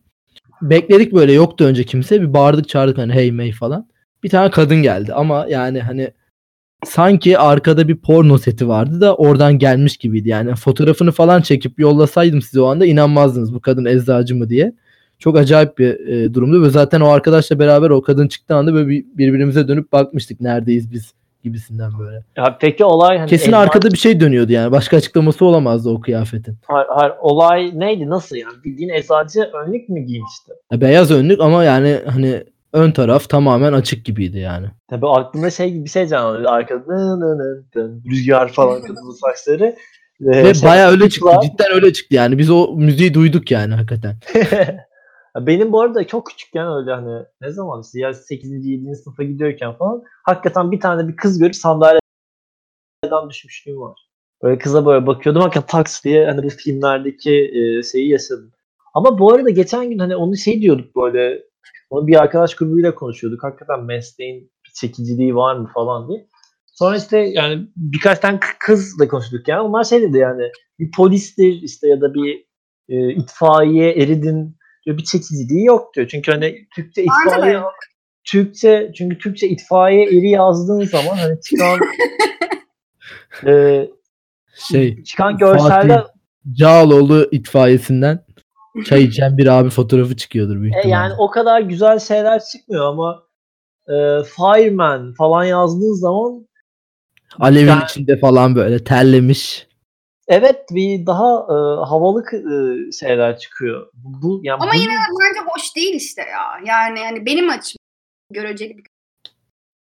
Bekledik 0.62 1.14
böyle 1.14 1.32
yoktu 1.32 1.64
önce 1.64 1.84
kimse. 1.84 2.20
Bir 2.20 2.34
bağırdık 2.34 2.68
çağırdık 2.68 2.98
hani 2.98 3.12
hey 3.12 3.32
mey 3.32 3.52
falan. 3.52 3.88
Bir 4.22 4.28
tane 4.28 4.50
kadın 4.50 4.82
geldi 4.82 5.14
ama 5.14 5.46
yani 5.48 5.80
hani 5.80 6.10
sanki 6.86 7.38
arkada 7.38 7.88
bir 7.88 7.96
porno 7.96 8.38
seti 8.38 8.68
vardı 8.68 9.00
da 9.00 9.14
oradan 9.16 9.58
gelmiş 9.58 9.96
gibiydi. 9.96 10.28
Yani 10.28 10.54
fotoğrafını 10.54 11.12
falan 11.12 11.40
çekip 11.40 11.78
yollasaydım 11.80 12.42
size 12.42 12.60
o 12.60 12.66
anda 12.66 12.86
inanmazdınız 12.86 13.54
bu 13.54 13.60
kadın 13.60 13.84
eczacı 13.84 14.36
mı 14.36 14.48
diye. 14.48 14.72
Çok 15.18 15.36
acayip 15.38 15.78
bir 15.78 16.06
e, 16.08 16.34
durumdu 16.34 16.62
ve 16.62 16.70
zaten 16.70 17.00
o 17.00 17.08
arkadaşla 17.08 17.58
beraber 17.58 17.90
o 17.90 18.02
kadın 18.02 18.28
çıktığı 18.28 18.54
anda 18.54 18.74
böyle 18.74 18.88
bir- 18.88 19.04
birbirimize 19.14 19.68
dönüp 19.68 19.92
bakmıştık 19.92 20.40
neredeyiz 20.40 20.92
biz 20.92 21.12
gibisinden 21.44 21.90
böyle. 21.98 22.24
Ya 22.36 22.56
peki 22.60 22.84
olay 22.84 23.18
hani 23.18 23.28
Kesin 23.30 23.52
eczane- 23.52 23.56
arkada 23.56 23.90
bir 23.90 23.98
şey 23.98 24.20
dönüyordu 24.20 24.52
yani. 24.52 24.72
Başka 24.72 24.96
açıklaması 24.96 25.44
olamazdı 25.44 25.90
o 25.90 26.00
kıyafetin. 26.00 26.56
Hayır, 26.66 26.86
hayır, 26.90 27.12
olay 27.20 27.70
neydi? 27.74 28.08
Nasıl 28.10 28.36
yani? 28.36 28.54
Bildiğin 28.64 28.88
eczacı 28.88 29.40
önlük 29.40 29.88
mü 29.88 30.00
giymişti? 30.00 30.52
Ya 30.72 30.80
beyaz 30.80 31.10
önlük 31.10 31.40
ama 31.40 31.64
yani 31.64 31.98
hani 32.14 32.44
ön 32.74 32.90
taraf 32.90 33.28
tamamen 33.28 33.72
açık 33.72 34.04
gibiydi 34.04 34.38
yani. 34.38 34.66
Tabii 34.90 35.06
aklımda 35.08 35.50
şey 35.50 35.84
bir 35.84 35.90
şey 35.90 36.06
canlandı. 36.06 36.48
Arkada 36.48 36.84
rüzgar 38.10 38.52
falan 38.52 38.82
kadının 38.82 39.10
saçları. 39.20 39.64
Ee, 40.20 40.44
Ve 40.44 40.54
şey, 40.54 40.68
bayağı 40.68 40.90
öyle 40.90 41.08
çıktı. 41.10 41.28
kızlar- 41.30 41.42
Cidden 41.42 41.72
öyle 41.74 41.92
çıktı 41.92 42.14
yani. 42.14 42.38
Biz 42.38 42.50
o 42.50 42.72
müziği 42.76 43.14
duyduk 43.14 43.50
yani 43.50 43.74
hakikaten. 43.74 44.16
Benim 45.40 45.72
bu 45.72 45.80
arada 45.80 46.06
çok 46.06 46.26
küçükken 46.26 46.66
öyle 46.76 46.90
hani 46.92 47.24
ne 47.40 47.50
zaman 47.52 47.82
işte 47.82 48.00
ya 48.00 48.14
8. 48.14 48.66
7. 48.66 48.94
sınıfa 48.96 49.22
gidiyorken 49.22 49.72
falan 49.72 50.02
hakikaten 50.24 50.72
bir 50.72 50.80
tane 50.80 51.08
bir 51.08 51.16
kız 51.16 51.38
görüp 51.38 51.56
sandalyeden 51.56 52.00
düşmüşlüğüm 53.30 53.80
var. 53.80 53.98
Böyle 54.42 54.58
kıza 54.58 54.86
böyle 54.86 55.06
bakıyordum 55.06 55.42
hakikaten 55.42 55.66
taks 55.78 56.04
diye 56.04 56.26
hani 56.26 56.42
bu 56.42 56.48
filmlerdeki 56.50 57.32
e, 57.54 57.82
şeyi 57.82 58.08
yaşadım. 58.10 58.52
Ama 58.94 59.18
bu 59.18 59.32
arada 59.32 59.50
geçen 59.50 59.90
gün 59.90 59.98
hani 59.98 60.16
onu 60.16 60.36
şey 60.36 60.60
diyorduk 60.62 60.96
böyle 60.96 61.42
onu 61.94 62.06
bir 62.06 62.22
arkadaş 62.22 62.56
grubuyla 62.56 62.94
konuşuyorduk. 62.94 63.44
Hakikaten 63.44 63.84
mesleğin 63.84 64.52
çekiciliği 64.74 65.36
var 65.36 65.56
mı 65.56 65.70
falan 65.74 66.08
diye. 66.08 66.28
Sonra 66.66 66.96
işte 66.96 67.18
yani 67.18 67.66
birkaç 67.76 68.18
tane 68.18 68.40
kızla 68.58 69.08
konuştuk 69.08 69.48
yani. 69.48 69.60
Onlar 69.60 69.84
şey 69.84 70.02
dedi 70.02 70.18
yani 70.18 70.42
bir 70.78 70.90
polistir 70.90 71.62
işte 71.62 71.88
ya 71.88 72.00
da 72.00 72.14
bir 72.14 72.46
e, 72.88 73.12
itfaiye 73.12 73.92
eridin 73.92 74.56
diyor 74.86 74.98
bir 74.98 75.04
çekiciliği 75.04 75.64
yok 75.64 75.94
diyor. 75.94 76.08
Çünkü 76.08 76.32
hani 76.32 76.66
Türkçe 76.74 77.04
itfaiye. 77.04 77.60
Türkçe 78.24 78.92
çünkü 78.96 79.18
Türkçe 79.18 79.48
itfaiye 79.48 80.04
eri 80.04 80.30
yazdığın 80.30 80.84
zaman 80.84 81.16
hani 81.16 81.40
çıkan 81.40 81.78
e, 83.46 83.86
Şey 84.54 85.02
çıkan 85.02 85.38
görseller 85.38 85.88
Fatih 85.88 86.14
Cağaloğlu 86.52 87.28
itfaiyesinden 87.32 88.24
çay 88.84 89.04
içen 89.04 89.38
bir 89.38 89.46
abi 89.46 89.70
fotoğrafı 89.70 90.16
çıkıyordur 90.16 90.60
büyük 90.60 90.74
E, 90.74 90.78
ihtimalle. 90.78 90.94
yani 90.94 91.14
o 91.18 91.30
kadar 91.30 91.60
güzel 91.60 91.98
şeyler 91.98 92.40
çıkmıyor 92.52 92.84
ama 92.86 93.22
e, 93.88 93.94
fireman 94.24 95.14
falan 95.14 95.44
yazdığın 95.44 96.00
zaman 96.00 96.46
Alevin 97.40 97.66
Yani- 97.68 97.84
içinde 97.84 98.18
falan 98.20 98.54
böyle 98.56 98.84
terlemiş. 98.84 99.68
Evet 100.28 100.64
bir 100.70 101.06
daha 101.06 101.34
e, 101.40 101.56
havalı 101.88 102.22
e, 102.32 102.92
şeyler 102.92 103.38
çıkıyor. 103.38 103.90
Bu 103.94 104.40
yani 104.42 104.62
Ama 104.62 104.72
bu- 104.72 104.76
yine 104.78 104.92
de 104.92 104.96
bence 105.20 105.40
hoş 105.54 105.76
değil 105.76 105.94
işte 105.94 106.22
ya. 106.22 106.60
Yani 106.66 107.00
hani 107.00 107.26
benim 107.26 107.50
açım 107.50 107.76
göreceli 108.32 108.76
bir 108.78 108.84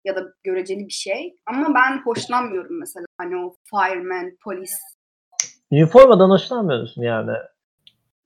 ya 0.06 0.16
da 0.16 0.24
göreceli 0.44 0.80
bir 0.86 0.94
şey. 0.94 1.36
Ama 1.46 1.76
ben 1.76 2.02
hoşlanmıyorum 2.06 2.80
mesela 2.80 3.06
hani 3.18 3.36
o 3.46 3.56
fireman, 3.70 4.32
polis. 4.44 4.72
üniformadan 5.72 6.30
hoşlanmıyor 6.30 6.82
musun 6.82 7.02
yani? 7.02 7.32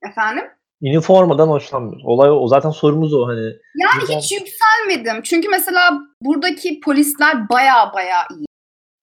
Efendim? 0.10 0.44
Üniformadan 0.82 1.48
hoşlanmıyorsun. 1.48 2.08
Olay 2.08 2.32
o. 2.32 2.48
Zaten 2.48 2.70
sorumuz 2.70 3.14
o 3.14 3.28
hani. 3.28 3.42
Yani 3.76 4.02
Güzel. 4.02 4.18
hiç 4.18 4.32
yükselmedim. 4.32 5.22
Çünkü 5.24 5.50
mesela 5.50 6.00
buradaki 6.22 6.80
polisler 6.80 7.50
baya 7.50 7.92
baya 7.94 8.28
iyi. 8.38 8.46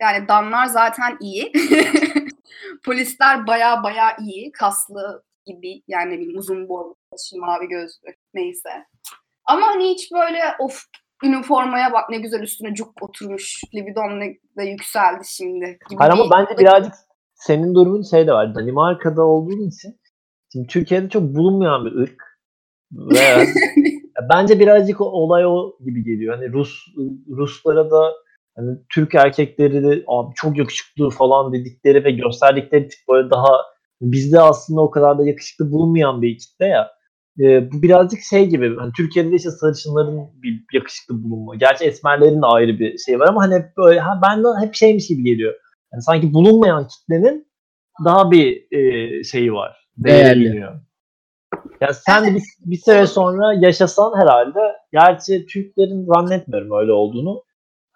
Yani 0.02 0.28
danlar 0.28 0.66
zaten 0.66 1.16
iyi. 1.20 1.52
polisler 2.84 3.46
baya 3.46 3.82
baya 3.82 4.16
iyi. 4.16 4.52
Kaslı 4.52 5.22
gibi 5.46 5.82
yani 5.88 6.10
ne 6.10 6.18
bileyim 6.18 6.38
uzun 6.38 6.68
boylu, 6.68 6.96
mavi 7.36 7.68
gözlü 7.68 8.14
neyse. 8.34 8.70
Ama 9.44 9.66
hani 9.66 9.84
hiç 9.84 10.12
böyle 10.12 10.42
of 10.58 10.82
üniformaya 11.24 11.92
bak 11.92 12.10
ne 12.10 12.18
güzel 12.18 12.42
üstüne 12.42 12.74
cuk 12.74 13.02
oturmuş. 13.02 13.60
Libidom 13.74 14.20
ne 14.20 14.36
de 14.58 14.64
yükseldi 14.64 15.24
şimdi. 15.26 15.78
Gibi 15.90 15.98
Hayır 15.98 16.12
ama 16.12 16.24
bence 16.30 16.58
birazcık 16.58 16.94
senin 17.34 17.74
durumun 17.74 18.02
şey 18.02 18.26
de 18.26 18.32
var. 18.32 18.54
Danimarka'da 18.54 19.22
olduğun 19.22 19.68
için 19.68 20.00
şimdi 20.52 20.66
Türkiye'de 20.66 21.08
çok 21.08 21.22
bulunmayan 21.22 21.84
bir 21.84 21.92
ırk. 21.92 22.22
Ve 22.92 23.46
bence 24.30 24.60
birazcık 24.60 25.00
olay 25.00 25.46
o 25.46 25.78
gibi 25.84 26.04
geliyor. 26.04 26.34
Hani 26.34 26.52
Rus 26.52 26.86
Ruslara 27.28 27.90
da 27.90 28.12
hani 28.56 28.78
Türk 28.94 29.14
erkekleri 29.14 29.82
de 29.82 30.04
abi 30.06 30.32
çok 30.34 30.58
yakışıklı 30.58 31.10
falan 31.10 31.52
dedikleri 31.52 32.04
ve 32.04 32.10
gösterdikleri 32.10 32.88
tip 32.88 33.00
böyle 33.08 33.30
daha 33.30 33.52
bizde 34.00 34.40
aslında 34.40 34.80
o 34.80 34.90
kadar 34.90 35.18
da 35.18 35.26
yakışıklı 35.26 35.72
bulunmayan 35.72 36.22
bir 36.22 36.38
kitle 36.38 36.66
ya. 36.66 36.90
Ee, 37.40 37.72
bu 37.72 37.82
birazcık 37.82 38.20
şey 38.20 38.46
gibi. 38.46 38.76
Hani 38.76 38.92
Türkiye'de 38.96 39.30
de 39.30 39.36
işte 39.36 39.50
sarışınların 39.50 40.42
bir 40.42 40.64
yakışıklı 40.72 41.22
bulunma. 41.22 41.56
Gerçi 41.56 41.84
esmerlerin 41.84 42.42
de 42.42 42.46
ayrı 42.46 42.78
bir 42.78 42.98
şey 42.98 43.20
var 43.20 43.28
ama 43.28 43.42
hani 43.42 43.54
hep 43.54 43.76
böyle 43.76 44.00
ha, 44.00 44.20
ben 44.22 44.44
de 44.44 44.48
hep 44.66 44.74
şeymiş 44.74 45.08
gibi 45.08 45.22
geliyor. 45.22 45.54
Yani 45.92 46.02
sanki 46.02 46.34
bulunmayan 46.34 46.88
kitlenin 46.88 47.48
daha 48.04 48.30
bir 48.30 48.66
e, 48.72 49.24
şeyi 49.24 49.52
var. 49.52 49.87
Değerli. 49.98 50.40
biliniyor. 50.40 50.80
Ya 51.80 51.92
sen 51.92 52.34
bir, 52.34 52.42
bir 52.60 52.76
süre 52.76 53.06
sonra 53.06 53.54
yaşasan 53.54 54.20
herhalde, 54.20 54.60
gerçi 54.92 55.46
Türklerin 55.46 56.06
zannetmiyorum 56.14 56.80
öyle 56.80 56.92
olduğunu. 56.92 57.42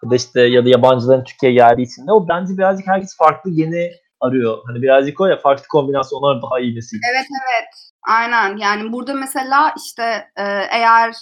Ya 0.03 0.09
da 0.09 0.15
işte 0.15 0.41
ya 0.41 0.65
da 0.65 0.69
yabancıların 0.69 1.23
Türkiye'ye 1.23 1.57
geldiği 1.57 1.81
için 1.81 2.07
de 2.07 2.11
o 2.11 2.27
bence 2.27 2.57
birazcık 2.57 2.87
herkes 2.87 3.17
farklı 3.17 3.49
yeni 3.49 3.91
arıyor. 4.21 4.57
Hani 4.67 4.81
birazcık 4.81 5.21
o 5.21 5.25
ya 5.25 5.37
farklı 5.37 5.67
kombinasyonlar 5.67 6.41
daha 6.41 6.59
iyi 6.59 6.75
nesil. 6.75 6.97
Evet 7.11 7.25
evet. 7.31 7.69
Aynen. 8.07 8.57
Yani 8.57 8.91
burada 8.91 9.13
mesela 9.13 9.73
işte 9.87 10.03
e, 10.37 10.43
eğer 10.71 11.15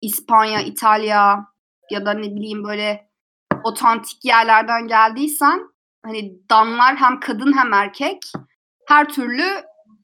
İspanya, 0.00 0.60
İtalya 0.60 1.46
ya 1.90 2.06
da 2.06 2.12
ne 2.12 2.34
bileyim 2.34 2.64
böyle 2.64 3.08
otantik 3.64 4.24
yerlerden 4.24 4.88
geldiysen 4.88 5.60
hani 6.04 6.48
danlar 6.50 6.96
hem 6.96 7.20
kadın 7.20 7.58
hem 7.58 7.72
erkek 7.72 8.18
her 8.88 9.08
türlü 9.08 9.42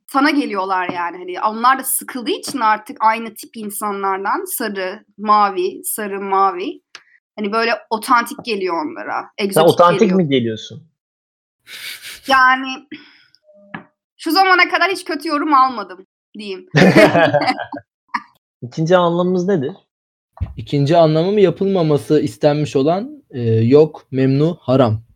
sana 0.08 0.30
geliyorlar 0.30 0.88
yani. 0.88 1.16
Hani 1.16 1.40
onlar 1.40 1.78
da 1.78 1.84
sıkıldığı 1.84 2.30
için 2.30 2.60
artık 2.60 2.96
aynı 3.00 3.34
tip 3.34 3.56
insanlardan 3.56 4.44
sarı, 4.44 5.04
mavi, 5.18 5.80
sarı, 5.84 6.20
mavi. 6.20 6.82
Hani 7.38 7.52
böyle 7.52 7.72
otantik 7.90 8.44
geliyor 8.44 8.74
onlara. 8.84 9.30
Sen 9.52 9.60
otantik 9.60 10.00
geliyor. 10.00 10.16
mi 10.16 10.28
geliyorsun? 10.28 10.88
Yani 12.28 12.66
şu 14.16 14.30
zamana 14.30 14.68
kadar 14.68 14.90
hiç 14.90 15.04
kötü 15.04 15.28
yorum 15.28 15.54
almadım 15.54 16.06
diyeyim. 16.38 16.66
İkinci 18.62 18.96
anlamımız 18.96 19.48
nedir? 19.48 19.72
İkinci 20.56 20.96
anlamı 20.96 21.32
mı 21.32 21.40
yapılmaması 21.40 22.20
istenmiş 22.20 22.76
olan 22.76 23.22
e, 23.30 23.40
yok, 23.50 24.06
memnu, 24.10 24.58
haram. 24.60 25.07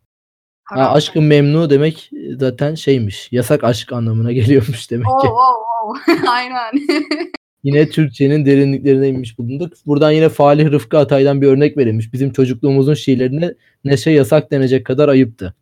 Ha, 0.74 0.80
Haram. 0.80 0.94
aşkın 0.94 1.24
memnu 1.24 1.70
demek 1.70 2.10
zaten 2.38 2.74
şeymiş. 2.74 3.28
Yasak 3.32 3.64
aşk 3.64 3.92
anlamına 3.92 4.32
geliyormuş 4.38 4.90
demek 4.90 5.06
ki. 5.06 5.28
oo, 5.28 5.86
oo. 5.86 5.94
Aynen. 6.30 6.72
Yine 7.64 7.88
Türkçenin 7.90 8.46
derinliklerine 8.46 9.08
inmiş 9.08 9.38
bulunduk. 9.38 9.72
Buradan 9.86 10.10
yine 10.10 10.28
Falih 10.28 10.70
Rıfkı 10.70 10.98
Atay'dan 10.98 11.42
bir 11.42 11.46
örnek 11.46 11.76
verilmiş. 11.76 12.12
Bizim 12.12 12.32
çocukluğumuzun 12.32 12.94
şiirlerine 12.94 13.54
neşe 13.84 14.10
yasak 14.10 14.50
denecek 14.50 14.86
kadar 14.86 15.08
ayıptı. 15.08 15.54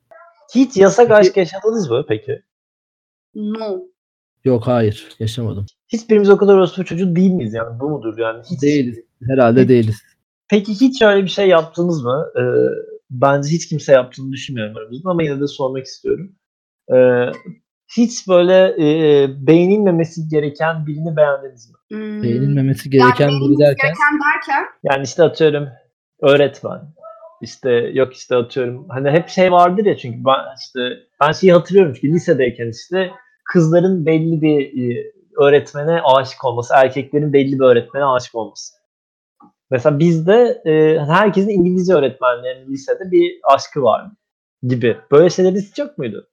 Hiç 0.54 0.76
yasak 0.76 1.10
aşk 1.10 1.36
yaşadınız 1.36 1.90
mı 1.90 2.04
peki? 2.08 2.42
no. 3.34 3.78
Yok 4.44 4.66
hayır 4.66 5.08
yaşamadım. 5.18 5.66
Hiçbirimiz 5.88 6.30
o 6.30 6.36
kadar 6.36 6.54
orospu 6.54 6.84
çocuğu 6.84 7.16
değil 7.16 7.30
miyiz 7.30 7.54
yani? 7.54 7.80
Bu 7.80 7.90
mudur 7.90 8.18
yani? 8.18 8.42
Hiç, 8.50 8.62
Değiliz. 8.62 8.98
Herhalde 9.28 9.68
değiliz. 9.68 9.96
Peki 10.48 10.72
hiç 10.80 11.02
öyle 11.02 11.24
bir 11.24 11.28
şey 11.28 11.48
yaptınız 11.48 12.02
mı? 12.04 12.26
Ee, 12.36 12.40
bence 13.10 13.48
hiç 13.50 13.68
kimse 13.68 13.92
yaptığını 13.92 14.32
düşünmüyorum 14.32 14.76
aramızda 14.76 15.10
ama 15.10 15.22
yine 15.22 15.40
de 15.40 15.46
sormak 15.46 15.86
istiyorum. 15.86 16.32
Ee, 16.94 17.30
hiç 17.96 18.28
böyle 18.28 18.74
e, 18.78 19.28
beğenilmemesi 19.46 20.28
gereken 20.28 20.86
birini 20.86 21.16
beğendiniz 21.16 21.70
mi? 21.70 21.76
Hmm. 21.90 22.22
Beğenilmemesi 22.22 22.88
Yani 22.92 23.04
gereken 23.04 23.28
biri 23.28 23.38
beğenilmesi 23.40 23.60
derken 23.60 23.88
gereken 23.88 24.20
derken 24.34 24.64
Yani 24.82 25.02
işte 25.02 25.22
atıyorum 25.22 25.68
öğretmen. 26.22 26.80
İşte 27.42 27.70
yok 27.70 28.14
işte 28.14 28.36
atıyorum 28.36 28.86
hani 28.88 29.10
hep 29.10 29.28
şey 29.28 29.52
vardır 29.52 29.84
ya 29.84 29.96
çünkü 29.96 30.24
ben 30.24 30.38
işte 30.58 30.80
ben 31.20 31.32
şeyi 31.32 31.52
hatırlıyorum 31.52 31.92
çünkü 31.94 32.14
lisedeyken 32.14 32.70
işte 32.70 33.10
kızların 33.44 34.06
belli 34.06 34.42
bir 34.42 34.60
e, 34.60 35.12
öğretmene 35.40 36.00
aşık 36.00 36.44
olması, 36.44 36.74
erkeklerin 36.76 37.32
belli 37.32 37.52
bir 37.52 37.64
öğretmene 37.64 38.04
aşık 38.04 38.34
olması. 38.34 38.79
Mesela 39.70 39.98
bizde 39.98 40.62
e, 40.66 40.98
herkesin 40.98 41.50
İngilizce 41.50 41.94
öğretmenlerinin 41.94 42.72
lisede 42.72 43.10
bir 43.10 43.40
aşkı 43.44 43.82
var 43.82 44.06
gibi. 44.62 44.96
Böyle 45.12 45.30
şeyler 45.30 45.52
hiç 45.52 45.78
yok 45.78 45.98
muydu? 45.98 46.26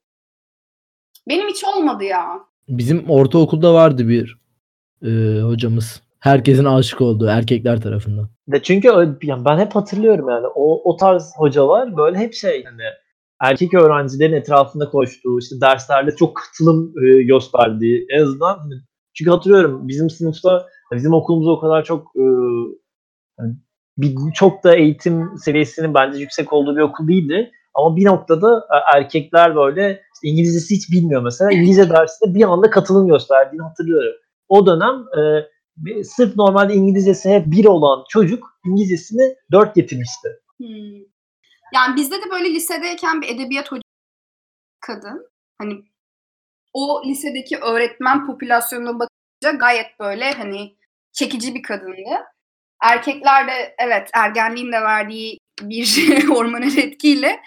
benim 1.30 1.48
hiç 1.48 1.64
olmadı 1.64 2.04
ya. 2.04 2.40
bizim 2.70 3.10
ortaokulda 3.10 3.74
vardı 3.74 4.08
bir 4.08 4.38
e, 5.06 5.42
hocamız. 5.42 6.02
Herkesin 6.20 6.66
aşık 6.66 7.02
olduğu 7.02 7.26
erkekler 7.28 7.82
tarafından. 7.82 8.30
De 8.48 8.64
çünkü 8.64 8.88
yani 9.24 9.46
ben 9.46 9.58
hep 9.58 9.76
hatırlıyorum 9.76 10.30
yani 10.30 10.48
o, 10.56 10.92
o 10.92 10.98
tarz 10.98 11.34
hocalar 11.38 11.98
böyle 11.98 12.18
hep 12.18 12.34
şey 12.34 12.64
hani 12.64 12.82
erkek 13.42 13.74
öğrencilerin 13.74 14.34
etrafında 14.34 14.90
koştuğu 14.90 15.40
işte 15.40 15.62
derslerde 15.62 16.16
çok 16.16 16.36
katılım 16.36 16.94
e, 17.06 17.24
gösterdiği 17.24 18.06
en 18.10 18.22
azından 18.22 18.58
hani- 18.58 18.82
çünkü 19.14 19.32
hatırlıyorum 19.32 19.88
bizim 19.88 20.10
sınıfta 20.10 20.68
bizim 20.92 21.14
okulumuz 21.14 21.48
o 21.48 21.60
kadar 21.60 21.84
çok 21.84 22.08
e, 22.16 22.24
bir, 23.98 24.16
çok 24.34 24.64
da 24.64 24.76
eğitim 24.76 25.38
seviyesinin 25.38 25.94
bence 25.94 26.20
yüksek 26.20 26.54
olduğu 26.54 26.76
bir 26.76 26.82
okul 26.82 27.08
değildi. 27.08 27.52
Ama 27.74 27.96
bir 27.96 28.06
noktada 28.06 28.68
e, 28.74 28.98
erkekler 28.98 29.56
böyle 29.56 30.02
İngilizcesi 30.24 30.76
hiç 30.76 30.92
bilmiyor 30.92 31.22
mesela. 31.22 31.52
İngilizce 31.52 31.90
dersinde 31.90 32.36
bir 32.36 32.44
anda 32.44 32.70
katılım 32.70 33.08
gösterdiğini 33.08 33.62
hatırlıyorum. 33.62 34.14
O 34.50 34.66
dönem 34.66 35.06
e, 35.18 36.04
sırf 36.04 36.36
normalde 36.36 36.74
İngilizcesi 36.74 37.30
hep 37.30 37.46
bir 37.48 37.66
olan 37.66 38.04
çocuk 38.10 38.60
İngilizcesini 38.66 39.36
dört 39.52 39.76
getirmişti. 39.76 40.28
Hmm. 40.58 40.98
Yani 41.74 41.96
bizde 41.96 42.16
de 42.16 42.32
böyle 42.32 42.50
lisedeyken 42.50 43.22
bir 43.22 43.36
edebiyat 43.36 43.72
hocası 43.72 43.82
kadın. 44.82 45.30
Hani 45.62 45.74
o 46.74 47.04
lisedeki 47.06 47.58
öğretmen 47.58 48.28
popülasyonuna 48.28 48.94
bakınca 48.94 49.58
gayet 49.60 50.00
böyle 50.00 50.32
hani 50.32 50.78
çekici 51.12 51.56
bir 51.56 51.62
kadındı. 51.62 52.10
Erkekler 52.84 53.48
de 53.48 53.76
evet 53.80 54.10
ergenliğin 54.14 54.72
de 54.72 54.82
verdiği 54.82 55.40
bir 55.62 56.26
hormonal 56.30 56.78
etkiyle 56.78 57.40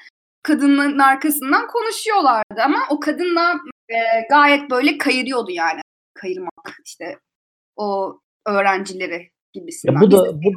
kadının 0.43 0.99
arkasından 0.99 1.66
konuşuyorlardı 1.66 2.62
ama 2.64 2.78
o 2.91 3.01
kadın 3.01 3.37
da 3.37 3.55
e, 3.89 3.97
gayet 4.31 4.70
böyle 4.70 4.99
kayırıyordu 4.99 5.51
yani. 5.51 5.81
Kayırmak 6.14 6.76
işte 6.85 7.18
o 7.76 8.18
öğrencileri 8.47 9.31
gibisinden. 9.53 9.95
Ya 9.95 10.01
bu 10.01 10.11
da 10.11 10.43
bu, 10.43 10.51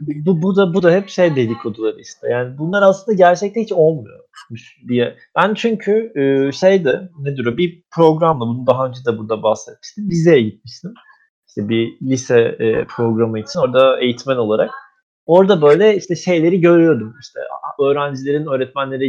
bu, 0.00 0.42
bu 0.42 0.56
da 0.56 0.74
bu 0.74 0.82
da 0.82 0.92
hep 0.92 1.08
şey 1.08 1.36
dedikoduları 1.36 2.00
işte. 2.00 2.28
Yani 2.28 2.58
bunlar 2.58 2.82
aslında 2.82 3.16
gerçekte 3.16 3.60
hiç 3.60 3.72
olmuyormuş 3.72 4.78
diye. 4.88 5.16
Ben 5.36 5.54
çünkü 5.54 6.12
e, 6.16 6.52
şeyde 6.52 7.10
nedir 7.18 7.46
o 7.46 7.56
bir 7.56 7.82
programla 7.90 8.40
bunu 8.40 8.66
daha 8.66 8.86
önce 8.86 9.00
de 9.06 9.18
burada 9.18 9.42
bahsetmiştim. 9.42 10.10
Rize'ye 10.10 10.42
gitmiştim. 10.42 10.94
İşte 11.48 11.68
bir 11.68 12.00
lise 12.02 12.40
e, 12.40 12.84
programı 12.84 13.38
için 13.38 13.60
orada 13.60 14.00
eğitmen 14.00 14.36
olarak. 14.36 14.70
Orada 15.26 15.62
böyle 15.62 15.96
işte 15.96 16.16
şeyleri 16.16 16.60
görüyordum. 16.60 17.14
İşte 17.20 17.40
öğrencilerin 17.80 18.46
öğretmenlere 18.46 19.06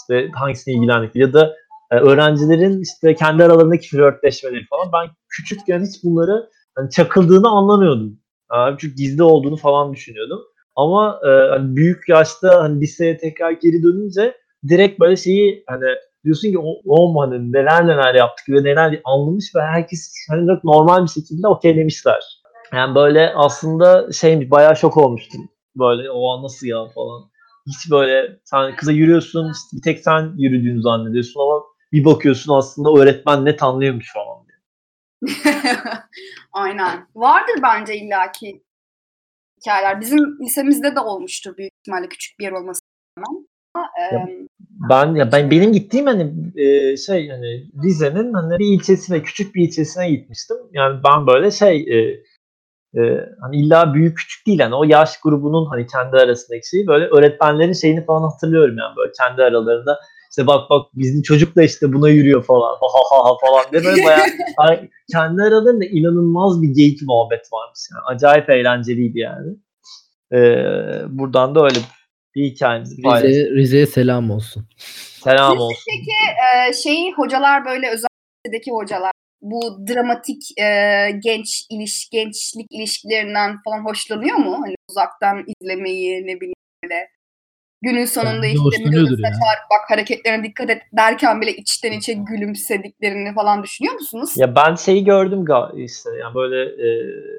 işte 0.00 0.30
hangisine 0.34 0.74
ilgilendikleri 0.74 1.22
ya 1.22 1.32
da 1.32 1.56
e, 1.90 1.96
öğrencilerin 1.96 2.82
işte 2.82 3.14
kendi 3.14 3.44
aralarındaki 3.44 3.88
flörtleşmeleri 3.88 4.66
falan. 4.70 4.90
Ben 4.92 5.14
küçükken 5.28 5.84
hiç 5.84 6.04
bunları 6.04 6.50
hani 6.74 6.90
çakıldığını 6.90 7.48
anlamıyordum. 7.48 8.18
Çünkü 8.78 8.94
gizli 8.94 9.22
olduğunu 9.22 9.56
falan 9.56 9.92
düşünüyordum. 9.92 10.40
Ama 10.76 11.20
e, 11.24 11.28
hani 11.28 11.76
büyük 11.76 12.08
yaşta 12.08 12.62
hani 12.62 12.80
liseye 12.80 13.18
tekrar 13.18 13.50
geri 13.50 13.82
dönünce 13.82 14.34
direkt 14.68 15.00
böyle 15.00 15.16
şeyi 15.16 15.64
hani 15.66 15.84
diyorsun 16.26 16.50
ki 16.50 16.58
o, 16.58 16.74
o 16.86 17.22
hani 17.22 17.52
neler 17.52 17.86
neler 17.86 18.14
yaptık 18.14 18.48
ve 18.48 18.64
neler 18.64 19.00
anlamış 19.04 19.44
ve 19.56 19.60
herkes 19.60 20.14
hani 20.30 20.46
direkt 20.46 20.64
normal 20.64 21.02
bir 21.02 21.10
şekilde 21.10 21.48
okeylemişler. 21.48 22.42
Yani 22.72 22.94
böyle 22.94 23.32
aslında 23.34 24.12
şey 24.12 24.50
bayağı 24.50 24.76
şok 24.76 24.96
olmuştum. 24.96 25.48
Böyle 25.76 26.10
o 26.10 26.42
nasıl 26.42 26.66
ya 26.66 26.88
falan. 26.94 27.30
Hiç 27.66 27.90
böyle 27.90 28.38
sen 28.44 28.76
kıza 28.76 28.92
yürüyorsun 28.92 29.52
işte 29.52 29.76
bir 29.76 29.82
tek 29.82 30.00
sen 30.00 30.32
yürüdüğünü 30.36 30.82
zannediyorsun 30.82 31.40
ama 31.40 31.62
bir 31.92 32.04
bakıyorsun 32.04 32.54
aslında 32.54 33.00
öğretmen 33.00 33.44
net 33.44 33.62
anlıyormuş 33.62 34.12
falan. 34.12 34.46
Aynen. 36.52 37.06
Vardır 37.14 37.54
bence 37.62 37.96
illaki 37.96 38.62
hikayeler. 39.60 40.00
Bizim 40.00 40.38
lisemizde 40.40 40.96
de 40.96 41.00
olmuştur 41.00 41.56
büyük 41.56 41.72
ihtimalle 41.80 42.08
küçük 42.08 42.38
bir 42.38 42.44
yer 42.44 42.52
olması 42.52 42.80
rağmen. 43.18 43.46
Ya, 44.12 44.28
ben 44.90 45.14
ya 45.14 45.32
ben 45.32 45.50
benim 45.50 45.72
gittiğim 45.72 46.06
hani 46.06 46.34
e, 46.56 46.96
şey 46.96 47.28
hani 47.28 47.64
Rize'nin 47.84 48.32
hani 48.32 48.58
bir 48.58 48.66
ilçesine 48.66 49.22
küçük 49.22 49.54
bir 49.54 49.68
ilçesine 49.68 50.10
gitmiştim. 50.10 50.56
Yani 50.72 51.00
ben 51.04 51.26
böyle 51.26 51.50
şey 51.50 51.76
e, 51.76 51.98
e, 53.00 53.28
hani 53.40 53.56
illa 53.56 53.94
büyük 53.94 54.18
küçük 54.18 54.46
değil 54.46 54.60
hani 54.60 54.74
o 54.74 54.84
yaş 54.84 55.20
grubunun 55.20 55.66
hani 55.66 55.86
kendi 55.86 56.16
arasındaki 56.16 56.68
şeyi 56.68 56.86
böyle 56.86 57.06
öğretmenlerin 57.06 57.72
şeyini 57.72 58.04
falan 58.04 58.22
hatırlıyorum 58.30 58.78
yani 58.78 58.96
böyle 58.96 59.12
kendi 59.18 59.42
aralarında 59.42 59.98
işte 60.30 60.46
bak 60.46 60.70
bak 60.70 60.86
bizim 60.94 61.22
çocuk 61.22 61.56
da 61.56 61.62
işte 61.62 61.92
buna 61.92 62.08
yürüyor 62.08 62.44
falan 62.44 62.74
ha 62.80 62.86
ha 63.10 63.30
ha 63.30 63.36
falan 63.40 63.64
diye 63.72 63.84
böyle 63.84 64.04
bayağı 64.06 64.88
kendi 65.12 65.42
aralarında 65.42 65.84
inanılmaz 65.84 66.62
bir 66.62 66.68
geyik 66.68 67.02
muhabbet 67.02 67.52
varmış 67.52 67.80
yani 67.92 68.16
acayip 68.16 68.50
eğlenceliydi 68.50 69.18
yani. 69.18 69.56
Ee, 70.32 71.02
buradan 71.08 71.54
da 71.54 71.64
öyle 71.64 71.78
bir 72.36 72.44
hikayemizi 72.44 73.02
Rize, 73.02 73.50
Rize'ye 73.50 73.86
selam 73.86 74.30
olsun. 74.30 74.66
Selam 75.24 75.58
olsun. 75.58 75.78
Peki 75.88 76.16
e, 76.68 76.72
şeyi 76.72 77.12
hocalar 77.12 77.64
böyle 77.64 77.86
özellikle 77.86 78.60
hocalar 78.72 79.12
bu 79.40 79.60
dramatik 79.88 80.58
e, 80.58 81.10
genç 81.24 81.66
iliş 81.70 82.10
gençlik 82.10 82.66
ilişkilerinden 82.70 83.56
falan 83.64 83.84
hoşlanıyor 83.84 84.36
mu? 84.36 84.58
Hani 84.64 84.74
uzaktan 84.90 85.44
izlemeyi 85.46 86.26
ne 86.26 86.40
bileyim 86.40 86.54
böyle. 86.84 87.08
Günün 87.82 88.04
sonunda 88.04 88.42
Bence 88.42 88.58
işte 88.72 88.84
saçar, 89.22 89.58
bak 89.70 89.90
hareketlerine 89.90 90.44
dikkat 90.44 90.70
et 90.70 90.82
derken 90.96 91.40
bile 91.40 91.52
içten 91.56 91.92
içe 91.92 92.12
gülümsediklerini 92.12 93.34
falan 93.34 93.62
düşünüyor 93.62 93.94
musunuz? 93.94 94.30
Ya 94.36 94.56
ben 94.56 94.74
şeyi 94.74 95.04
gördüm 95.04 95.44
işte 95.76 96.10
yani 96.20 96.34
böyle 96.34 96.62
e, 96.62 96.88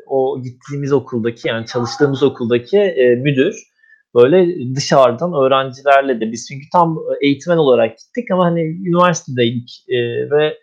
o 0.07 0.41
gittiğimiz 0.41 0.93
okuldaki 0.93 1.47
yani 1.47 1.65
çalıştığımız 1.65 2.23
okuldaki 2.23 2.77
e, 2.77 3.15
müdür 3.15 3.76
böyle 4.21 4.47
dışarıdan 4.75 5.33
öğrencilerle 5.33 6.21
de 6.21 6.31
biz 6.31 6.47
çünkü 6.47 6.65
tam 6.73 6.99
eğitmen 7.21 7.57
olarak 7.57 7.97
gittik 7.97 8.31
ama 8.31 8.45
hani 8.45 8.61
üniversitedeydik 8.61 9.85
e, 9.89 9.97
ve 10.31 10.57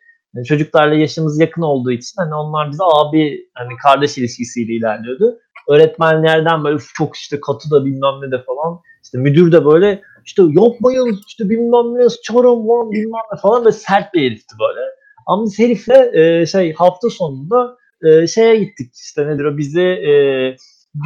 çocuklarla 0.49 0.95
yaşımız 0.95 1.41
yakın 1.41 1.63
olduğu 1.63 1.93
için 1.93 2.15
hani 2.17 2.35
onlar 2.35 2.71
bize 2.71 2.85
abi 2.85 3.49
hani 3.55 3.77
kardeş 3.83 4.19
ilişkisiyle 4.19 4.73
ilerliyordu. 4.73 5.39
Öğretmenlerden 5.69 6.65
böyle 6.65 6.79
çok 6.95 7.17
işte 7.17 7.41
katı 7.41 7.71
da 7.71 7.85
bilmem 7.85 8.21
ne 8.21 8.31
de 8.31 8.43
falan 8.43 8.81
işte 9.05 9.19
müdür 9.19 9.53
de 9.53 9.65
böyle 9.65 10.03
işte 10.27 10.43
yapmayın 10.43 11.21
işte 11.27 11.49
bilmem 11.49 11.95
ne 11.95 12.09
sıçarım 12.09 12.69
lan 12.69 12.91
bilmem 12.91 13.23
ne 13.33 13.41
falan 13.41 13.65
böyle 13.65 13.77
sert 13.77 14.15
bir 14.15 14.21
herifti 14.21 14.55
böyle. 14.61 14.81
Ama 15.27 15.45
biz 15.45 15.59
herifle 15.59 16.11
e, 16.15 16.47
şey 16.47 16.73
hafta 16.73 17.11
sonunda 17.11 17.77
e, 18.05 18.27
şeye 18.27 18.57
gittik 18.57 18.95
işte 18.95 19.27
nedir 19.27 19.45
o 19.45 19.59
bizi 19.59 19.81
e, 19.81 20.13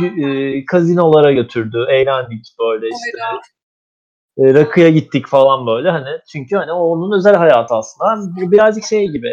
e, 0.02 0.64
kazinolara 0.64 1.32
götürdü. 1.32 1.86
Eğlendik 1.88 2.46
böyle 2.60 2.86
işte. 2.88 3.18
E, 4.38 4.54
rakıya 4.54 4.90
gittik 4.90 5.26
falan 5.26 5.66
böyle 5.66 5.90
hani 5.90 6.08
çünkü 6.32 6.56
hani 6.56 6.72
onun 6.72 7.18
özel 7.18 7.34
hayatı 7.36 7.74
aslında. 7.74 8.30
Bu 8.36 8.52
birazcık 8.52 8.84
şey 8.84 9.08
gibi. 9.08 9.30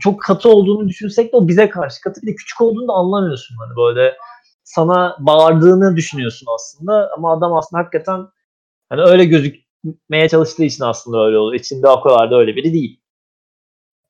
Çok 0.00 0.22
katı 0.22 0.48
olduğunu 0.48 0.88
düşünsek 0.88 1.32
de 1.32 1.36
o 1.36 1.48
bize 1.48 1.68
karşı 1.68 2.00
katı. 2.00 2.22
Bir 2.22 2.26
de 2.26 2.34
küçük 2.34 2.60
olduğunu 2.60 2.88
da 2.88 2.92
anlamıyorsun 2.92 3.56
hani 3.58 3.76
böyle 3.76 4.16
sana 4.64 5.16
bağırdığını 5.20 5.96
düşünüyorsun 5.96 6.46
aslında 6.54 7.10
ama 7.16 7.32
adam 7.32 7.54
aslında 7.54 7.82
hakikaten 7.82 8.26
hani 8.88 9.02
öyle 9.02 9.24
gözükmeye 9.24 10.28
çalıştığı 10.28 10.64
için 10.64 10.84
aslında 10.84 11.26
öyle 11.26 11.38
oluyor. 11.38 11.60
İçinde 11.60 11.88
o 11.88 12.00
kadar 12.00 12.30
da 12.30 12.36
öyle 12.38 12.56
biri 12.56 12.72
değil. 12.72 13.00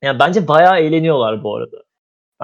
Yani 0.03 0.19
bence 0.19 0.49
bayağı 0.49 0.79
eğleniyorlar 0.81 1.45
bu 1.45 1.57
arada. 1.57 1.84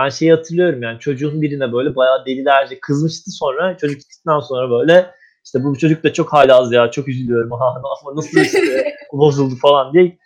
Ben 0.00 0.08
şeyi 0.08 0.32
hatırlıyorum 0.32 0.82
yani 0.82 0.98
çocuğun 0.98 1.42
birine 1.42 1.72
böyle 1.72 1.96
bayağı 1.96 2.26
delilerce 2.26 2.80
kızmıştı 2.80 3.30
sonra 3.30 3.76
çocuk 3.76 4.00
gittikten 4.00 4.40
sonra 4.40 4.70
böyle 4.70 5.10
işte 5.44 5.64
bu 5.64 5.78
çocuk 5.78 6.04
da 6.04 6.12
çok 6.12 6.32
haylaz 6.32 6.72
ya 6.72 6.90
çok 6.90 7.08
üzülüyorum 7.08 7.50
ha 7.50 7.74
ama 7.74 8.16
nasıl 8.16 8.40
işte 8.40 8.94
bozuldu 9.12 9.54
falan 9.62 9.92
diye 9.92 10.18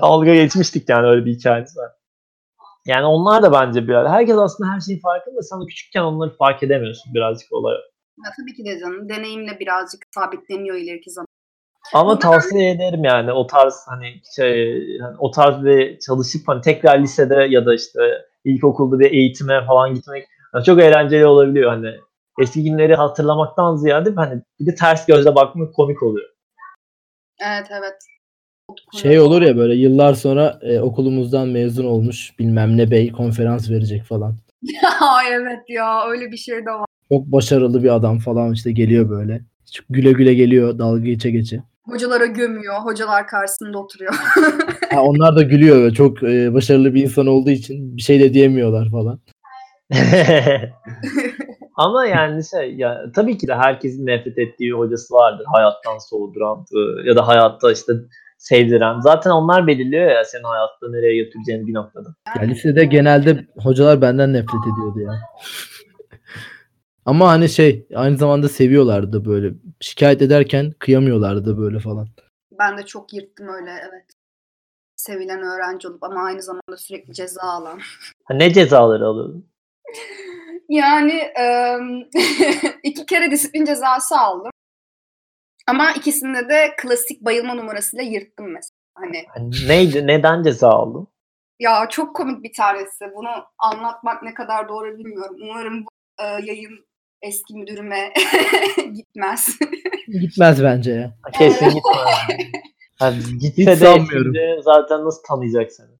dalga 0.00 0.34
geçmiştik 0.34 0.88
yani 0.88 1.06
öyle 1.06 1.24
bir 1.24 1.32
hikayemiz 1.32 1.76
var. 1.76 1.90
Yani 2.86 3.06
onlar 3.06 3.42
da 3.42 3.52
bence 3.52 3.88
biraz 3.88 4.08
herkes 4.08 4.36
aslında 4.36 4.70
her 4.70 4.80
şeyin 4.80 5.00
farkında 5.00 5.42
sen 5.42 5.66
küçükken 5.66 6.02
onları 6.02 6.36
fark 6.36 6.62
edemiyorsun 6.62 7.14
birazcık 7.14 7.52
olay. 7.52 7.74
Ya, 8.24 8.30
tabii 8.38 8.54
ki 8.54 8.64
de 8.64 8.78
canım 8.78 9.08
deneyimle 9.08 9.60
birazcık 9.60 10.02
sabitleniyor 10.14 10.76
ileriki 10.76 11.10
zaman. 11.10 11.26
Ama 11.94 12.18
tavsiye 12.18 12.70
ederim 12.70 13.04
yani 13.04 13.32
o 13.32 13.46
tarz 13.46 13.74
hani 13.86 14.06
şey 14.36 14.80
hani 14.98 15.16
o 15.18 15.30
tarz 15.30 15.64
bir 15.64 15.98
çalışıp 15.98 16.48
hani 16.48 16.60
tekrar 16.60 16.98
lisede 16.98 17.46
ya 17.50 17.66
da 17.66 17.74
işte 17.74 18.00
ilkokulda 18.44 19.00
bir 19.00 19.10
eğitime 19.10 19.66
falan 19.66 19.94
gitmek 19.94 20.24
yani 20.54 20.64
çok 20.64 20.80
eğlenceli 20.80 21.26
olabiliyor 21.26 21.70
hani 21.70 21.90
eski 22.40 22.64
günleri 22.64 22.94
hatırlamaktan 22.94 23.76
ziyade 23.76 24.12
hani 24.16 24.42
bir 24.60 24.66
de 24.66 24.74
ters 24.74 25.06
gözle 25.06 25.34
bakmak 25.34 25.74
komik 25.74 26.02
oluyor. 26.02 26.28
Evet 27.40 27.66
evet. 27.70 27.94
Şey 28.92 29.20
olur 29.20 29.42
ya 29.42 29.56
böyle 29.56 29.74
yıllar 29.74 30.14
sonra 30.14 30.58
e, 30.62 30.80
okulumuzdan 30.80 31.48
mezun 31.48 31.84
olmuş 31.84 32.38
bilmem 32.38 32.76
ne 32.76 32.90
bey 32.90 33.12
konferans 33.12 33.70
verecek 33.70 34.04
falan. 34.04 34.36
Ay 35.00 35.32
evet 35.32 35.60
ya 35.68 36.06
öyle 36.08 36.32
bir 36.32 36.36
şey 36.36 36.56
de 36.56 36.70
var. 36.70 36.86
Çok 37.08 37.26
başarılı 37.26 37.82
bir 37.82 37.94
adam 37.94 38.18
falan 38.18 38.52
işte 38.52 38.72
geliyor 38.72 39.10
böyle. 39.10 39.40
Güle 39.90 40.12
güle 40.12 40.34
geliyor 40.34 40.78
dalga 40.78 41.00
geçe 41.00 41.30
geçe. 41.30 41.62
Hocalara 41.84 42.26
gömüyor. 42.26 42.74
Hocalar 42.74 43.26
karşısında 43.26 43.78
oturuyor. 43.78 44.14
ha, 44.92 45.02
onlar 45.02 45.36
da 45.36 45.42
gülüyor. 45.42 45.90
Çok 45.90 46.22
e, 46.22 46.54
başarılı 46.54 46.94
bir 46.94 47.02
insan 47.02 47.26
olduğu 47.26 47.50
için 47.50 47.96
bir 47.96 48.02
şey 48.02 48.20
de 48.20 48.34
diyemiyorlar 48.34 48.90
falan. 48.90 49.20
Ama 51.76 52.06
yani 52.06 52.42
şey 52.44 52.74
ya 52.74 53.04
tabii 53.14 53.38
ki 53.38 53.46
de 53.46 53.54
herkesin 53.54 54.06
nefret 54.06 54.38
ettiği 54.38 54.66
bir 54.66 54.78
hocası 54.78 55.14
vardır. 55.14 55.44
Hayattan 55.52 55.98
soğuduran 55.98 56.64
ya 57.04 57.16
da 57.16 57.28
hayatta 57.28 57.72
işte 57.72 57.92
sevdiren. 58.38 59.00
Zaten 59.00 59.30
onlar 59.30 59.66
belirliyor 59.66 60.10
ya 60.10 60.24
senin 60.24 60.44
hayatta 60.44 60.90
nereye 60.90 61.24
götüreceğini 61.24 61.66
bir 61.66 61.74
noktada. 61.74 62.08
Ya 62.36 62.42
lisede 62.42 62.84
genelde 62.84 63.46
hocalar 63.62 64.02
benden 64.02 64.32
nefret 64.32 64.60
ediyordu 64.72 65.00
ya. 65.00 65.12
Ama 67.06 67.28
hani 67.28 67.48
şey 67.48 67.86
aynı 67.94 68.16
zamanda 68.16 68.48
seviyorlardı 68.48 69.24
böyle. 69.24 69.54
Şikayet 69.80 70.22
ederken 70.22 70.72
kıyamıyorlardı 70.78 71.58
böyle 71.58 71.78
falan. 71.78 72.08
Ben 72.58 72.78
de 72.78 72.86
çok 72.86 73.12
yırttım 73.14 73.48
öyle 73.48 73.70
evet. 73.70 74.04
Sevilen 74.96 75.42
öğrenci 75.42 75.88
olup 75.88 76.02
ama 76.02 76.24
aynı 76.24 76.42
zamanda 76.42 76.76
sürekli 76.76 77.14
ceza 77.14 77.42
alan. 77.42 77.80
Ne 78.30 78.52
cezaları 78.52 79.06
alıyordun? 79.06 79.46
Yani 80.68 81.12
iki 82.82 83.06
kere 83.06 83.30
disiplin 83.30 83.64
cezası 83.64 84.18
aldım. 84.18 84.50
Ama 85.66 85.92
ikisinde 85.92 86.48
de 86.48 86.74
klasik 86.76 87.24
bayılma 87.24 87.54
numarasıyla 87.54 88.04
yırttım 88.04 88.52
mesela. 88.52 88.70
Hani 88.94 89.24
neydi? 89.68 90.06
Neden 90.06 90.42
ceza 90.42 90.68
aldın? 90.68 91.08
Ya 91.60 91.88
çok 91.88 92.16
komik 92.16 92.42
bir 92.42 92.52
tanesi. 92.52 93.04
Bunu 93.16 93.28
anlatmak 93.58 94.22
ne 94.22 94.34
kadar 94.34 94.68
doğru 94.68 94.98
bilmiyorum. 94.98 95.36
Umarım 95.42 95.84
bu 95.84 95.88
e, 96.22 96.24
yayın 96.24 96.86
eski 97.24 97.54
müdürüme 97.56 98.12
gitmez. 98.94 99.46
Gitmez 100.20 100.62
bence 100.62 100.92
ya. 100.92 101.14
Kesin 101.38 101.66
gitmez. 101.66 102.38
Yani 103.00 103.16
gitse 103.40 103.62
Hiç 103.62 103.66
de 103.66 103.76
sanmıyorum. 103.76 104.32
zaten 104.62 105.04
nasıl 105.04 105.22
tanıyacak 105.28 105.72
seni? 105.72 105.90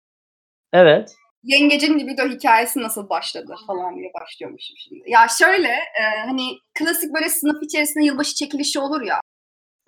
Evet. 0.72 1.14
Yengecin 1.43 1.99
libido 1.99 2.22
hikayesi 2.29 2.83
nasıl 2.83 3.09
başladı 3.09 3.55
falan 3.66 3.97
diye 3.97 4.11
başlıyormuşum 4.20 4.77
şimdi. 4.79 5.03
Ya 5.11 5.27
şöyle 5.39 5.68
e, 5.68 6.03
hani 6.27 6.43
klasik 6.75 7.14
böyle 7.14 7.29
sınıf 7.29 7.62
içerisinde 7.62 8.05
yılbaşı 8.05 8.35
çekilişi 8.35 8.81
olur 8.81 9.03
ya. 9.03 9.20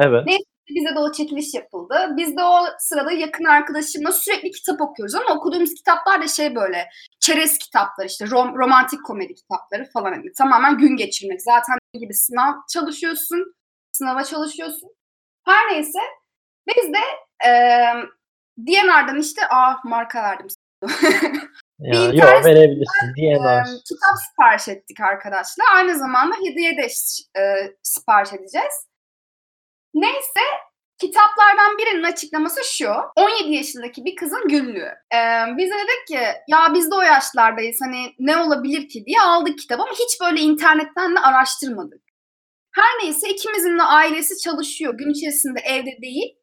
Evet. 0.00 0.22
Neyse 0.26 0.44
bize 0.68 0.94
de 0.94 0.98
o 0.98 1.12
çekiliş 1.12 1.54
yapıldı. 1.54 2.14
Biz 2.16 2.36
de 2.36 2.42
o 2.42 2.64
sırada 2.78 3.12
yakın 3.12 3.44
arkadaşımla 3.44 4.12
sürekli 4.12 4.50
kitap 4.50 4.80
okuyoruz 4.80 5.14
ama 5.14 5.34
okuduğumuz 5.34 5.74
kitaplar 5.74 6.22
da 6.22 6.28
şey 6.28 6.54
böyle 6.54 6.88
çerez 7.20 7.58
kitaplar 7.58 8.06
işte 8.06 8.30
rom, 8.30 8.58
romantik 8.58 9.04
komedi 9.04 9.34
kitapları 9.34 9.84
falan. 9.92 10.12
Yani 10.12 10.32
tamamen 10.38 10.78
gün 10.78 10.96
geçirmek. 10.96 11.42
Zaten 11.42 11.78
gibi 11.94 12.14
sınav 12.14 12.52
çalışıyorsun. 12.72 13.54
Sınava 13.92 14.24
çalışıyorsun. 14.24 14.90
Her 15.44 15.72
neyse 15.72 15.98
biz 16.68 16.92
de 16.92 16.98
e, 17.48 17.50
DNR'dan 18.58 19.20
işte 19.20 19.42
ah 19.50 19.84
marka 19.84 20.22
verdim. 20.22 20.46
ya, 21.78 22.04
yok 22.04 22.44
verebilirsin 22.44 23.14
DNR. 23.16 23.60
E, 23.60 23.64
kitap 23.88 24.16
sipariş 24.28 24.68
ettik 24.68 25.00
arkadaşlar. 25.00 25.66
Aynı 25.74 25.98
zamanda 25.98 26.34
hediye 26.36 26.76
de 26.76 26.86
e, 27.40 27.42
sipariş 27.82 28.32
edeceğiz. 28.32 28.86
Neyse 29.96 30.46
Kitaplardan 30.98 31.78
birinin 31.78 32.02
açıklaması 32.02 32.60
şu. 32.64 32.88
17 33.16 33.54
yaşındaki 33.54 34.04
bir 34.04 34.16
kızın 34.16 34.48
günlüğü. 34.48 34.90
Ee, 35.14 35.18
biz 35.58 35.70
de 35.70 35.74
dedik 35.74 36.06
ki 36.08 36.18
ya 36.48 36.74
biz 36.74 36.90
de 36.90 36.94
o 36.94 37.02
yaşlardayız 37.02 37.78
hani 37.84 38.14
ne 38.18 38.36
olabilir 38.36 38.88
ki 38.88 39.06
diye 39.06 39.20
aldık 39.20 39.58
kitabı 39.58 39.82
ama 39.82 39.92
hiç 39.92 40.20
böyle 40.20 40.40
internetten 40.40 41.16
de 41.16 41.20
araştırmadık. 41.20 42.02
Her 42.74 43.04
neyse 43.04 43.28
ikimizin 43.28 43.78
de 43.78 43.82
ailesi 43.82 44.38
çalışıyor. 44.38 44.94
Gün 44.94 45.10
içerisinde 45.10 45.60
evde 45.60 45.98
değil. 46.02 46.36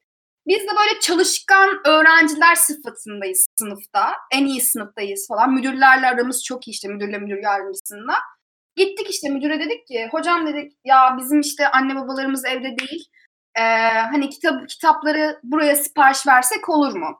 Biz 0.47 0.63
de 0.63 0.71
böyle 0.79 0.99
çalışkan 0.99 1.69
öğrenciler 1.87 2.55
sıfatındayız 2.55 3.47
sınıfta. 3.59 4.13
En 4.31 4.45
iyi 4.45 4.61
sınıftayız 4.61 5.27
falan. 5.27 5.53
Müdürlerle 5.53 6.07
aramız 6.07 6.43
çok 6.43 6.67
iyi 6.67 6.71
işte 6.71 6.87
müdürle 6.87 7.17
müdür 7.17 7.43
yardımcısında. 7.43 8.13
Gittik 8.75 9.09
işte 9.09 9.29
müdüre 9.29 9.59
dedik 9.59 9.87
ki 9.87 10.07
hocam 10.11 10.47
dedik 10.47 10.71
ya 10.85 11.15
bizim 11.19 11.39
işte 11.39 11.67
anne 11.67 11.95
babalarımız 11.95 12.45
evde 12.45 12.77
değil. 12.77 13.05
Ee, 13.59 13.61
hani 14.11 14.29
kitap 14.29 14.69
kitapları 14.69 15.39
buraya 15.43 15.75
sipariş 15.75 16.27
versek 16.27 16.69
olur 16.69 16.95
mu? 16.95 17.19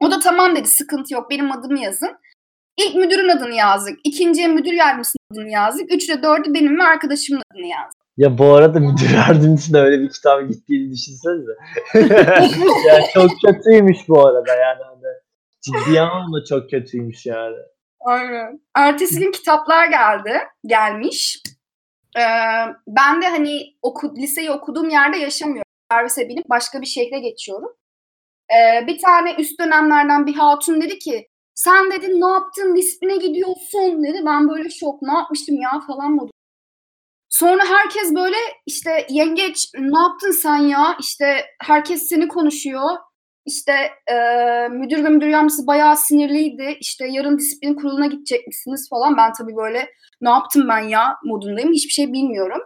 O 0.00 0.10
da 0.10 0.18
tamam 0.18 0.56
dedi 0.56 0.68
sıkıntı 0.68 1.14
yok 1.14 1.30
benim 1.30 1.52
adımı 1.52 1.80
yazın. 1.80 2.16
İlk 2.76 2.94
müdürün 2.94 3.28
adını 3.28 3.54
yazdık. 3.54 3.98
İkinciye 4.04 4.48
müdür 4.48 4.72
yardımcısının 4.72 5.26
adını 5.32 5.50
yazdık. 5.50 5.94
Üçte 5.94 6.22
dördü 6.22 6.54
benim 6.54 6.78
ve 6.78 6.82
arkadaşımın 6.82 7.42
adını 7.52 7.66
yazdık. 7.66 8.02
Ya 8.16 8.38
bu 8.38 8.54
arada 8.54 8.80
müdür 8.80 9.14
yardımcısına 9.14 9.78
öyle 9.78 10.02
bir 10.02 10.10
kitap 10.10 10.48
gittiğini 10.48 10.92
düşünsenize. 10.92 11.52
yani 12.88 13.04
çok 13.14 13.30
kötüymüş 13.46 13.98
bu 14.08 14.26
arada 14.26 14.54
yani. 14.54 14.82
Hani 14.84 15.02
ciddi 15.60 16.00
anlamda 16.00 16.44
çok 16.48 16.70
kötüymüş 16.70 17.26
yani. 17.26 17.56
Aynen. 18.00 18.60
Ertesi 18.74 19.20
gün 19.20 19.32
kitaplar 19.32 19.86
geldi. 19.86 20.38
Gelmiş. 20.66 21.42
Ee, 22.16 22.22
ben 22.86 23.22
de 23.22 23.28
hani 23.28 23.76
oku, 23.82 24.14
liseyi 24.16 24.50
okuduğum 24.50 24.90
yerde 24.90 25.16
yaşamıyorum. 25.16 25.62
Servise 25.92 26.28
binip 26.28 26.50
başka 26.50 26.80
bir 26.80 26.86
şehre 26.86 27.18
geçiyorum. 27.18 27.76
Ee, 28.50 28.86
bir 28.86 28.98
tane 28.98 29.34
üst 29.38 29.60
dönemlerden 29.60 30.26
bir 30.26 30.34
hatun 30.34 30.80
dedi 30.80 30.98
ki 30.98 31.28
sen 31.54 31.90
dedi 31.90 32.20
ne 32.20 32.30
yaptın 32.30 32.76
disipline 32.76 33.16
gidiyorsun 33.16 34.04
dedi. 34.04 34.22
Ben 34.26 34.48
böyle 34.48 34.70
şok 34.70 35.02
ne 35.02 35.12
yapmıştım 35.12 35.56
ya 35.60 35.80
falan 35.86 36.12
modum. 36.12 36.30
Sonra 37.28 37.64
herkes 37.64 38.14
böyle 38.14 38.36
işte 38.66 39.06
yengeç 39.10 39.70
ne 39.74 40.00
yaptın 40.00 40.30
sen 40.30 40.56
ya? 40.56 40.96
İşte 41.00 41.46
herkes 41.60 42.08
seni 42.08 42.28
konuşuyor. 42.28 42.90
İşte 43.46 43.72
e, 44.12 44.14
müdür 44.68 45.04
ve 45.04 45.08
müdür 45.08 45.26
yardımcısı 45.26 45.66
bayağı 45.66 45.96
sinirliydi. 45.96 46.76
İşte 46.80 47.06
yarın 47.06 47.38
disiplin 47.38 47.74
kuruluna 47.74 48.06
gidecekmişsiniz 48.06 48.88
falan. 48.90 49.16
Ben 49.16 49.32
tabii 49.32 49.56
böyle 49.56 49.90
ne 50.20 50.30
yaptım 50.30 50.68
ben 50.68 50.78
ya 50.78 51.16
modundayım. 51.24 51.72
Hiçbir 51.72 51.92
şey 51.92 52.12
bilmiyorum. 52.12 52.60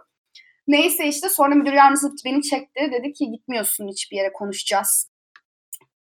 Neyse 0.67 1.07
işte 1.07 1.29
sonra 1.29 1.55
müdür 1.55 1.73
yardımcısı 1.73 2.11
beni 2.25 2.41
çekti. 2.41 2.91
Dedi 2.93 3.13
ki 3.13 3.31
gitmiyorsun 3.31 3.87
hiçbir 3.87 4.17
yere 4.17 4.33
konuşacağız. 4.33 5.09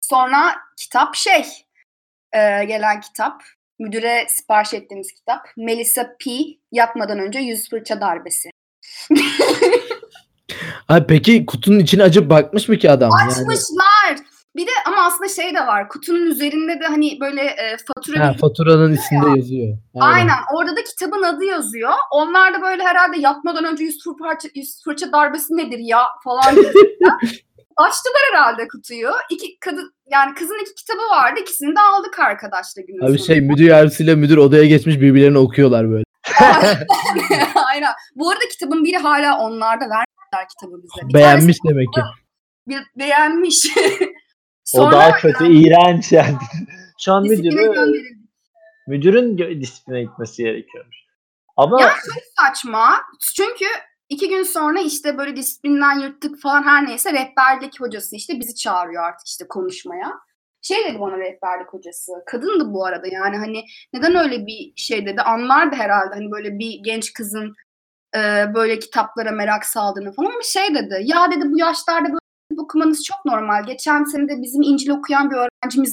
Sonra 0.00 0.54
kitap 0.76 1.14
şey 1.14 1.44
e, 2.32 2.64
gelen 2.64 3.00
kitap. 3.00 3.42
Müdüre 3.78 4.26
sipariş 4.28 4.74
ettiğimiz 4.74 5.12
kitap. 5.12 5.46
Melissa 5.56 6.16
P. 6.24 6.30
Yatmadan 6.72 7.18
önce 7.18 7.38
yüz 7.38 7.70
fırça 7.70 8.00
darbesi. 8.00 8.50
Abi 10.88 11.06
peki 11.06 11.46
kutunun 11.46 11.78
içine 11.78 12.02
açıp 12.02 12.30
bakmış 12.30 12.68
mı 12.68 12.78
ki 12.78 12.90
adam? 12.90 13.10
Yani, 13.20 13.32
Açmışlar. 13.32 13.83
Bir 14.56 14.66
de 14.66 14.70
ama 14.86 14.96
aslında 15.02 15.28
şey 15.28 15.54
de 15.54 15.66
var. 15.66 15.88
Kutunun 15.88 16.26
üzerinde 16.26 16.80
de 16.80 16.86
hani 16.86 17.20
böyle 17.20 17.42
e, 17.42 17.76
fatura 17.94 18.26
ha, 18.26 18.34
faturanın 18.40 18.92
üstünde 18.92 19.38
yazıyor. 19.38 19.78
Aynen. 19.94 20.36
Orada 20.54 20.76
da 20.76 20.84
kitabın 20.84 21.22
adı 21.22 21.44
yazıyor. 21.44 21.90
Onlar 22.10 22.54
da 22.54 22.62
böyle 22.62 22.82
herhalde 22.82 23.20
yatmadan 23.20 23.64
önce 23.64 23.84
yüz 23.84 23.98
fırça, 24.04 24.48
yüz 24.54 24.82
fırça 24.84 25.12
darbesi 25.12 25.56
nedir 25.56 25.78
ya 25.78 26.02
falan. 26.24 26.56
Açtılar 27.76 28.22
herhalde 28.32 28.68
kutuyu. 28.68 29.10
İki 29.30 29.58
kadın 29.60 29.94
yani 30.10 30.34
kızın 30.34 30.62
iki 30.62 30.74
kitabı 30.74 31.02
vardı. 31.10 31.40
İkisini 31.40 31.76
de 31.76 31.80
aldık 31.80 32.18
arkadaşla 32.18 32.82
günün 32.82 32.98
Abi 32.98 33.06
sonunda. 33.06 33.22
şey 33.22 33.40
müdür 33.40 33.64
yardımcısıyla 33.64 34.16
müdür 34.16 34.36
odaya 34.36 34.64
geçmiş 34.66 35.00
birbirlerini 35.00 35.38
okuyorlar 35.38 35.90
böyle. 35.90 36.04
Aynen. 37.68 37.92
Bu 38.14 38.30
arada 38.30 38.44
kitabın 38.50 38.84
biri 38.84 38.96
hala 38.96 39.38
onlarda 39.38 39.84
vermişler 39.84 40.48
kitabı 40.48 40.82
bize. 40.82 41.08
Bir 41.08 41.14
Beğenmiş 41.14 41.56
demek 41.68 41.92
ki. 41.92 42.00
bir, 42.68 42.78
beğenmiş. 42.96 43.66
O 44.74 44.76
Sonra 44.76 44.92
daha 44.92 45.12
kötü, 45.12 45.52
iğrenç 45.52 46.12
yani. 46.12 46.36
Şu 47.00 47.12
an 47.12 47.22
müdürü, 47.22 47.72
müdürün 48.86 49.60
disipline 49.60 50.02
gitmesi 50.02 50.42
gerekiyormuş. 50.42 50.96
Ama 51.56 51.82
Ya 51.82 51.88
çok 51.88 52.22
saçma. 52.38 53.02
Çünkü 53.36 53.64
iki 54.08 54.28
gün 54.28 54.42
sonra 54.42 54.80
işte 54.80 55.18
böyle 55.18 55.36
disiplinden 55.36 55.98
yırttık 55.98 56.40
falan 56.40 56.62
her 56.62 56.86
neyse 56.86 57.12
rehberlik 57.12 57.80
hocası 57.80 58.16
işte 58.16 58.40
bizi 58.40 58.54
çağırıyor 58.54 59.02
artık 59.02 59.26
işte 59.26 59.48
konuşmaya. 59.48 60.12
Şey 60.62 60.84
dedi 60.84 61.00
bana 61.00 61.18
rehberlik 61.18 61.68
hocası. 61.68 62.12
Kadındı 62.26 62.72
bu 62.72 62.86
arada 62.86 63.06
yani 63.06 63.36
hani 63.36 63.64
neden 63.92 64.16
öyle 64.16 64.46
bir 64.46 64.72
şey 64.76 65.06
dedi 65.06 65.22
anlardı 65.22 65.76
herhalde 65.76 66.14
hani 66.14 66.30
böyle 66.30 66.58
bir 66.58 66.80
genç 66.84 67.12
kızın 67.12 67.54
e, 68.16 68.46
böyle 68.54 68.78
kitaplara 68.78 69.30
merak 69.30 69.66
saldığını 69.66 70.12
falan 70.12 70.30
ama 70.30 70.42
şey 70.42 70.74
dedi. 70.74 71.00
Ya 71.04 71.30
dedi 71.30 71.44
bu 71.44 71.58
yaşlarda 71.58 72.08
böyle 72.08 72.18
okumanız 72.58 73.04
çok 73.04 73.24
normal. 73.24 73.64
Geçen 73.66 74.04
sene 74.04 74.28
de 74.28 74.42
bizim 74.42 74.62
İncil 74.62 74.90
okuyan 74.90 75.30
bir 75.30 75.36
öğrencimiz 75.36 75.92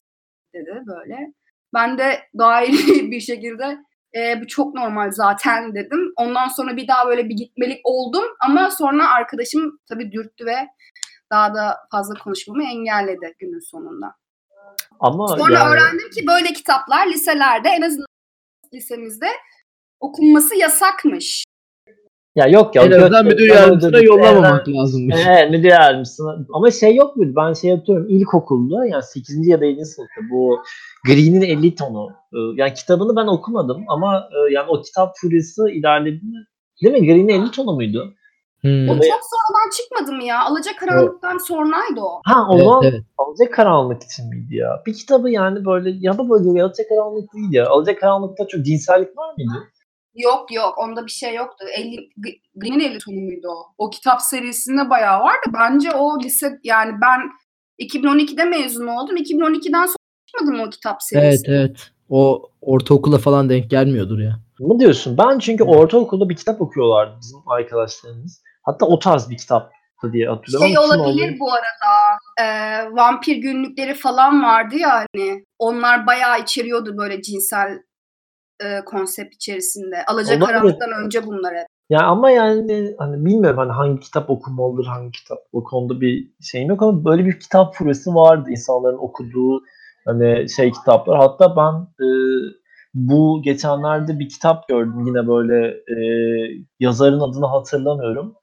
dedi 0.56 0.84
böyle. 0.88 1.34
Ben 1.74 1.98
de 1.98 2.20
gayet 2.34 2.72
bir 2.88 3.20
şekilde 3.20 3.78
e, 4.16 4.42
bu 4.42 4.48
çok 4.48 4.74
normal 4.74 5.12
zaten 5.12 5.76
dedim. 5.76 6.14
Ondan 6.16 6.48
sonra 6.48 6.78
bir 6.78 6.88
daha 6.88 7.08
böyle 7.08 7.30
bir 7.30 7.36
gitmelik 7.36 7.82
oldum 7.84 8.24
ama 8.40 8.72
sonra 8.72 9.10
arkadaşım 9.10 9.80
tabii 9.90 10.12
dürttü 10.12 10.46
ve 10.46 10.56
daha 11.32 11.54
da 11.54 11.78
fazla 11.92 12.16
konuşmamı 12.16 12.64
engelledi 12.64 13.36
günün 13.40 13.72
sonunda. 13.72 14.16
ama 15.00 15.28
Sonra 15.28 15.60
yani, 15.60 15.70
öğrendim 15.70 16.10
ki 16.10 16.28
böyle 16.28 16.54
kitaplar 16.54 17.08
liselerde 17.08 17.70
en 17.70 17.82
azından 17.82 18.06
lisemizde 18.74 19.28
okunması 20.00 20.56
yasakmış. 20.56 21.44
Ya 22.36 22.48
yok 22.48 22.76
ya. 22.76 22.84
En 22.84 22.92
azından 22.92 23.26
müdür 23.26 23.50
yardımcısına 23.50 24.00
yollamamak 24.00 24.68
lazımmış. 24.68 25.16
Evet 25.28 25.52
müdür 25.52 25.70
yardımcısına. 25.70 26.38
Ama 26.54 26.72
şey 26.72 26.96
yok 26.96 27.16
muydu? 27.16 27.34
Ben 27.36 27.54
şey 27.54 27.72
atıyorum 27.74 28.10
ilkokulda 28.10 28.86
yani 28.86 29.04
8. 29.04 29.48
ya 29.48 29.62
da 29.62 29.66
7. 29.66 29.86
sınıfta 29.86 30.22
bu 30.32 30.60
Green'in 31.06 31.42
50 31.42 31.76
tonu. 31.76 32.10
e, 32.34 32.38
Yani 32.56 32.74
kitabını 32.74 33.16
ben 33.16 33.28
okumadım 33.28 33.84
ama 33.88 34.30
e, 34.32 34.54
yani 34.54 34.66
o 34.70 34.82
kitap 34.82 35.14
furyası 35.22 35.70
ilerledi 35.70 36.26
mi? 36.26 36.46
Değil 36.84 36.94
mi? 36.94 37.06
Green'in 37.06 37.42
50 37.44 37.52
tonu 37.52 37.74
muydu? 37.74 38.14
Hmm. 38.62 38.90
O 38.90 38.94
çok 38.94 39.02
sonradan 39.04 39.70
çıkmadı 39.78 40.12
mı 40.18 40.24
ya? 40.24 40.44
Alacakaranlıktan 40.46 41.38
sonraydı 41.38 42.02
o. 42.02 42.22
Ha 42.26 42.48
o 42.50 42.82
Evet, 42.84 42.94
evet. 42.94 43.04
Alacakaranlık 43.18 44.04
için 44.04 44.30
miydi 44.30 44.56
ya? 44.56 44.84
Bir 44.86 44.94
kitabı 44.94 45.30
yani 45.30 45.66
böyle 45.66 45.90
ya 46.00 46.18
da 46.18 46.30
böyle 46.30 46.64
Alacakaranlık 46.64 47.34
değil 47.34 47.54
ya. 47.54 47.70
Alacakaranlıkta 47.70 48.48
çok 48.48 48.66
cinsellik 48.66 49.18
var 49.18 49.34
mıydı? 49.38 49.52
Yok 50.16 50.52
yok 50.52 50.78
onda 50.78 51.06
bir 51.06 51.12
şey 51.12 51.36
yoktu. 51.36 51.66
50, 51.78 52.10
G- 52.18 52.40
Green'in 52.56 52.80
50 52.80 53.00
tonu 53.00 53.16
muydu 53.16 53.48
o? 53.48 53.66
O 53.78 53.90
kitap 53.90 54.22
serisinde 54.22 54.90
bayağı 54.90 55.20
vardı. 55.20 55.50
Bence 55.54 55.92
o 55.92 56.20
lise 56.20 56.60
yani 56.64 56.92
ben 57.02 57.20
2012'de 57.86 58.46
mezun 58.46 58.88
oldum. 58.88 59.18
2012'den 59.18 59.86
sonra 59.86 59.96
çıkmadı 60.26 60.58
mı 60.58 60.64
o 60.64 60.70
kitap 60.70 61.04
serisi? 61.04 61.28
Evet 61.28 61.60
evet. 61.60 61.92
O 62.10 62.50
ortaokula 62.62 63.18
falan 63.18 63.50
denk 63.50 63.70
gelmiyordur 63.70 64.20
ya. 64.20 64.40
Ne 64.60 64.80
diyorsun? 64.80 65.18
Ben 65.18 65.40
çünkü 65.40 65.64
ortaokulda 65.64 66.30
bir 66.30 66.36
kitap 66.36 66.62
okuyorlardı 66.62 67.18
bizim 67.22 67.40
arkadaşlarımız. 67.48 68.42
Hatta 68.64 68.86
o 68.86 69.00
tarz 69.00 69.30
bir 69.30 69.38
kitaptı 69.38 70.14
diye 70.14 70.28
hatırlıyorum. 70.30 70.68
Şey 70.68 70.78
olabilir 70.80 71.40
bu 71.40 71.52
arada. 71.52 72.18
e, 72.42 72.46
vampir 72.96 73.36
günlükleri 73.36 73.94
falan 73.94 74.44
vardı 74.44 74.76
ya 74.76 75.06
hani. 75.14 75.46
Onlar 75.60 76.08
bayağı 76.08 76.42
içeriyordu 76.42 76.98
böyle 76.98 77.22
cinsel 77.22 77.80
e, 78.66 78.86
konsept 78.86 79.36
içerisinde. 79.36 80.06
Alacakaranlıktan 80.08 80.92
önce 81.06 81.28
bunlar 81.28 81.56
hep. 81.56 81.68
Ya 81.90 82.00
ama 82.00 82.32
yani 82.32 82.96
hani 82.98 83.26
bilmiyorum 83.26 83.58
hani 83.58 83.72
hangi 83.72 84.00
kitap 84.00 84.30
okumalıdır, 84.30 84.86
hangi 84.86 85.12
kitap 85.12 85.38
o 85.54 85.64
konuda 85.64 86.02
bir 86.02 86.32
şeyim 86.42 86.70
yok 86.70 86.82
ama 86.82 87.06
böyle 87.06 87.26
bir 87.26 87.40
kitap 87.40 87.76
furyası 87.76 88.16
vardı 88.16 88.50
insanların 88.50 88.98
okuduğu 88.98 89.62
hani 90.06 90.50
şey 90.50 90.72
kitaplar. 90.72 91.18
Hatta 91.18 91.56
ben 91.56 92.06
e, 92.06 92.08
bu 92.94 93.42
geçenlerde 93.44 94.20
bir 94.20 94.30
kitap 94.30 94.68
gördüm 94.68 95.06
yine 95.08 95.28
böyle 95.28 95.68
e, 95.68 95.98
yazarın 96.80 97.20
adını 97.20 97.46
hatırlamıyorum. 97.46 98.36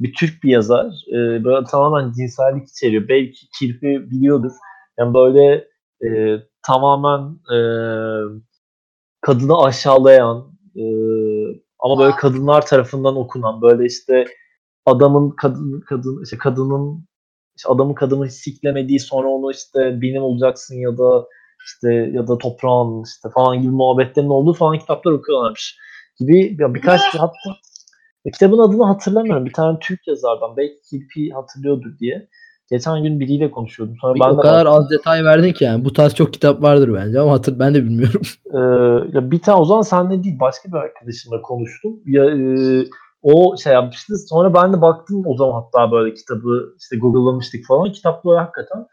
Bir 0.00 0.14
Türk 0.14 0.42
bir 0.44 0.50
yazar. 0.50 0.86
E, 1.08 1.44
böyle 1.44 1.66
tamamen 1.66 2.12
cinsellik 2.12 2.68
içeriyor. 2.68 3.08
Belki 3.08 3.46
Kirpi 3.58 4.10
biliyordur. 4.10 4.52
Yani 4.98 5.14
böyle 5.14 5.64
e, 6.04 6.40
tamamen 6.62 7.38
e, 7.54 7.58
kadını 9.26 9.62
aşağılayan 9.62 10.52
e, 10.76 10.84
ama 11.78 11.98
böyle 11.98 12.16
kadınlar 12.16 12.66
tarafından 12.66 13.16
okunan 13.16 13.62
böyle 13.62 13.84
işte 13.86 14.24
adamın 14.86 15.30
kadın 15.30 15.80
kadın 15.80 16.22
işte 16.24 16.38
kadının 16.38 17.08
işte 17.56 17.68
adamın 17.68 17.94
kadını 17.94 18.30
siklemediği 18.30 19.00
sonra 19.00 19.28
onu 19.28 19.50
işte 19.50 19.98
benim 20.02 20.22
olacaksın 20.22 20.76
ya 20.76 20.98
da 20.98 21.26
işte 21.66 21.94
ya 22.12 22.28
da 22.28 22.38
toprağın 22.38 23.04
işte 23.04 23.28
falan 23.34 23.62
gibi 23.62 23.72
muhabbetlerin 23.72 24.28
olduğu 24.28 24.52
falan 24.52 24.78
kitaplar 24.78 25.12
okuyorlarmış 25.12 25.78
gibi 26.18 26.56
ya 26.60 26.74
birkaç 26.74 27.00
hatta 27.14 27.50
ya 28.24 28.32
kitabın 28.32 28.58
adını 28.58 28.84
hatırlamıyorum. 28.84 29.46
Bir 29.46 29.52
tane 29.52 29.78
Türk 29.78 30.06
yazardan 30.06 30.56
belki 30.56 30.80
Kirpi 30.90 31.30
hatırlıyordur 31.30 31.98
diye. 31.98 32.28
Geçen 32.70 33.02
gün 33.02 33.20
biriyle 33.20 33.50
konuşuyordum. 33.50 33.96
Sonra 34.00 34.14
ben 34.20 34.34
o 34.34 34.38
de 34.38 34.42
kadar 34.42 34.66
az 34.66 34.90
detay 34.90 35.24
verdin 35.24 35.52
ki 35.52 35.64
yani. 35.64 35.84
Bu 35.84 35.92
tarz 35.92 36.14
çok 36.14 36.32
kitap 36.32 36.62
vardır 36.62 36.94
bence 36.94 37.20
ama 37.20 37.32
hatır 37.32 37.58
ben 37.58 37.74
de 37.74 37.84
bilmiyorum. 37.84 38.22
Ee, 38.54 38.58
ya 39.12 39.30
bir 39.30 39.38
tane 39.38 39.60
o 39.60 39.64
zaman 39.64 39.82
senle 39.82 40.24
değil 40.24 40.40
başka 40.40 40.68
bir 40.68 40.76
arkadaşımla 40.76 41.42
konuştum. 41.42 42.00
Ya 42.06 42.24
e, 42.24 42.38
o 43.22 43.56
şey 43.56 43.72
yapmıştı. 43.72 44.14
Sonra 44.28 44.54
ben 44.54 44.72
de 44.72 44.80
baktım 44.80 45.22
o 45.26 45.36
zaman 45.36 45.62
hatta 45.62 45.92
böyle 45.92 46.14
kitabı 46.14 46.74
işte 46.78 46.98
Google'lamıştık 46.98 47.66
falan. 47.66 47.92
Kitapları 47.92 48.38
hakikaten 48.38 48.86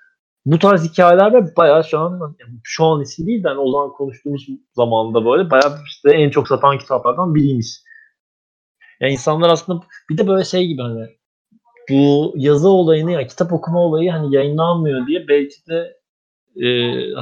bu 0.46 0.60
tarz 0.60 0.92
hikayeler 0.92 1.34
ve 1.34 1.56
bayağı 1.56 1.84
şu 1.84 2.00
an 2.00 2.36
şu 2.64 2.86
an 2.86 3.02
için 3.02 3.28
değil 3.28 3.44
de 3.44 3.48
hani 3.48 3.60
o 3.60 3.72
zaman 3.72 3.92
konuştuğumuz 3.92 4.48
zamanda 4.76 5.26
böyle 5.26 5.50
bayağı 5.50 5.78
işte 5.86 6.12
en 6.12 6.30
çok 6.30 6.48
satan 6.48 6.78
kitaplardan 6.78 7.36
biriymiş. 7.36 7.68
Yani 9.02 9.14
insanlar 9.14 9.50
aslında 9.50 9.84
bir 10.10 10.18
de 10.18 10.28
böyle 10.28 10.44
şey 10.44 10.68
gibi 10.68 10.82
hani 10.82 11.08
bu 11.90 12.34
yazı 12.36 12.70
olayını 12.70 13.12
ya 13.12 13.28
kitap 13.28 13.54
okuma 13.54 13.80
olayı 13.80 14.12
hani 14.12 14.36
yayınlanmıyor 14.36 15.08
diye 15.08 15.28
belki 15.28 15.68
de 15.68 15.98
e, 16.56 16.68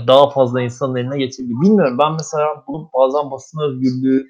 daha 0.07 0.30
fazla 0.30 0.62
insanın 0.62 0.95
eline 0.95 1.18
geçebilir. 1.18 1.62
Bilmiyorum 1.62 1.97
ben 1.99 2.14
mesela 2.14 2.64
bunu 2.68 2.89
bazen 2.93 3.32
basın 3.32 3.62
özgürlüğü 3.62 4.28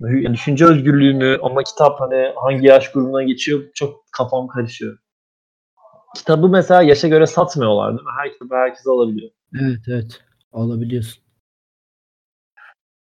yani 0.00 0.34
düşünce 0.34 0.66
özgürlüğünü 0.66 1.38
ama 1.42 1.62
kitap 1.62 2.00
hani 2.00 2.32
hangi 2.36 2.66
yaş 2.66 2.92
grubuna 2.92 3.22
geçiyor 3.22 3.62
çok 3.74 4.04
kafam 4.12 4.48
karışıyor. 4.48 4.98
Kitabı 6.16 6.48
mesela 6.48 6.82
yaşa 6.82 7.08
göre 7.08 7.26
satmıyorlar 7.26 7.88
değil 7.88 8.06
mi? 8.06 8.12
Her 8.18 8.32
kitabı 8.32 8.54
herkes 8.54 8.86
alabiliyor. 8.86 9.30
Evet 9.60 9.80
evet. 9.88 10.20
Alabiliyorsun. 10.52 11.22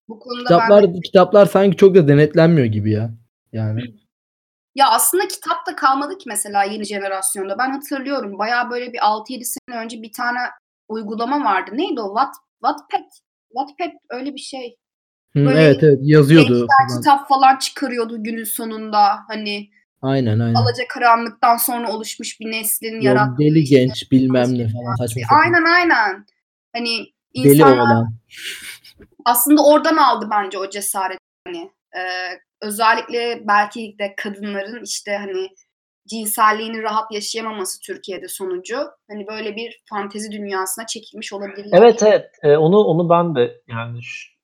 Bu 0.08 0.20
konuda 0.20 0.44
Kitaplar 0.44 0.84
ben 0.84 1.02
kitaplar 1.02 1.46
sanki 1.46 1.78
çok 1.78 1.96
da 1.96 2.08
denetlenmiyor 2.08 2.68
gibi 2.68 2.92
ya. 2.92 3.12
Yani 3.54 3.82
Ya 4.76 4.90
aslında 4.90 5.28
kitap 5.28 5.68
da 5.68 5.76
kalmadı 5.76 6.18
ki 6.18 6.24
mesela 6.28 6.64
yeni 6.64 6.86
jenerasyonda. 6.86 7.58
Ben 7.58 7.72
hatırlıyorum 7.72 8.40
bayağı 8.40 8.70
böyle 8.70 8.94
bir 8.94 9.00
6-7 9.00 9.44
sene 9.46 9.78
önce 9.78 10.02
bir 10.02 10.12
tane 10.14 10.40
uygulama 10.88 11.44
vardı. 11.46 11.72
Neydi 11.74 12.02
o? 12.02 12.08
What, 12.18 12.36
Wattpad. 12.64 13.10
Wattpad 13.58 13.92
öyle 14.10 14.34
bir 14.36 14.40
şey. 14.42 14.76
Hı, 15.34 15.46
Böyle 15.46 15.60
evet 15.62 15.84
evet 15.84 16.00
yazıyordu. 16.02 16.48
Gençler 16.48 16.68
falan. 16.88 17.02
kitap 17.02 17.28
falan 17.28 17.58
çıkarıyordu 17.58 18.24
günün 18.24 18.44
sonunda. 18.44 19.20
Hani 19.28 19.70
Aynen 20.02 20.40
aynen. 20.40 20.54
alacakaranlıktan 20.56 21.58
sonra 21.58 21.92
oluşmuş 21.94 22.40
bir 22.40 22.52
neslin 22.52 22.96
Yok, 22.96 23.04
yarattığı 23.04 23.38
deli 23.40 23.60
işte- 23.60 23.76
genç 23.76 24.12
bilmem 24.12 24.58
ne 24.58 24.68
falan 24.70 24.96
saçma 24.96 25.22
sapan. 25.30 25.42
Aynen 25.44 25.64
aynen. 25.64 26.26
Hani 26.76 26.98
Deli 27.36 27.48
insanlar 27.54 27.78
oğlan. 27.78 28.14
aslında 29.26 29.66
oradan 29.66 29.98
aldı 29.98 30.28
bence 30.32 30.58
o 30.58 30.70
cesaret. 30.70 31.18
Hani 31.48 31.72
e, 31.96 32.02
özellikle 32.62 33.42
belki 33.48 33.96
de 34.00 34.14
kadınların 34.18 34.84
işte 34.84 35.18
hani 35.18 35.50
cinselliğini 36.08 36.84
rahat 36.84 37.12
yaşayamaması 37.12 37.80
Türkiye'de 37.80 38.28
sonucu 38.28 38.78
hani 39.10 39.28
böyle 39.28 39.56
bir 39.56 39.82
fantezi 39.90 40.32
dünyasına 40.32 40.86
çekilmiş 40.86 41.34
olabilirler. 41.34 41.78
Evet 41.78 42.04
evet 42.04 42.26
Ee, 42.44 42.58
onu 42.58 42.78
onu 42.78 43.10
ben 43.10 43.36
de 43.36 43.62
yani 43.68 44.00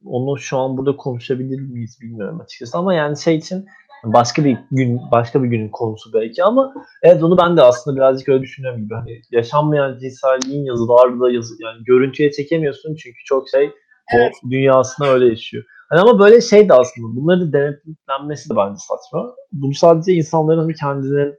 onu 0.05 0.38
şu 0.38 0.57
an 0.57 0.78
burada 0.78 0.95
konuşabilir 0.95 1.61
miyiz 1.61 1.97
bilmiyorum 2.01 2.41
açıkçası 2.41 2.78
ama 2.78 2.93
yani 2.93 3.18
şey 3.18 3.36
için 3.36 3.65
başka 4.03 4.45
bir 4.45 4.57
gün 4.72 5.01
başka 5.11 5.43
bir 5.43 5.47
günün 5.47 5.70
konusu 5.70 6.13
belki 6.13 6.43
ama 6.43 6.74
evet 7.03 7.24
onu 7.24 7.38
ben 7.38 7.57
de 7.57 7.61
aslında 7.61 7.97
birazcık 7.97 8.30
öyle 8.30 8.41
düşünüyorum 8.41 8.82
gibi 8.84 8.93
hani 8.93 9.22
yaşanmayan 9.32 9.97
cinselliğin 9.99 10.65
yazılarda 10.65 11.32
yazı 11.32 11.55
yani 11.59 11.84
görüntüye 11.84 12.32
çekemiyorsun 12.32 12.95
çünkü 12.95 13.24
çok 13.26 13.49
şey 13.49 13.72
Evet. 14.14 14.34
o 14.45 14.49
dünyasında 14.49 15.10
öyle 15.10 15.26
yaşıyor. 15.26 15.64
Hani 15.89 16.01
ama 16.01 16.20
böyle 16.20 16.41
şey 16.41 16.70
de 16.70 16.74
aslında 16.74 17.16
bunları 17.16 17.53
denetlenmesi 17.53 18.49
de 18.49 18.55
bence 18.55 18.80
saçma. 18.80 19.36
Bunu 19.51 19.74
sadece 19.74 20.14
insanların 20.14 20.60
hani 20.60 20.76
kendinin 20.76 21.36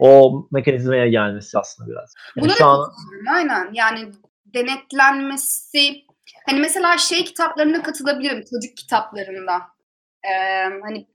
o 0.00 0.32
mekanizmaya 0.50 1.08
gelmesi 1.08 1.58
aslında 1.58 1.90
biraz. 1.90 2.14
Yani 2.36 2.44
Buna 2.44 2.54
şu 2.56 2.66
an 2.66 2.92
aynen. 3.34 3.70
Yani 3.72 4.12
denetlenmesi 4.44 6.04
hani 6.46 6.60
mesela 6.60 6.98
şey 6.98 7.24
kitaplarına 7.24 7.82
katılabilirim 7.82 8.44
çocuk 8.50 8.76
kitaplarında. 8.76 9.60
Ee, 10.24 10.64
hani 10.82 11.06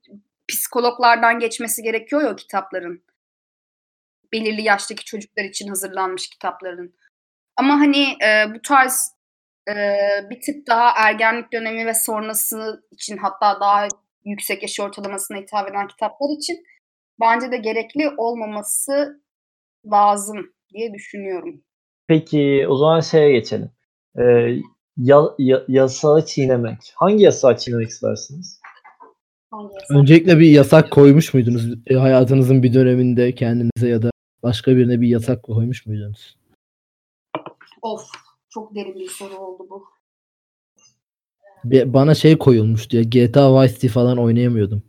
psikologlardan 0.47 1.39
geçmesi 1.39 1.83
gerekiyor 1.83 2.21
ya 2.21 2.31
o 2.31 2.35
kitapların. 2.35 3.03
Belirli 4.33 4.61
yaştaki 4.61 5.05
çocuklar 5.05 5.43
için 5.43 5.67
hazırlanmış 5.67 6.29
kitapların. 6.29 6.95
Ama 7.57 7.73
hani 7.73 8.03
e, 8.03 8.53
bu 8.55 8.61
tarz 8.61 9.14
e, 9.69 9.75
bir 10.29 10.41
tık 10.41 10.67
daha 10.67 11.07
ergenlik 11.07 11.53
dönemi 11.53 11.85
ve 11.85 11.93
sonrası 11.93 12.83
için 12.91 13.17
hatta 13.17 13.59
daha 13.59 13.87
yüksek 14.25 14.61
yaş 14.61 14.79
ortalamasına 14.79 15.37
hitap 15.37 15.69
eden 15.69 15.87
kitaplar 15.87 16.29
için 16.37 16.63
bence 17.21 17.51
de 17.51 17.57
gerekli 17.57 18.09
olmaması 18.17 19.21
lazım 19.91 20.53
diye 20.73 20.93
düşünüyorum. 20.93 21.61
Peki 22.07 22.65
o 22.69 22.77
zaman 22.77 22.99
şeye 22.99 23.31
geçelim. 23.31 23.69
Ee, 24.19 24.23
ya, 24.97 25.21
ya- 25.37 25.63
yasağı 25.67 26.25
çiğnemek. 26.25 26.93
Hangi 26.95 27.23
yasağı 27.23 27.57
çiğnemek 27.57 27.89
istersiniz? 27.89 28.61
Hangi 29.51 29.73
yasak? 29.73 29.97
Öncelikle 29.97 30.39
bir 30.39 30.49
yasak 30.49 30.91
koymuş 30.91 31.33
muydunuz? 31.33 31.73
E, 31.87 31.95
hayatınızın 31.95 32.63
bir 32.63 32.73
döneminde 32.73 33.35
kendinize 33.35 33.89
ya 33.89 34.01
da 34.01 34.11
başka 34.43 34.71
birine 34.77 35.01
bir 35.01 35.07
yasak 35.07 35.43
koymuş 35.43 35.85
muydunuz? 35.85 36.37
Of 37.81 38.01
çok 38.55 38.75
derin 38.75 38.95
bir 38.95 39.09
soru 39.09 39.35
oldu 39.35 39.67
bu. 39.69 39.85
Bana 41.85 42.15
şey 42.15 42.37
koyulmuştu 42.37 42.97
ya 42.97 43.03
GTA 43.03 43.61
Vice 43.61 43.73
City 43.73 43.87
falan 43.87 44.17
oynayamıyordum. 44.17 44.83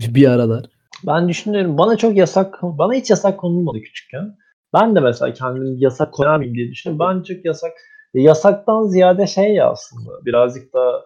bir 0.00 0.26
aralar. 0.26 0.64
Ben 1.06 1.28
düşünüyorum. 1.28 1.78
Bana 1.78 1.96
çok 1.96 2.16
yasak, 2.16 2.58
bana 2.62 2.94
hiç 2.94 3.10
yasak 3.10 3.40
konulmadı 3.40 3.80
küçükken. 3.80 4.36
Ben 4.74 4.96
de 4.96 5.00
mesela 5.00 5.32
kendim 5.34 5.76
yasak 5.78 6.12
koyar 6.12 6.36
mıyım 6.36 6.54
diye 6.54 6.70
düşünüyorum. 6.70 7.06
Ben 7.08 7.22
çok 7.22 7.44
yasak, 7.44 7.72
yasaktan 8.14 8.82
ziyade 8.86 9.26
şey 9.26 9.54
ya 9.54 9.70
aslında. 9.70 10.24
Birazcık 10.24 10.74
da 10.74 11.04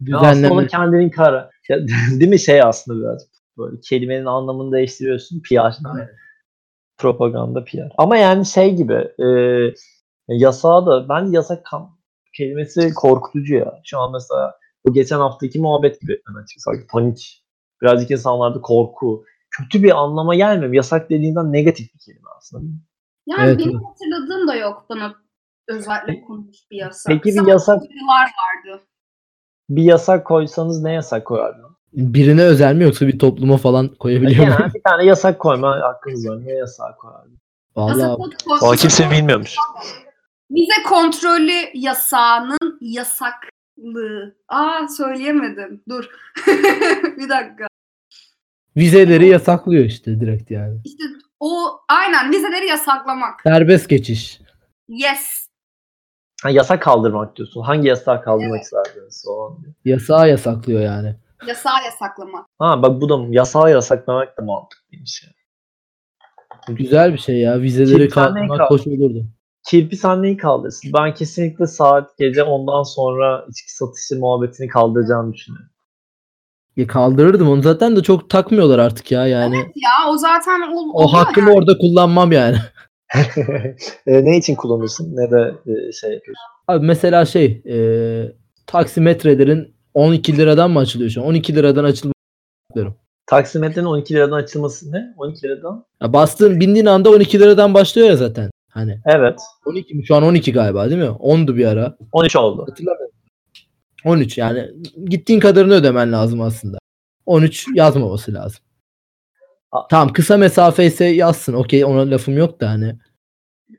ya 0.00 0.18
aslında 0.18 0.36
Düzenleme. 0.36 0.66
kendinin 0.66 1.10
kararı. 1.10 1.50
Değil 2.20 2.30
mi 2.30 2.38
şey 2.38 2.62
aslında 2.62 3.00
birazcık. 3.00 3.30
Böyle 3.58 3.80
kelimenin 3.80 4.26
anlamını 4.26 4.72
değiştiriyorsun. 4.72 5.42
PR. 5.42 5.72
Propaganda 6.98 7.64
PR. 7.64 7.92
Ama 7.98 8.16
yani 8.16 8.46
şey 8.46 8.74
gibi 8.74 9.08
e, 9.18 9.26
yasağı 10.28 10.86
da 10.86 11.08
ben 11.08 11.24
yasak 11.32 11.66
kam- 11.66 11.90
kelimesi 12.36 12.94
korkutucu 12.94 13.54
ya. 13.54 13.80
Şu 13.84 13.98
an 13.98 14.12
mesela 14.12 14.54
bu 14.86 14.92
geçen 14.92 15.18
haftaki 15.18 15.60
muhabbet 15.60 16.00
gibi 16.00 16.20
yani 16.28 16.42
açıkçası 16.44 16.86
panik. 16.90 17.44
Birazcık 17.82 18.10
insanlarda 18.10 18.60
korku. 18.60 19.24
Kötü 19.50 19.82
bir 19.82 19.98
anlama 19.98 20.34
gelmiyor. 20.34 20.72
Yasak 20.72 21.10
dediğinden 21.10 21.52
negatif 21.52 21.94
bir 21.94 21.98
kelime 21.98 22.28
aslında. 22.38 22.64
Yani 23.26 23.48
Evet, 23.48 23.58
benim 23.58 23.70
evet. 23.70 23.80
hatırladığım 23.86 24.48
da 24.48 24.54
yok 24.54 24.86
bana 24.88 25.14
özellikle 25.68 26.20
konulmuş 26.20 26.56
bir 26.70 26.76
yasak. 26.76 27.12
Peki 27.12 27.36
bir 27.38 27.46
yasak- 27.46 27.82
vardı. 27.82 28.82
Bir 29.68 29.82
yasak 29.82 30.26
koysanız 30.26 30.82
ne 30.82 30.92
yasak 30.92 31.24
koyardınız? 31.24 31.70
Birine 31.92 32.42
özel 32.42 32.74
mi 32.74 32.84
yoksa 32.84 33.06
bir 33.06 33.18
topluma 33.18 33.56
falan 33.56 33.88
koyabiliyor 33.88 34.44
Genel 34.44 34.58
muyum? 34.58 34.72
bir 34.74 34.82
tane 34.82 35.04
yasak 35.04 35.38
koyma 35.38 35.80
hakkınız 35.80 36.28
var. 36.28 36.44
Ne 36.46 36.52
yasak 36.52 36.98
koyardınız? 36.98 37.38
Vallahi 37.76 38.00
Yasak 38.00 38.62
Valla 38.62 38.76
kimse 38.76 39.10
bilmiyormuş. 39.10 39.56
Vize 40.50 40.82
kontrolü 40.88 41.52
yasağının 41.74 42.78
yasaklığı. 42.80 44.36
Aa 44.48 44.88
söyleyemedim. 44.88 45.82
Dur. 45.88 46.04
bir 47.16 47.28
dakika. 47.28 47.66
vizeleri 48.76 49.26
yasaklıyor 49.28 49.84
işte 49.84 50.20
direkt 50.20 50.50
yani. 50.50 50.80
İşte 50.84 51.04
o 51.40 51.80
aynen 51.88 52.30
vizeleri 52.32 52.66
yasaklamak. 52.66 53.40
Serbest 53.42 53.88
geçiş. 53.88 54.40
Yes. 54.88 55.46
Ha, 56.42 56.50
yasak 56.50 56.82
kaldırmak 56.82 57.36
diyorsun. 57.36 57.62
Hangi 57.62 57.88
yasağı 57.88 58.22
kaldırmak 58.22 58.62
isterdiniz? 58.62 59.24
O. 59.28 59.58
Yasağı 59.84 60.28
yasaklıyor 60.28 60.80
yani. 60.80 61.16
Yasağı 61.46 61.84
yasaklamak. 61.84 62.46
Ha 62.58 62.82
bak 62.82 63.00
bu 63.00 63.08
da 63.08 63.34
yasağı 63.34 63.70
yasaklamak 63.70 64.38
da 64.38 64.42
mantıklıymış 64.42 65.24
ya. 65.24 65.30
Güzel 66.74 67.12
bir 67.12 67.18
şey 67.18 67.36
ya. 67.40 67.60
Vizeleri 67.60 68.08
kaldırmak 68.08 68.58
kal- 68.58 68.70
hoş 68.70 68.86
olurdu. 68.86 69.26
Kirpi 69.66 69.96
sen 69.96 70.22
neyi 70.22 70.36
kaldırsın? 70.36 70.90
Ben 70.98 71.14
kesinlikle 71.14 71.66
saat 71.66 72.18
gece 72.18 72.42
ondan 72.42 72.82
sonra 72.82 73.46
içki 73.50 73.74
satışı 73.74 74.20
muhabbetini 74.20 74.68
kaldıracağını 74.68 75.32
düşünüyorum. 75.32 75.70
Ya 76.76 76.86
kaldırırdım 76.86 77.48
onu 77.48 77.62
zaten 77.62 77.96
de 77.96 78.02
çok 78.02 78.30
takmıyorlar 78.30 78.78
artık 78.78 79.12
ya 79.12 79.26
yani. 79.26 79.56
Ya 79.56 80.10
o 80.10 80.16
zaten 80.16 80.60
O 80.60 80.74
oluyor 80.74 81.10
hakkımı 81.10 81.48
yani. 81.48 81.58
orada 81.58 81.78
kullanmam 81.78 82.32
yani. 82.32 82.56
e, 84.06 84.24
ne 84.24 84.36
için 84.36 84.54
kullanırsın? 84.54 85.16
Ne 85.16 85.30
de 85.30 85.54
e, 85.66 85.92
şey 85.92 86.12
yapıyorsun? 86.12 86.42
Abi 86.68 86.86
mesela 86.86 87.24
şey 87.24 87.62
e, 87.68 87.76
taksimetrelerin 88.66 89.74
12 89.94 90.36
liradan 90.36 90.70
mı 90.70 90.78
açılıyor 90.78 91.10
şu 91.10 91.22
an? 91.22 91.26
12 91.26 91.54
liradan 91.54 91.84
açılıyor. 91.84 92.14
Taksimetrenin 93.26 93.86
12 93.86 94.14
liradan 94.14 94.36
açılması 94.36 94.92
ne? 94.92 95.14
12 95.16 95.46
liradan? 95.46 95.84
Ya 96.02 96.12
bastığın 96.12 96.60
bindiğin 96.60 96.86
anda 96.86 97.10
12 97.10 97.40
liradan 97.40 97.74
başlıyor 97.74 98.08
ya 98.08 98.16
zaten. 98.16 98.50
Hani 98.76 99.00
Evet. 99.04 99.40
12 99.66 99.94
mi? 99.94 100.06
Şu 100.06 100.14
an 100.14 100.22
12 100.22 100.52
galiba 100.52 100.90
değil 100.90 101.00
mi? 101.00 101.06
10'du 101.06 101.56
bir 101.56 101.66
ara. 101.66 101.96
13 102.12 102.36
oldu. 102.36 102.66
Hatırlamıyorum. 102.70 103.14
13 104.04 104.38
yani 104.38 104.70
gittiğin 105.04 105.40
kadarını 105.40 105.74
ödemen 105.74 106.12
lazım 106.12 106.40
aslında. 106.40 106.78
13 107.26 107.66
yazmaması 107.74 108.34
lazım. 108.34 108.60
Tamam 109.90 110.12
kısa 110.12 110.36
mesafe 110.36 110.86
ise 110.86 111.04
yazsın. 111.04 111.52
Okey 111.52 111.84
ona 111.84 112.10
lafım 112.10 112.38
yok 112.38 112.60
da 112.60 112.68
hani. 112.70 112.96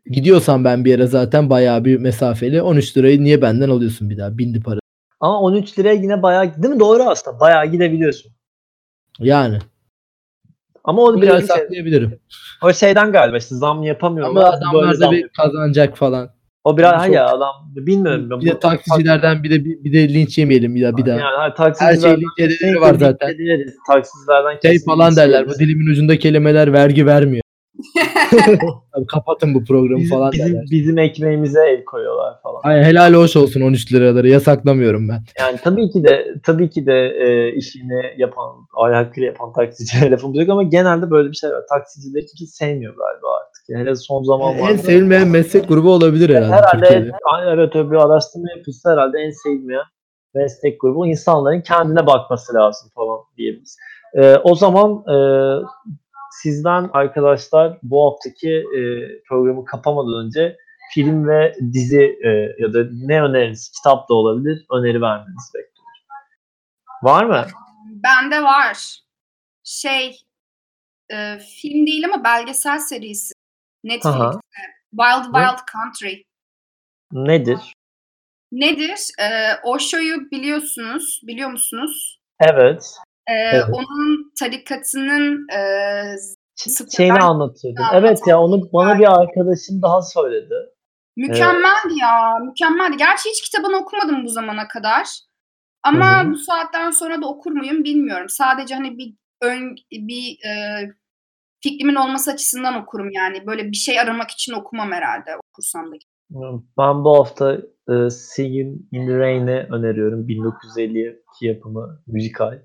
Gidiyorsan 0.06 0.64
ben 0.66 0.86
bir 0.86 0.90
yere 0.92 1.08
zaten 1.08 1.50
bayağı 1.50 1.86
bir 1.86 1.98
mesafeli. 2.00 2.62
13 2.62 2.98
lirayı 2.98 3.24
niye 3.24 3.42
benden 3.42 3.70
alıyorsun 3.70 4.10
bir 4.10 4.18
daha? 4.18 4.38
Bindi 4.38 4.62
para. 4.62 4.80
Ama 5.20 5.42
13 5.42 5.80
liraya 5.80 5.94
yine 5.94 6.24
bayağı 6.24 6.64
değil 6.64 6.74
mi? 6.74 6.80
Doğru 6.80 7.04
aslında. 7.04 7.40
Bayağı 7.40 7.66
gidebiliyorsun. 7.66 8.32
Yani. 9.20 9.60
Ama 10.88 11.02
o 11.02 11.14
Bunu 11.14 11.22
biraz 11.22 11.42
hesaplayabilirim. 11.42 12.20
o 12.64 12.74
şeyden 12.74 13.12
galiba 13.12 13.38
işte 13.38 13.56
zam 13.56 13.84
yapamıyorlar. 13.84 14.42
Ama 14.42 14.58
adamlar 14.58 15.00
da 15.00 15.12
bir 15.12 15.28
kazanacak 15.28 15.98
falan. 15.98 16.30
O 16.64 16.78
biraz 16.78 17.06
Çok- 17.06 17.16
ya 17.16 17.26
adam 17.26 17.54
bilmiyorum. 17.76 18.30
ben 18.30 18.40
Bir 18.40 18.48
de 18.48 18.60
taksicilerden 18.60 19.44
bir 19.44 19.52
de 19.52 19.66
bir, 19.66 19.84
bir 19.84 19.94
de 19.94 20.14
linç 20.14 20.38
yemeyelim 20.38 20.82
daha 20.82 20.98
bir 20.98 21.06
daha. 21.06 21.20
Yani 21.20 21.54
hani 21.56 21.74
Her 21.80 21.96
şey 21.96 22.12
linç 22.12 22.40
edenleri 22.40 22.82
var 22.82 22.94
zaten. 22.94 23.38
Taksicilerden 23.88 24.60
Şey 24.62 24.80
falan 24.86 25.16
derler. 25.16 25.48
Bu 25.48 25.54
dilimin 25.60 25.92
ucunda 25.92 26.20
kelimeler 26.20 26.74
vergi 26.74 27.06
vermiyor. 27.06 27.42
Kapatın 29.08 29.54
bu 29.54 29.66
programı 29.66 30.02
bizim, 30.02 30.18
falan 30.18 30.32
bizim, 30.32 30.48
derler. 30.48 30.66
bizim 30.72 30.98
ekmeğimize 30.98 31.60
el 31.70 31.84
koyuyorlar 31.84 32.42
falan. 32.44 32.62
Ay, 32.64 32.84
helal 32.84 33.14
hoş 33.14 33.36
olsun 33.36 33.62
13 33.62 33.94
liraları 33.94 34.30
yasaklamıyorum 34.30 35.10
ben. 35.10 35.24
Yani 35.40 35.58
tabii 35.64 35.90
ki 35.90 36.04
de 36.04 36.36
tabii 36.44 36.70
ki 36.70 36.86
de 36.86 37.08
e, 37.08 37.52
işini 37.56 38.02
yapan, 38.18 38.50
ahlakıyla 38.78 39.28
yapan 39.28 39.54
taksicilere 39.54 40.12
lafımız 40.12 40.40
yok 40.40 40.50
ama 40.50 40.64
genelde 40.64 41.12
böyle 41.12 41.30
bir 41.32 41.36
şey 41.36 41.50
var. 41.50 41.64
Taksicileri 41.70 42.26
kimse 42.26 42.46
sevmiyor 42.46 42.94
galiba 42.96 43.28
artık. 43.42 43.64
Yani 43.70 43.82
hele 43.82 43.96
son 43.96 44.24
zamanlarda. 44.24 44.72
En 44.72 44.78
sevilmeyen 44.78 45.28
meslek 45.28 45.68
grubu 45.68 45.92
olabilir 45.92 46.30
herhalde, 46.30 46.56
herhalde 46.56 46.86
Türkiye'de. 46.86 47.12
evet 47.48 47.76
öyle 47.76 47.92
bir 47.92 47.96
araştırma 47.96 48.48
yapılsa 48.58 48.92
herhalde 48.92 49.20
en 49.20 49.32
sevilmeyen 49.32 49.86
meslek 50.36 50.82
grubu 50.82 51.08
insanların 51.08 51.62
kendine 51.62 52.08
bakması 52.08 52.54
lazım 52.54 52.90
falan 52.96 53.20
diyebiliriz. 53.38 53.78
E, 54.14 54.36
o 54.36 54.56
zaman 54.56 54.92
e, 54.92 55.16
sizden 56.44 56.90
arkadaşlar 56.94 57.80
bu 57.84 58.12
haftaki 58.12 58.52
e, 58.52 58.82
programı 59.30 59.66
kapamadan 59.66 60.26
önce 60.26 60.58
film 60.94 61.28
ve 61.28 61.56
dizi 61.74 62.20
e, 62.26 62.30
ya 62.60 62.74
da 62.74 62.80
ne 62.92 63.22
öneriniz, 63.22 63.72
kitap 63.72 64.10
da 64.10 64.14
olabilir, 64.14 64.66
öneri 64.72 65.02
vermenizi 65.02 65.54
bekliyorum. 65.54 65.78
Var 67.04 67.24
mı? 67.24 67.46
Bende 68.04 68.44
var. 68.44 69.00
Şey 69.64 70.18
e, 71.10 71.40
film 71.40 71.88
değil 71.88 72.06
ama 72.06 72.24
belgesel 72.24 72.80
serisi. 72.80 73.34
Netflix'te. 73.84 74.10
Aha. 74.10 74.40
Wild 74.92 75.34
Ne? 75.34 75.40
Wild 75.40 75.60
Country. 75.74 76.24
Nedir? 77.12 77.74
Nedir? 78.52 79.00
E, 79.20 79.28
Osho'yu 79.64 80.32
biliyorsunuz. 80.32 81.22
Biliyor 81.24 81.50
musunuz? 81.50 82.20
Evet. 82.40 82.98
E, 83.28 83.34
Evet. 83.34 83.66
Onun 83.72 84.32
tarikatının 84.40 85.48
e. 85.54 85.60
Şeyini 86.98 87.20
anlatıyordun. 87.20 87.84
Evet 87.94 88.20
ya 88.28 88.40
onu 88.40 88.74
bana 88.74 89.00
bir 89.00 89.22
arkadaşım 89.22 89.82
daha 89.82 90.02
söyledi. 90.02 90.54
Mükemmeldi 91.18 92.00
ya. 92.02 92.38
Mükemmeldi. 92.46 92.98
Gerçi 92.98 93.30
hiç 93.30 93.42
kitabını 93.42 93.78
okumadım 93.78 94.26
bu 94.26 94.30
zamana 94.30 94.68
kadar. 94.68 95.08
Ama 95.84 96.24
Hı 96.24 96.28
hı. 96.28 96.32
bu 96.32 96.38
saatten 96.38 96.92
sonra 96.92 97.22
da 97.22 97.28
okur 97.28 97.52
muyum 97.52 97.84
bilmiyorum. 97.84 98.30
Sadece 98.30 98.76
hani 98.76 98.98
bir 98.98 99.14
ön 99.42 99.76
bir 99.92 100.38
e, 100.48 100.52
fikrimin 101.64 101.96
olması 101.96 102.32
açısından 102.32 102.76
okurum 102.82 103.12
yani. 103.12 103.48
Böyle 103.48 103.72
bir 103.72 103.78
şey 103.78 104.00
aramak 104.00 104.32
için 104.32 104.54
okumam 104.54 104.92
herhalde 104.92 105.30
okursam 105.52 105.92
da. 105.92 105.96
Ben 106.78 107.04
bu 107.04 107.18
hafta 107.18 107.58
e, 107.90 108.10
Singing 108.10 108.82
in 108.92 109.08
the 109.08 109.18
Rain'i 109.18 109.68
öneriyorum. 109.72 110.28
1952 110.28 111.46
yapımı 111.46 112.02
müzikal. 112.08 112.60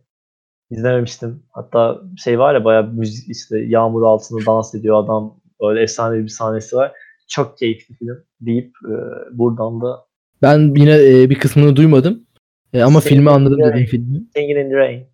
İzlememiştim. 0.76 1.42
Hatta 1.50 2.00
şey 2.24 2.38
var 2.38 2.54
ya 2.54 2.64
bayağı 2.64 2.86
müzik 2.92 3.28
işte 3.30 3.58
yağmur 3.58 4.02
altında 4.02 4.46
dans 4.46 4.74
ediyor 4.74 5.04
adam. 5.04 5.40
Böyle 5.62 5.82
efsane 5.82 6.22
bir 6.22 6.28
sahnesi 6.28 6.76
var. 6.76 6.92
Çok 7.28 7.58
keyifli 7.58 7.94
film 7.94 8.16
deyip 8.40 8.72
e, 8.88 8.94
buradan 9.38 9.80
da 9.80 10.04
Ben 10.42 10.74
yine 10.76 11.20
e, 11.22 11.30
bir 11.30 11.34
kısmını 11.38 11.76
duymadım. 11.76 12.26
E, 12.72 12.82
ama 12.82 13.00
Senin 13.00 13.14
filmi 13.14 13.30
anladım 13.30 13.58
de- 13.60 13.64
dediğin 13.64 13.86
filmi. 13.86 14.22
Singing 14.36 14.58
in 14.66 14.70
the 14.70 14.76
Rain. 14.76 15.06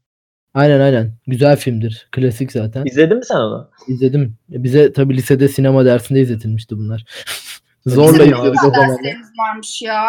Aynen 0.55 0.81
aynen. 0.81 1.13
Güzel 1.27 1.57
filmdir. 1.57 2.09
Klasik 2.13 2.53
zaten. 2.53 2.85
İzledin 2.85 3.17
mi 3.17 3.25
sen 3.25 3.37
onu? 3.37 3.71
İzledim. 3.89 4.37
E, 4.53 4.63
Bize 4.63 4.93
tabii 4.93 5.17
lisede 5.17 5.49
sinema 5.49 5.85
dersinde 5.85 6.21
izletilmişti 6.21 6.77
bunlar. 6.77 7.05
Zorla 7.87 8.23
izledik 8.25 8.39
o 8.67 8.71
zaman. 8.71 8.97
varmış 9.39 9.83
ya. 9.83 10.03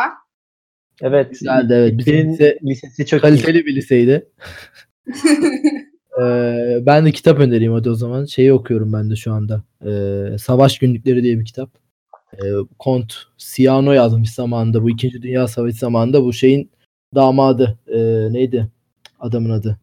Evet. 1.01 1.29
Güzeldi, 1.31 1.73
evet. 1.73 1.97
Bizim 1.97 2.15
lise- 2.33 2.59
lisesi 2.63 3.05
çok 3.05 3.19
iyi. 3.19 3.21
Kaliteli 3.21 3.65
bir 3.65 3.75
liseydi. 3.75 4.29
Ee, 6.21 6.85
ben 6.85 7.05
de 7.05 7.11
kitap 7.11 7.39
önereyim 7.39 7.73
hadi 7.73 7.89
o 7.89 7.95
zaman. 7.95 8.25
Şeyi 8.25 8.53
okuyorum 8.53 8.93
ben 8.93 9.09
de 9.09 9.15
şu 9.15 9.33
anda. 9.33 9.63
Ee, 9.85 10.37
Savaş 10.37 10.79
Günlükleri 10.79 11.23
diye 11.23 11.39
bir 11.39 11.45
kitap. 11.45 11.69
Ee, 12.33 12.37
Kont 12.79 13.13
Siano 13.37 13.91
yazmış 13.91 14.29
zamanında. 14.31 14.83
Bu 14.83 14.89
2. 14.89 15.21
Dünya 15.21 15.47
Savaşı 15.47 15.77
zamanında 15.77 16.23
bu 16.23 16.33
şeyin 16.33 16.71
damadı. 17.15 17.79
Ee, 17.87 18.27
neydi 18.33 18.67
adamın 19.19 19.49
adı? 19.49 19.79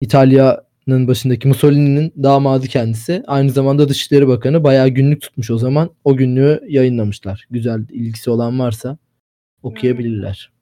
İtalya'nın 0.00 1.08
başındaki 1.08 1.48
Mussolini'nin 1.48 2.12
damadı 2.22 2.66
kendisi. 2.66 3.22
Aynı 3.26 3.50
zamanda 3.50 3.88
Dışişleri 3.88 4.28
Bakanı. 4.28 4.64
Bayağı 4.64 4.88
günlük 4.88 5.22
tutmuş 5.22 5.50
o 5.50 5.58
zaman. 5.58 5.90
O 6.04 6.16
günlüğü 6.16 6.60
yayınlamışlar. 6.68 7.46
Güzel 7.50 7.86
ilgisi 7.90 8.30
olan 8.30 8.58
varsa 8.58 8.98
okuyabilirler. 9.62 10.52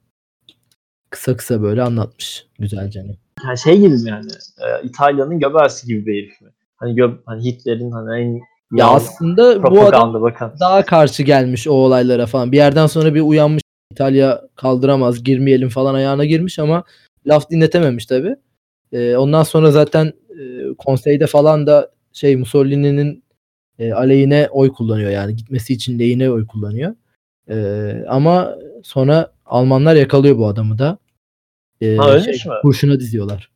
Kısa 1.09 1.37
kısa 1.37 1.61
böyle 1.61 1.81
anlatmış 1.81 2.45
güzelce. 2.59 3.22
Yani 3.43 3.57
şey 3.57 3.77
gibi 3.77 3.93
mi 3.93 4.09
yani? 4.09 4.31
E, 4.57 4.87
İtalya'nın 4.87 5.39
Göbelsi 5.39 5.87
gibi 5.87 6.05
bir 6.05 6.23
herif 6.23 6.41
mi? 6.41 6.49
Hani, 6.75 6.95
Gö 6.95 7.11
hani 7.25 7.45
Hitler'in 7.45 7.91
hani 7.91 8.21
en 8.21 8.41
Ya 8.77 8.87
aslında 8.87 9.63
bu 9.63 9.81
adam 9.81 10.21
bakan. 10.21 10.53
daha 10.59 10.85
karşı 10.85 11.23
gelmiş 11.23 11.67
o 11.67 11.71
olaylara 11.71 12.25
falan. 12.25 12.51
Bir 12.51 12.57
yerden 12.57 12.87
sonra 12.87 13.15
bir 13.15 13.21
uyanmış 13.21 13.63
İtalya 13.91 14.41
kaldıramaz 14.55 15.23
girmeyelim 15.23 15.69
falan 15.69 15.93
ayağına 15.93 16.25
girmiş 16.25 16.59
ama 16.59 16.83
laf 17.27 17.49
dinletememiş 17.49 18.05
tabi. 18.05 18.35
ondan 18.93 19.43
sonra 19.43 19.71
zaten 19.71 20.13
e, 20.39 20.73
konseyde 20.77 21.27
falan 21.27 21.67
da 21.67 21.91
şey 22.13 22.35
Mussolini'nin 22.35 23.23
e, 23.79 23.93
aleyhine 23.93 24.47
oy 24.51 24.71
kullanıyor 24.71 25.11
yani 25.11 25.35
gitmesi 25.35 25.73
için 25.73 25.99
lehine 25.99 26.31
oy 26.31 26.47
kullanıyor. 26.47 26.95
E, 27.49 27.55
ama 28.07 28.55
sonra 28.83 29.31
Almanlar 29.45 29.95
yakalıyor 29.95 30.37
bu 30.37 30.47
adamı 30.47 30.77
da. 30.77 30.97
E, 31.83 31.95
Ha, 31.95 32.15
mü? 32.15 32.33
Kurşuna 32.61 32.99
diziyorlar. 32.99 33.49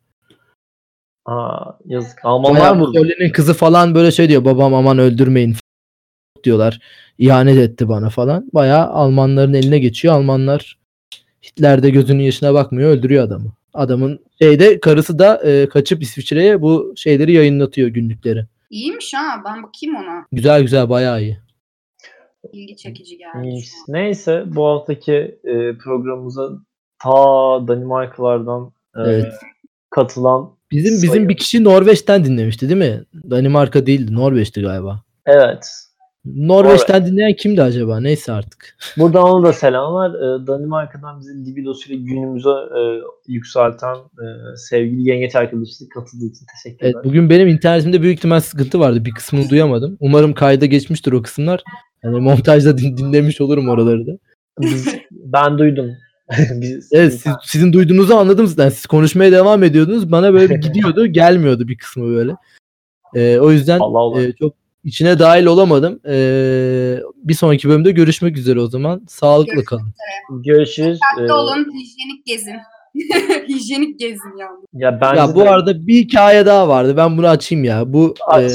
Aa, 1.26 1.72
yazık. 1.84 2.18
Almanlar 2.22 2.76
vurdu. 2.76 2.88
Mussolini'nin 2.88 3.32
kızı 3.32 3.54
falan 3.54 3.94
böyle 3.94 4.10
şey 4.10 4.28
diyor 4.28 4.44
babam 4.44 4.74
aman 4.74 4.98
öldürmeyin 4.98 5.56
diyorlar. 6.44 6.80
İhanet 7.18 7.58
etti 7.58 7.88
bana 7.88 8.10
falan. 8.10 8.50
Bayağı 8.54 8.86
Almanların 8.86 9.54
eline 9.54 9.78
geçiyor. 9.78 10.14
Almanlar 10.14 10.78
Hitler 11.44 11.82
de 11.82 11.90
gözünün 11.90 12.22
yaşına 12.22 12.54
bakmıyor 12.54 12.90
öldürüyor 12.90 13.24
adamı. 13.24 13.52
Adamın 13.74 14.20
şeyde 14.42 14.80
karısı 14.80 15.18
da 15.18 15.42
e, 15.44 15.68
kaçıp 15.68 16.02
İsviçre'ye 16.02 16.62
bu 16.62 16.92
şeyleri 16.96 17.32
yayınlatıyor 17.32 17.88
günlükleri. 17.88 18.46
İyiymiş 18.70 19.14
ha. 19.14 19.42
Ben 19.44 19.62
bakayım 19.62 19.96
ona. 19.96 20.26
Güzel 20.32 20.62
güzel 20.62 20.88
bayağı 20.88 21.22
iyi. 21.22 21.38
İlgi 22.52 22.76
çekici 22.76 23.18
geldi. 23.18 23.60
Neyse 23.88 24.44
bu 24.46 24.66
haftaki 24.66 25.38
e, 25.44 25.78
programımıza 25.78 26.50
ta 27.02 27.10
Danimarkalardan 27.68 28.72
e, 28.96 29.00
Evet. 29.10 29.32
katılan 29.90 30.50
Bizim 30.70 30.92
bizim 30.92 31.08
sayın- 31.10 31.28
bir 31.28 31.36
kişi 31.36 31.64
Norveç'ten 31.64 32.24
dinlemişti 32.24 32.68
değil 32.68 32.78
mi? 32.90 33.04
Danimarka 33.30 33.86
değildi. 33.86 34.14
Norveç'ti 34.14 34.62
galiba. 34.62 35.02
Evet. 35.26 35.66
Norveç'ten 36.24 37.06
dinleyen 37.06 37.32
kimdi 37.36 37.62
acaba? 37.62 38.00
Neyse 38.00 38.32
artık. 38.32 38.76
Buradan 38.98 39.22
ona 39.22 39.48
da 39.48 39.52
selamlar. 39.52 40.10
E, 40.14 40.46
Danimarka'dan 40.46 41.20
bizi 41.20 41.46
libidosuyla 41.46 42.04
günümüze 42.04 42.48
e, 42.50 42.80
yükselten 43.28 43.94
e, 43.94 44.26
sevgili 44.56 45.08
yengeç 45.08 45.34
arkadaşlık 45.36 45.92
katıldığı 45.92 46.24
için 46.26 46.46
teşekkürler. 46.56 46.92
Evet, 46.94 47.04
bugün 47.04 47.30
benim 47.30 47.48
internetimde 47.48 48.02
büyük 48.02 48.18
ihtimal 48.18 48.40
sıkıntı 48.40 48.80
vardı. 48.80 49.04
Bir 49.04 49.10
kısmını 49.10 49.48
duyamadım. 49.50 49.96
Umarım 50.00 50.34
kayda 50.34 50.66
geçmiştir 50.66 51.12
o 51.12 51.22
kısımlar. 51.22 51.62
Yani 52.02 52.20
montajda 52.20 52.78
din- 52.78 52.96
dinlemiş 52.96 53.40
olurum 53.40 53.68
oraları 53.68 54.06
da. 54.06 54.12
Biz- 54.60 54.94
ben 55.10 55.58
duydum. 55.58 55.90
Biz, 56.60 56.88
Evet 56.92 57.12
siz, 57.12 57.32
sizin 57.44 57.72
duyduğunuzu 57.72 58.14
anladım 58.14 58.46
zaten. 58.46 58.68
Siz 58.68 58.86
konuşmaya 58.86 59.32
devam 59.32 59.62
ediyordunuz. 59.62 60.12
Bana 60.12 60.32
böyle 60.34 60.50
bir 60.54 60.60
gidiyordu. 60.60 61.06
gelmiyordu 61.12 61.68
bir 61.68 61.78
kısmı 61.78 62.08
böyle. 62.14 62.32
Ee, 63.14 63.38
o 63.38 63.50
yüzden 63.50 63.78
Allah 63.78 63.98
Allah. 63.98 64.22
e, 64.22 64.32
çok 64.32 64.54
içine 64.84 65.18
dahil 65.18 65.46
olamadım. 65.46 66.00
Ee, 66.08 66.98
bir 67.16 67.34
sonraki 67.34 67.68
bölümde 67.68 67.90
görüşmek 67.90 68.36
üzere 68.38 68.60
o 68.60 68.66
zaman. 68.66 69.02
Sağlıklı 69.08 69.46
Görüşmek 69.52 69.66
kalın. 69.66 69.92
Görüşürüz. 70.44 70.98
Dikkatli 71.12 71.30
E, 71.30 71.32
olun. 71.32 71.66
Hijyenik 71.74 72.26
gezin. 72.26 72.56
Hijyenik 73.48 73.98
gezin 74.00 74.36
yalnız. 74.40 74.64
ya 74.72 75.00
bence 75.00 75.20
Ya 75.20 75.34
bu 75.34 75.40
de- 75.40 75.50
arada 75.50 75.86
bir 75.86 75.94
hikaye 75.94 76.46
daha 76.46 76.68
vardı. 76.68 76.96
Ben 76.96 77.18
bunu 77.18 77.28
açayım 77.28 77.64
ya. 77.64 77.92
Bu 77.92 78.14
Aç. 78.26 78.52
e, 78.52 78.54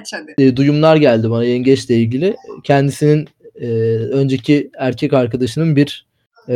Aç 0.00 0.12
hadi. 0.12 0.44
e, 0.44 0.56
duyumlar 0.56 0.96
geldi 0.96 1.30
bana 1.30 1.44
yengeçle 1.44 1.96
ilgili. 1.96 2.36
Kendisinin 2.64 3.28
e, 3.54 3.68
önceki 3.96 4.70
erkek 4.78 5.12
arkadaşının 5.12 5.76
bir 5.76 6.07
e, 6.48 6.54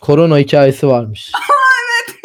korona 0.00 0.38
hikayesi 0.38 0.88
varmış. 0.88 1.32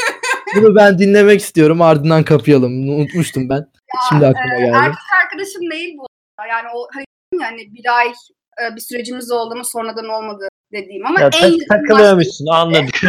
Bunu 0.55 0.75
ben 0.75 0.99
dinlemek 0.99 1.41
istiyorum 1.41 1.81
ardından 1.81 2.23
kapayalım. 2.23 2.89
Unutmuştum 2.89 3.49
ben. 3.49 3.65
Şimdi 4.09 4.25
aklıma 4.27 4.55
Ee, 4.55 4.59
geldi. 4.59 4.75
erkek 4.75 4.97
arkadaşım 5.23 5.71
değil 5.71 5.95
bu. 5.97 6.05
Yani 6.49 6.67
o 6.75 6.87
hani, 6.93 7.05
yani 7.41 7.57
bir 7.73 7.97
ay 7.97 8.07
e, 8.07 8.75
bir 8.75 8.81
sürecimiz 8.81 9.31
oldu 9.31 9.53
ama 9.53 9.63
sonradan 9.63 10.09
olmadı 10.09 10.47
dediğim 10.71 11.05
ama 11.05 11.21
Ya 11.21 11.29
en 11.43 11.57
tak- 11.57 11.69
takılıyormuşsun 11.69 12.45
anladık. 12.53 13.01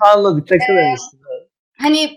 anladık 0.00 0.48
takılıyormuşsun. 0.48 1.20
hani 1.82 2.10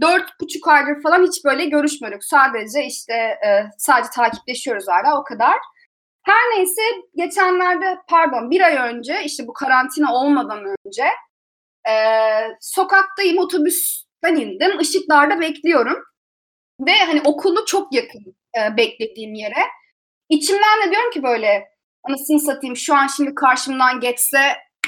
dört 0.00 0.40
buçuk 0.40 0.68
aydır 0.68 1.02
falan 1.02 1.26
hiç 1.26 1.44
böyle 1.44 1.64
görüşmüyorduk. 1.64 2.24
Sadece 2.24 2.84
işte 2.86 3.12
e, 3.14 3.50
sadece 3.78 4.08
takipleşiyoruz 4.16 4.84
hala 4.88 5.20
o 5.20 5.24
kadar. 5.24 5.54
Her 6.22 6.58
neyse 6.58 6.82
geçenlerde 7.16 7.98
pardon 8.08 8.50
bir 8.50 8.60
ay 8.60 8.76
önce 8.76 9.22
işte 9.24 9.46
bu 9.46 9.52
karantina 9.52 10.14
olmadan 10.14 10.64
önce 10.86 11.04
e, 11.88 11.94
sokaktayım 12.60 13.38
otobüsten 13.38 14.36
indim 14.36 14.78
ışıklarda 14.78 15.40
bekliyorum. 15.40 16.02
Ve 16.80 16.92
hani 17.06 17.22
okulu 17.24 17.64
çok 17.66 17.94
yakın 17.94 18.36
e, 18.58 18.76
beklediğim 18.76 19.34
yere. 19.34 19.66
İçimden 20.28 20.86
de 20.86 20.90
diyorum 20.90 21.10
ki 21.10 21.22
böyle 21.22 21.68
anasını 22.04 22.40
satayım 22.40 22.76
şu 22.76 22.94
an 22.94 23.06
şimdi 23.06 23.34
karşımdan 23.34 24.00
geçse 24.00 24.38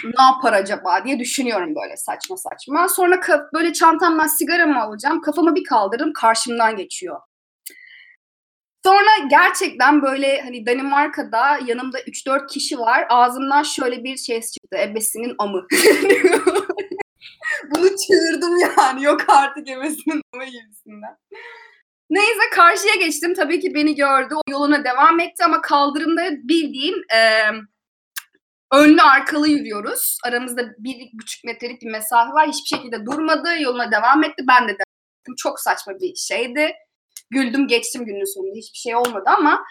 ne 0.05 0.23
yapar 0.23 0.53
acaba 0.53 1.05
diye 1.05 1.19
düşünüyorum 1.19 1.75
böyle 1.83 1.97
saçma 1.97 2.37
saçma. 2.37 2.89
Sonra 2.89 3.21
böyle 3.55 3.73
çantamdan 3.73 4.27
sigaramı 4.27 4.83
alacağım. 4.83 5.21
Kafamı 5.21 5.55
bir 5.55 5.65
kaldırırım 5.65 6.13
karşımdan 6.13 6.77
geçiyor. 6.77 7.21
Sonra 8.87 9.11
gerçekten 9.31 10.03
böyle 10.03 10.41
hani 10.43 10.67
Danimarka'da 10.67 11.59
yanımda 11.67 12.01
3-4 12.01 12.47
kişi 12.47 12.79
var. 12.79 13.07
Ağzımdan 13.11 13.63
şöyle 13.63 14.05
bir 14.05 14.17
şey 14.17 14.41
çıktı. 14.41 14.77
Ebesinin 14.79 15.35
amı. 15.39 15.67
Bunu 17.71 17.89
çığırdım 17.97 18.59
yani. 18.79 19.05
Yok 19.05 19.21
artık 19.29 19.69
ebesinin 19.69 20.23
amı 20.35 20.45
gibisinden. 20.45 21.17
Neyse 22.11 22.41
karşıya 22.55 22.95
geçtim. 22.95 23.35
Tabii 23.35 23.61
ki 23.61 23.75
beni 23.75 23.95
gördü. 23.95 24.35
O 24.35 24.41
yoluna 24.51 24.85
devam 24.85 25.21
etti 25.21 25.45
ama 25.45 25.61
kaldırımda 25.61 26.31
bildiğin 26.31 27.03
eee 27.13 27.51
önlü 28.73 29.03
arkalı 29.03 29.49
yürüyoruz. 29.49 30.19
Aramızda 30.27 30.63
bir 30.79 30.97
buçuk 31.13 31.45
metrelik 31.45 31.83
bir 31.83 31.91
mesafe 31.91 32.33
var. 32.33 32.49
Hiçbir 32.49 32.77
şekilde 32.77 33.07
durmadı. 33.07 33.49
Yoluna 33.61 33.93
devam 33.93 34.25
etti. 34.25 34.45
Ben 34.49 34.63
de 34.65 34.69
devam 34.69 34.95
ettim. 35.21 35.35
Çok 35.39 35.61
saçma 35.61 35.93
bir 36.01 36.15
şeydi. 36.17 36.73
Güldüm 37.35 37.67
geçtim 37.67 38.05
günün 38.05 38.35
sonunda. 38.35 38.57
Hiçbir 38.57 38.79
şey 38.79 38.97
olmadı 38.97 39.25
ama 39.39 39.65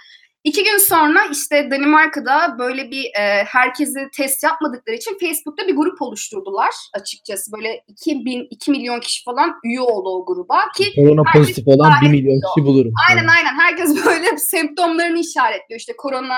iki 0.44 0.64
gün 0.64 0.78
sonra 0.78 1.20
işte 1.32 1.72
Danimarka'da 1.72 2.56
böyle 2.60 2.92
bir 2.92 3.04
e, 3.04 3.44
herkesi 3.44 4.00
test 4.18 4.44
yapmadıkları 4.44 4.96
için 4.96 5.18
Facebook'ta 5.20 5.68
bir 5.68 5.76
grup 5.76 6.02
oluşturdular 6.02 6.70
açıkçası. 6.94 7.52
Böyle 7.52 7.84
2 7.88 8.26
bin, 8.26 8.48
2 8.50 8.72
milyon 8.72 9.00
kişi 9.00 9.24
falan 9.24 9.54
üye 9.64 9.82
oldu 9.82 10.10
o 10.10 10.26
gruba 10.26 10.58
ki 10.78 10.96
Korona 10.96 11.24
pozitif 11.34 11.68
olan 11.68 11.92
dahil 11.92 12.06
1 12.06 12.12
milyon 12.12 12.42
kişi 12.56 12.66
bulurum. 12.66 12.94
Aynen 13.10 13.28
aynen. 13.28 13.54
Herkes 13.60 14.06
böyle 14.06 14.38
semptomlarını 14.38 15.20
işaretliyor. 15.20 15.80
İşte 15.80 15.94
korona 15.98 16.38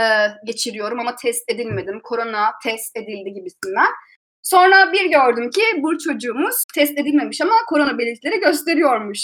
e, 0.00 0.04
geçiriyorum 0.46 1.00
ama 1.00 1.16
test 1.16 1.50
edilmedim. 1.50 2.00
Korona 2.02 2.52
test 2.64 2.96
edildi 2.96 3.32
gibisinden. 3.32 3.88
Sonra 4.42 4.92
bir 4.92 5.10
gördüm 5.10 5.50
ki 5.50 5.62
bu 5.82 5.98
çocuğumuz 5.98 6.64
test 6.74 6.98
edilmemiş 6.98 7.40
ama 7.40 7.54
korona 7.68 7.98
belirtileri 7.98 8.40
gösteriyormuş. 8.40 9.20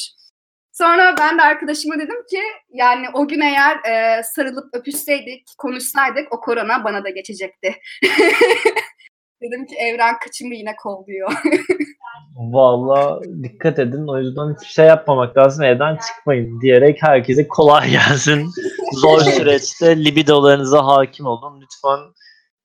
Sonra 0.79 1.15
ben 1.19 1.39
de 1.39 1.43
arkadaşıma 1.43 1.95
dedim 1.95 2.27
ki 2.31 2.41
yani 2.71 3.07
o 3.15 3.29
gün 3.29 3.41
eğer 3.41 3.77
e, 3.77 4.23
sarılıp 4.23 4.65
öpüşseydik, 4.73 5.43
konuşsaydık 5.59 6.35
o 6.35 6.41
korona 6.41 6.85
bana 6.85 7.05
da 7.05 7.11
geçecekti. 7.11 7.75
dedim 9.43 9.67
ki 9.67 9.77
evren 9.77 10.15
kaçımı 10.25 10.55
yine 10.55 10.77
kolluyor. 10.77 11.33
Valla 12.37 13.21
dikkat 13.43 13.79
edin. 13.79 14.09
O 14.09 14.19
yüzden 14.19 14.55
hiçbir 14.55 14.73
şey 14.73 14.87
yapmamak 14.87 15.37
lazım. 15.37 15.65
Evden 15.65 15.99
çıkmayın 16.09 16.61
diyerek 16.61 17.03
herkese 17.03 17.49
kolay 17.49 17.91
gelsin. 17.91 18.51
Zor 18.93 19.21
süreçte 19.21 20.05
libidolarınıza 20.05 20.87
hakim 20.87 21.27
olun. 21.27 21.61
Lütfen 21.61 21.99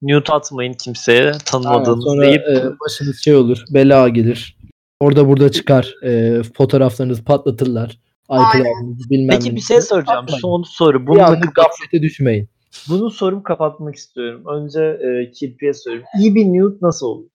nude 0.01 0.34
atmayın 0.34 0.74
kimseye 0.74 1.26
Aynen, 1.26 1.38
tanımadığınız 1.38 2.03
sonra 2.03 2.22
deyip 2.22 2.47
e, 2.47 2.80
başınız 2.80 3.24
şey 3.24 3.36
olur, 3.36 3.64
bela 3.74 4.09
gelir. 4.09 4.57
Orada 5.02 5.28
burada 5.28 5.52
çıkar. 5.52 5.95
E, 6.04 6.41
fotoğraflarınızı 6.58 7.24
patlatırlar. 7.24 7.99
iCloud'unuzu 8.32 9.10
bilmem 9.10 9.30
Peki 9.30 9.45
bir 9.45 9.52
nenizi. 9.52 9.68
şey 9.68 9.82
soracağım. 9.82 10.26
Son 10.30 10.64
soru. 10.64 11.02
Bir 11.02 11.08
Bunu, 11.08 11.24
anlık 11.24 11.56
gaflete 11.56 12.02
düşmeyin. 12.02 12.49
bunu 12.89 13.12
sorup 13.12 13.45
kapatmak 13.45 13.95
istiyorum. 13.95 14.43
Önce 14.47 14.82
e, 14.82 15.32
Kirpi'ye 15.32 15.74
soruyorum. 15.74 16.08
İyi 16.20 16.36
bir 16.36 16.45
nude 16.45 16.78
nasıl 16.82 17.06
olur? 17.06 17.26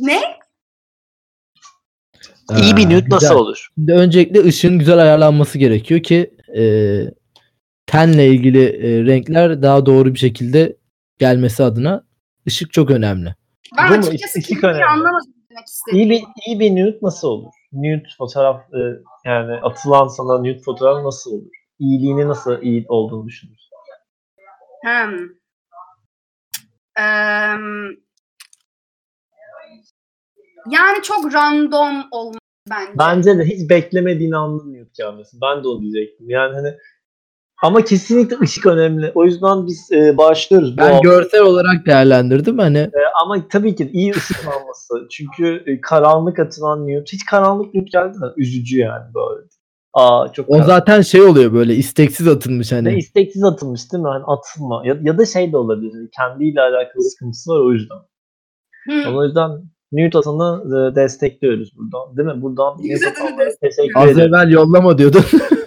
ne? 0.00 0.20
İyi 2.62 2.76
bir 2.76 2.86
nude 2.86 2.94
nasıl 3.08 3.18
güzel. 3.20 3.36
olur? 3.36 3.68
Şimdi 3.74 3.92
öncelikle 3.92 4.40
ışığın 4.44 4.78
güzel 4.78 4.98
ayarlanması 4.98 5.58
gerekiyor 5.58 6.02
ki 6.02 6.34
e, 6.56 6.62
tenle 7.86 8.26
ilgili 8.28 8.64
e, 8.64 9.06
renkler 9.06 9.62
daha 9.62 9.86
doğru 9.86 10.14
bir 10.14 10.18
şekilde 10.18 10.76
gelmesi 11.18 11.62
adına 11.62 12.04
ışık 12.48 12.72
çok 12.72 12.90
önemli. 12.90 13.34
Ben 13.78 13.88
Bu 13.88 13.92
mu? 13.92 13.98
açıkçası 13.98 14.38
İki 14.38 14.48
kimseyi 14.48 14.70
önemli. 14.70 14.84
anlamadım 14.84 15.32
demek 15.52 15.66
istediğim. 15.66 16.10
İyi 16.10 16.10
bir, 16.10 16.24
iyi 16.46 16.60
bir 16.60 16.70
nude 16.70 16.98
nasıl 17.02 17.28
olur? 17.28 17.52
Nude 17.72 18.08
fotoğraf 18.18 18.60
e, 18.74 18.80
yani 19.24 19.52
atılan 19.52 20.08
sana 20.08 20.38
nude 20.38 20.58
fotoğraf 20.58 21.04
nasıl 21.04 21.32
olur? 21.32 21.50
İyiliğini 21.78 22.28
nasıl 22.28 22.62
iyi 22.62 22.84
olduğunu 22.88 23.26
düşünürsün? 23.26 23.72
Hmm. 24.84 25.28
Em, 26.98 27.96
yani 30.70 31.02
çok 31.02 31.34
random 31.34 32.08
olmalı 32.10 32.38
bence. 32.70 32.92
Bence 32.98 33.38
de 33.38 33.44
hiç 33.44 33.70
beklemediğini 33.70 34.36
anlamıyor 34.36 34.86
gelmesi. 34.94 35.36
Ben 35.42 35.64
de 35.64 35.68
onu 35.68 35.80
diyecektim. 35.82 36.30
Yani 36.30 36.54
hani 36.54 36.76
ama 37.62 37.84
kesinlikle 37.84 38.36
ışık 38.40 38.66
önemli. 38.66 39.12
O 39.14 39.24
yüzden 39.24 39.66
biz 39.66 39.92
e, 39.92 40.16
başlıyoruz. 40.16 40.72
bu 40.72 40.76
Ben 40.76 40.92
hafta. 40.92 41.08
görsel 41.08 41.40
olarak 41.40 41.86
değerlendirdim 41.86 42.58
hani 42.58 42.78
E, 42.78 42.90
ama 43.22 43.48
tabii 43.48 43.76
ki 43.76 43.90
iyi 43.92 44.12
ışıklanması. 44.12 44.94
Çünkü 45.10 45.62
e, 45.66 45.80
karanlık 45.80 46.38
atılan 46.38 46.82
nude. 46.82 47.04
Hiç 47.12 47.24
karanlık 47.24 47.74
nude 47.74 47.84
geldi 47.92 48.18
mi? 48.18 48.26
Üzücü 48.36 48.78
yani 48.78 49.04
böyle. 49.14 49.46
Aa 49.94 50.32
çok 50.32 50.48
o 50.48 50.52
karanlık. 50.52 50.66
zaten 50.68 51.00
şey 51.02 51.22
oluyor 51.22 51.52
böyle 51.52 51.74
isteksiz 51.74 52.28
atılmış 52.28 52.72
Ve 52.72 52.76
hani. 52.76 52.94
isteksiz 52.98 53.44
atılmış 53.44 53.92
değil 53.92 54.02
mi? 54.02 54.08
Hani 54.08 54.24
atılma. 54.24 54.82
Ya, 54.86 54.96
ya 55.02 55.18
da 55.18 55.26
şey 55.26 55.52
de 55.52 55.56
olabilir. 55.56 55.92
hani 55.92 56.08
Kendiyle 56.16 56.60
alakalı 56.60 57.02
sıkıntısı 57.02 57.50
var 57.50 57.60
o 57.60 57.72
yüzden. 57.72 57.96
O 59.14 59.24
yüzden 59.24 59.50
nude 59.92 60.18
atanı 60.18 60.62
e, 60.66 60.94
destekliyoruz 60.94 61.72
buradan. 61.76 62.16
Değil 62.16 62.28
mi? 62.36 62.42
Buradan 62.42 62.78
atanı 62.78 63.08
atanlara 63.08 63.50
teşekkür 63.62 63.92
Az 64.00 64.18
evvel 64.18 64.50
yollama 64.50 64.98
diyordun. 64.98 65.24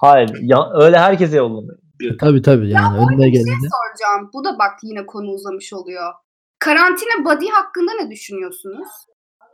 Hayır. 0.00 0.38
Ya, 0.40 0.70
öyle 0.74 0.98
herkese 0.98 1.36
yollamayın. 1.36 1.80
tabii 2.20 2.42
tabii 2.42 2.70
yani 2.70 2.86
arada 2.86 3.12
önüne 3.12 3.26
bir 3.26 3.32
şey 3.32 3.42
soracağım. 3.44 4.30
Bu 4.34 4.44
da 4.44 4.58
bak 4.58 4.78
yine 4.82 5.06
konu 5.06 5.30
uzamış 5.30 5.72
oluyor. 5.72 6.12
Karantina 6.58 7.24
body 7.24 7.48
hakkında 7.48 7.92
ne 8.02 8.10
düşünüyorsunuz? 8.10 8.88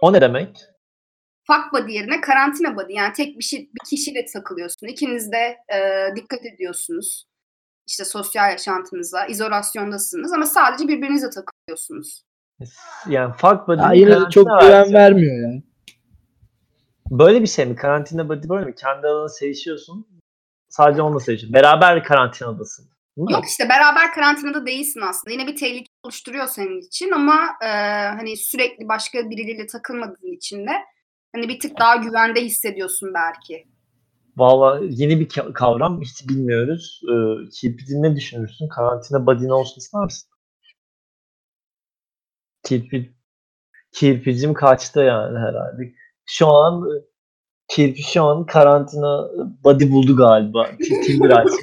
O 0.00 0.12
ne 0.12 0.20
demek? 0.20 0.56
Fuck 1.46 1.72
body 1.72 1.92
yerine 1.92 2.20
karantina 2.20 2.76
body. 2.76 2.92
Yani 2.92 3.12
tek 3.12 3.38
bir, 3.38 3.44
şey, 3.44 3.60
bir 3.60 3.90
kişiyle 3.90 4.24
takılıyorsun. 4.32 4.86
İkiniz 4.86 5.32
de 5.32 5.56
e, 5.76 6.08
dikkat 6.16 6.46
ediyorsunuz. 6.46 7.24
İşte 7.88 8.04
sosyal 8.04 8.50
yaşantınıza, 8.50 9.26
izolasyondasınız 9.26 10.32
ama 10.32 10.46
sadece 10.46 10.88
birbirinize 10.88 11.30
takılıyorsunuz. 11.30 12.22
Yani 13.08 13.32
fuck 13.32 13.68
buddy 13.68 13.82
Ya 13.82 13.92
yine 13.92 14.20
de 14.20 14.30
çok 14.30 14.46
güven 14.46 14.72
versiyonu. 14.72 14.94
vermiyor 14.94 15.42
yani. 15.42 15.62
Böyle 17.10 17.42
bir 17.42 17.46
şey 17.46 17.66
mi? 17.66 17.76
Karantina 17.76 18.28
buddy 18.28 18.48
böyle 18.48 18.66
mi? 18.66 18.74
Kendi 18.74 19.06
alanı 19.06 19.30
sevişiyorsun. 19.30 20.06
Sadece 20.76 21.02
onunla 21.02 21.20
sevişiyorsun. 21.20 21.54
Beraber 21.54 22.04
karantinadasın. 22.04 22.84
Değil 23.16 23.26
mi? 23.26 23.32
Yok 23.32 23.44
işte 23.48 23.68
beraber 23.68 24.14
karantinada 24.14 24.66
değilsin 24.66 25.00
aslında. 25.00 25.32
Yine 25.32 25.46
bir 25.46 25.56
tehlike 25.56 25.90
oluşturuyor 26.02 26.46
senin 26.46 26.80
için 26.80 27.10
ama 27.10 27.34
e, 27.62 27.68
hani 28.18 28.36
sürekli 28.36 28.88
başka 28.88 29.30
birileriyle 29.30 29.66
takılmadığın 29.66 30.36
için 30.36 30.66
de 30.66 30.72
hani 31.34 31.48
bir 31.48 31.60
tık 31.60 31.78
daha 31.78 31.96
güvende 31.96 32.40
hissediyorsun 32.44 33.14
belki. 33.14 33.66
Valla 34.36 34.80
yeni 34.88 35.20
bir 35.20 35.28
ka- 35.28 35.52
kavram. 35.52 36.00
Hiç 36.00 36.28
bilmiyoruz. 36.28 37.00
Ee, 37.04 37.48
Kirpi'cim 37.50 38.02
ne 38.02 38.16
düşünürsün? 38.16 38.68
Karantina 38.68 39.26
buddy'ne 39.26 39.52
olsun 39.52 39.80
ister 39.80 40.04
misin? 40.04 40.30
Kirpi, 42.64 43.14
Kirpi'cim 43.92 44.54
kaçtı 44.54 45.00
yani 45.00 45.38
herhalde. 45.38 45.94
Şu 46.26 46.48
an 46.48 46.84
Kirpi 47.68 48.02
şu 48.02 48.22
an 48.22 48.46
karantina 48.46 49.28
buddy 49.64 49.90
buldu 49.90 50.16
galiba. 50.16 50.66
Tinder 51.06 51.30
açmış. 51.30 51.56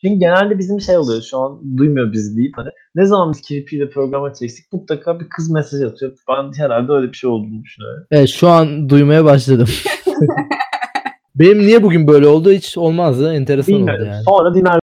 Çünkü 0.00 0.18
genelde 0.18 0.58
bizim 0.58 0.80
şey 0.80 0.98
oluyor 0.98 1.22
şu 1.22 1.38
an 1.38 1.76
duymuyor 1.76 2.12
bizi 2.12 2.36
deyip 2.36 2.52
hani 2.56 2.68
ne 2.94 3.06
zaman 3.06 3.32
biz 3.32 3.40
Kirpi 3.40 3.76
ile 3.76 3.90
programa 3.90 4.34
çeksek 4.34 4.72
mutlaka 4.72 5.20
bir 5.20 5.28
kız 5.28 5.50
mesaj 5.50 5.82
atıyor. 5.82 6.12
Ben 6.28 6.62
herhalde 6.62 6.92
öyle 6.92 7.08
bir 7.12 7.16
şey 7.16 7.30
olduğunu 7.30 7.62
düşünüyorum. 7.62 8.04
Evet 8.10 8.28
şu 8.28 8.48
an 8.48 8.88
duymaya 8.88 9.24
başladım. 9.24 9.68
Benim 11.34 11.58
niye 11.58 11.82
bugün 11.82 12.06
böyle 12.06 12.26
oldu 12.26 12.50
hiç 12.50 12.78
olmazdı. 12.78 13.34
Enteresan 13.34 13.74
oldu 13.74 13.80
Bilmiyorum. 13.80 14.06
yani. 14.06 14.24
Sonra 14.24 14.54
dinlersin 14.54 14.80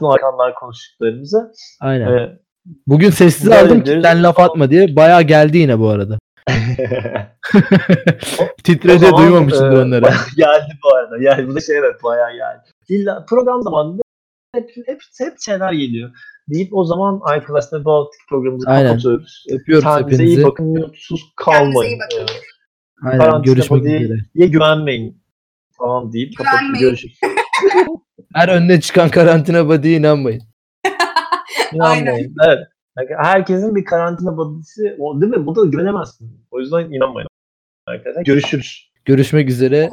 o 0.00 0.12
arkamdan 0.12 0.54
konuştuklarımızı. 0.60 1.52
Aynen. 1.80 2.06
Ee, 2.06 2.38
Bugün 2.86 3.10
sessiz 3.10 3.48
aldım 3.48 3.84
ki 3.84 4.00
sen 4.02 4.22
laf 4.22 4.40
atma 4.40 4.70
diye. 4.70 4.96
Bayağı 4.96 5.22
geldi 5.22 5.58
yine 5.58 5.78
bu 5.78 5.88
arada. 5.88 6.18
Zaman, 8.98 9.22
duymamışsındır 9.22 9.78
e, 9.78 9.82
onları. 9.82 10.02
geldi 10.36 10.78
bu 10.84 10.96
arada. 10.96 11.16
Yani 11.20 11.48
bu 11.48 11.54
da 11.54 11.60
şey 11.60 11.78
evet 11.78 12.04
bayağı 12.04 12.32
geldi. 12.32 12.62
İlla 12.88 13.26
program 13.28 13.62
zamanında 13.62 14.02
hep, 14.54 14.70
hep, 14.86 15.00
hep 15.18 15.40
şeyler 15.40 15.72
geliyor. 15.72 16.10
Deyip 16.48 16.74
o 16.74 16.84
zaman 16.84 17.20
arkadaşlar 17.24 17.84
bu 17.84 17.92
haftaki 17.92 18.26
programımızı 18.28 18.70
Aynen. 18.70 18.88
kapatıyoruz. 18.88 19.44
Öpüyoruz 19.50 19.84
Kendinize 19.84 20.24
iyi 20.24 20.30
hepinizi. 20.30 20.44
bakın. 20.50 20.66
Mutsuz 20.66 21.20
Kendinize 21.20 21.34
kalmayın. 21.36 21.90
iyi 21.90 21.98
bakın. 21.98 22.34
Ee, 22.34 23.08
Aynen 23.08 23.18
karantina 23.18 23.54
görüşmek 23.54 23.84
üzere. 23.84 24.46
güvenmeyin. 24.46 25.22
Tamam 25.78 26.12
deyip 26.12 26.36
kapatıp 26.36 26.80
görüşürüz. 26.80 27.20
Her 28.34 28.48
önüne 28.48 28.80
çıkan 28.80 29.08
karantina 29.08 29.68
body'ye 29.68 29.98
inanmayın. 29.98 30.42
İnanmayın. 31.72 32.34
Evet. 32.46 32.58
Herkesin 32.96 33.74
bir 33.74 33.84
karantina 33.84 34.36
body'si 34.36 34.96
o 34.98 35.20
değil 35.20 35.32
mi? 35.32 35.46
Bu 35.46 35.56
da 35.56 35.64
güvenemezsin. 35.64 36.46
O 36.50 36.60
yüzden 36.60 36.90
inanmayın. 36.90 37.28
Arkadaşlar 37.86 38.22
görüşürüz. 38.22 38.92
Görüşmek 39.04 39.48
üzere. 39.48 39.90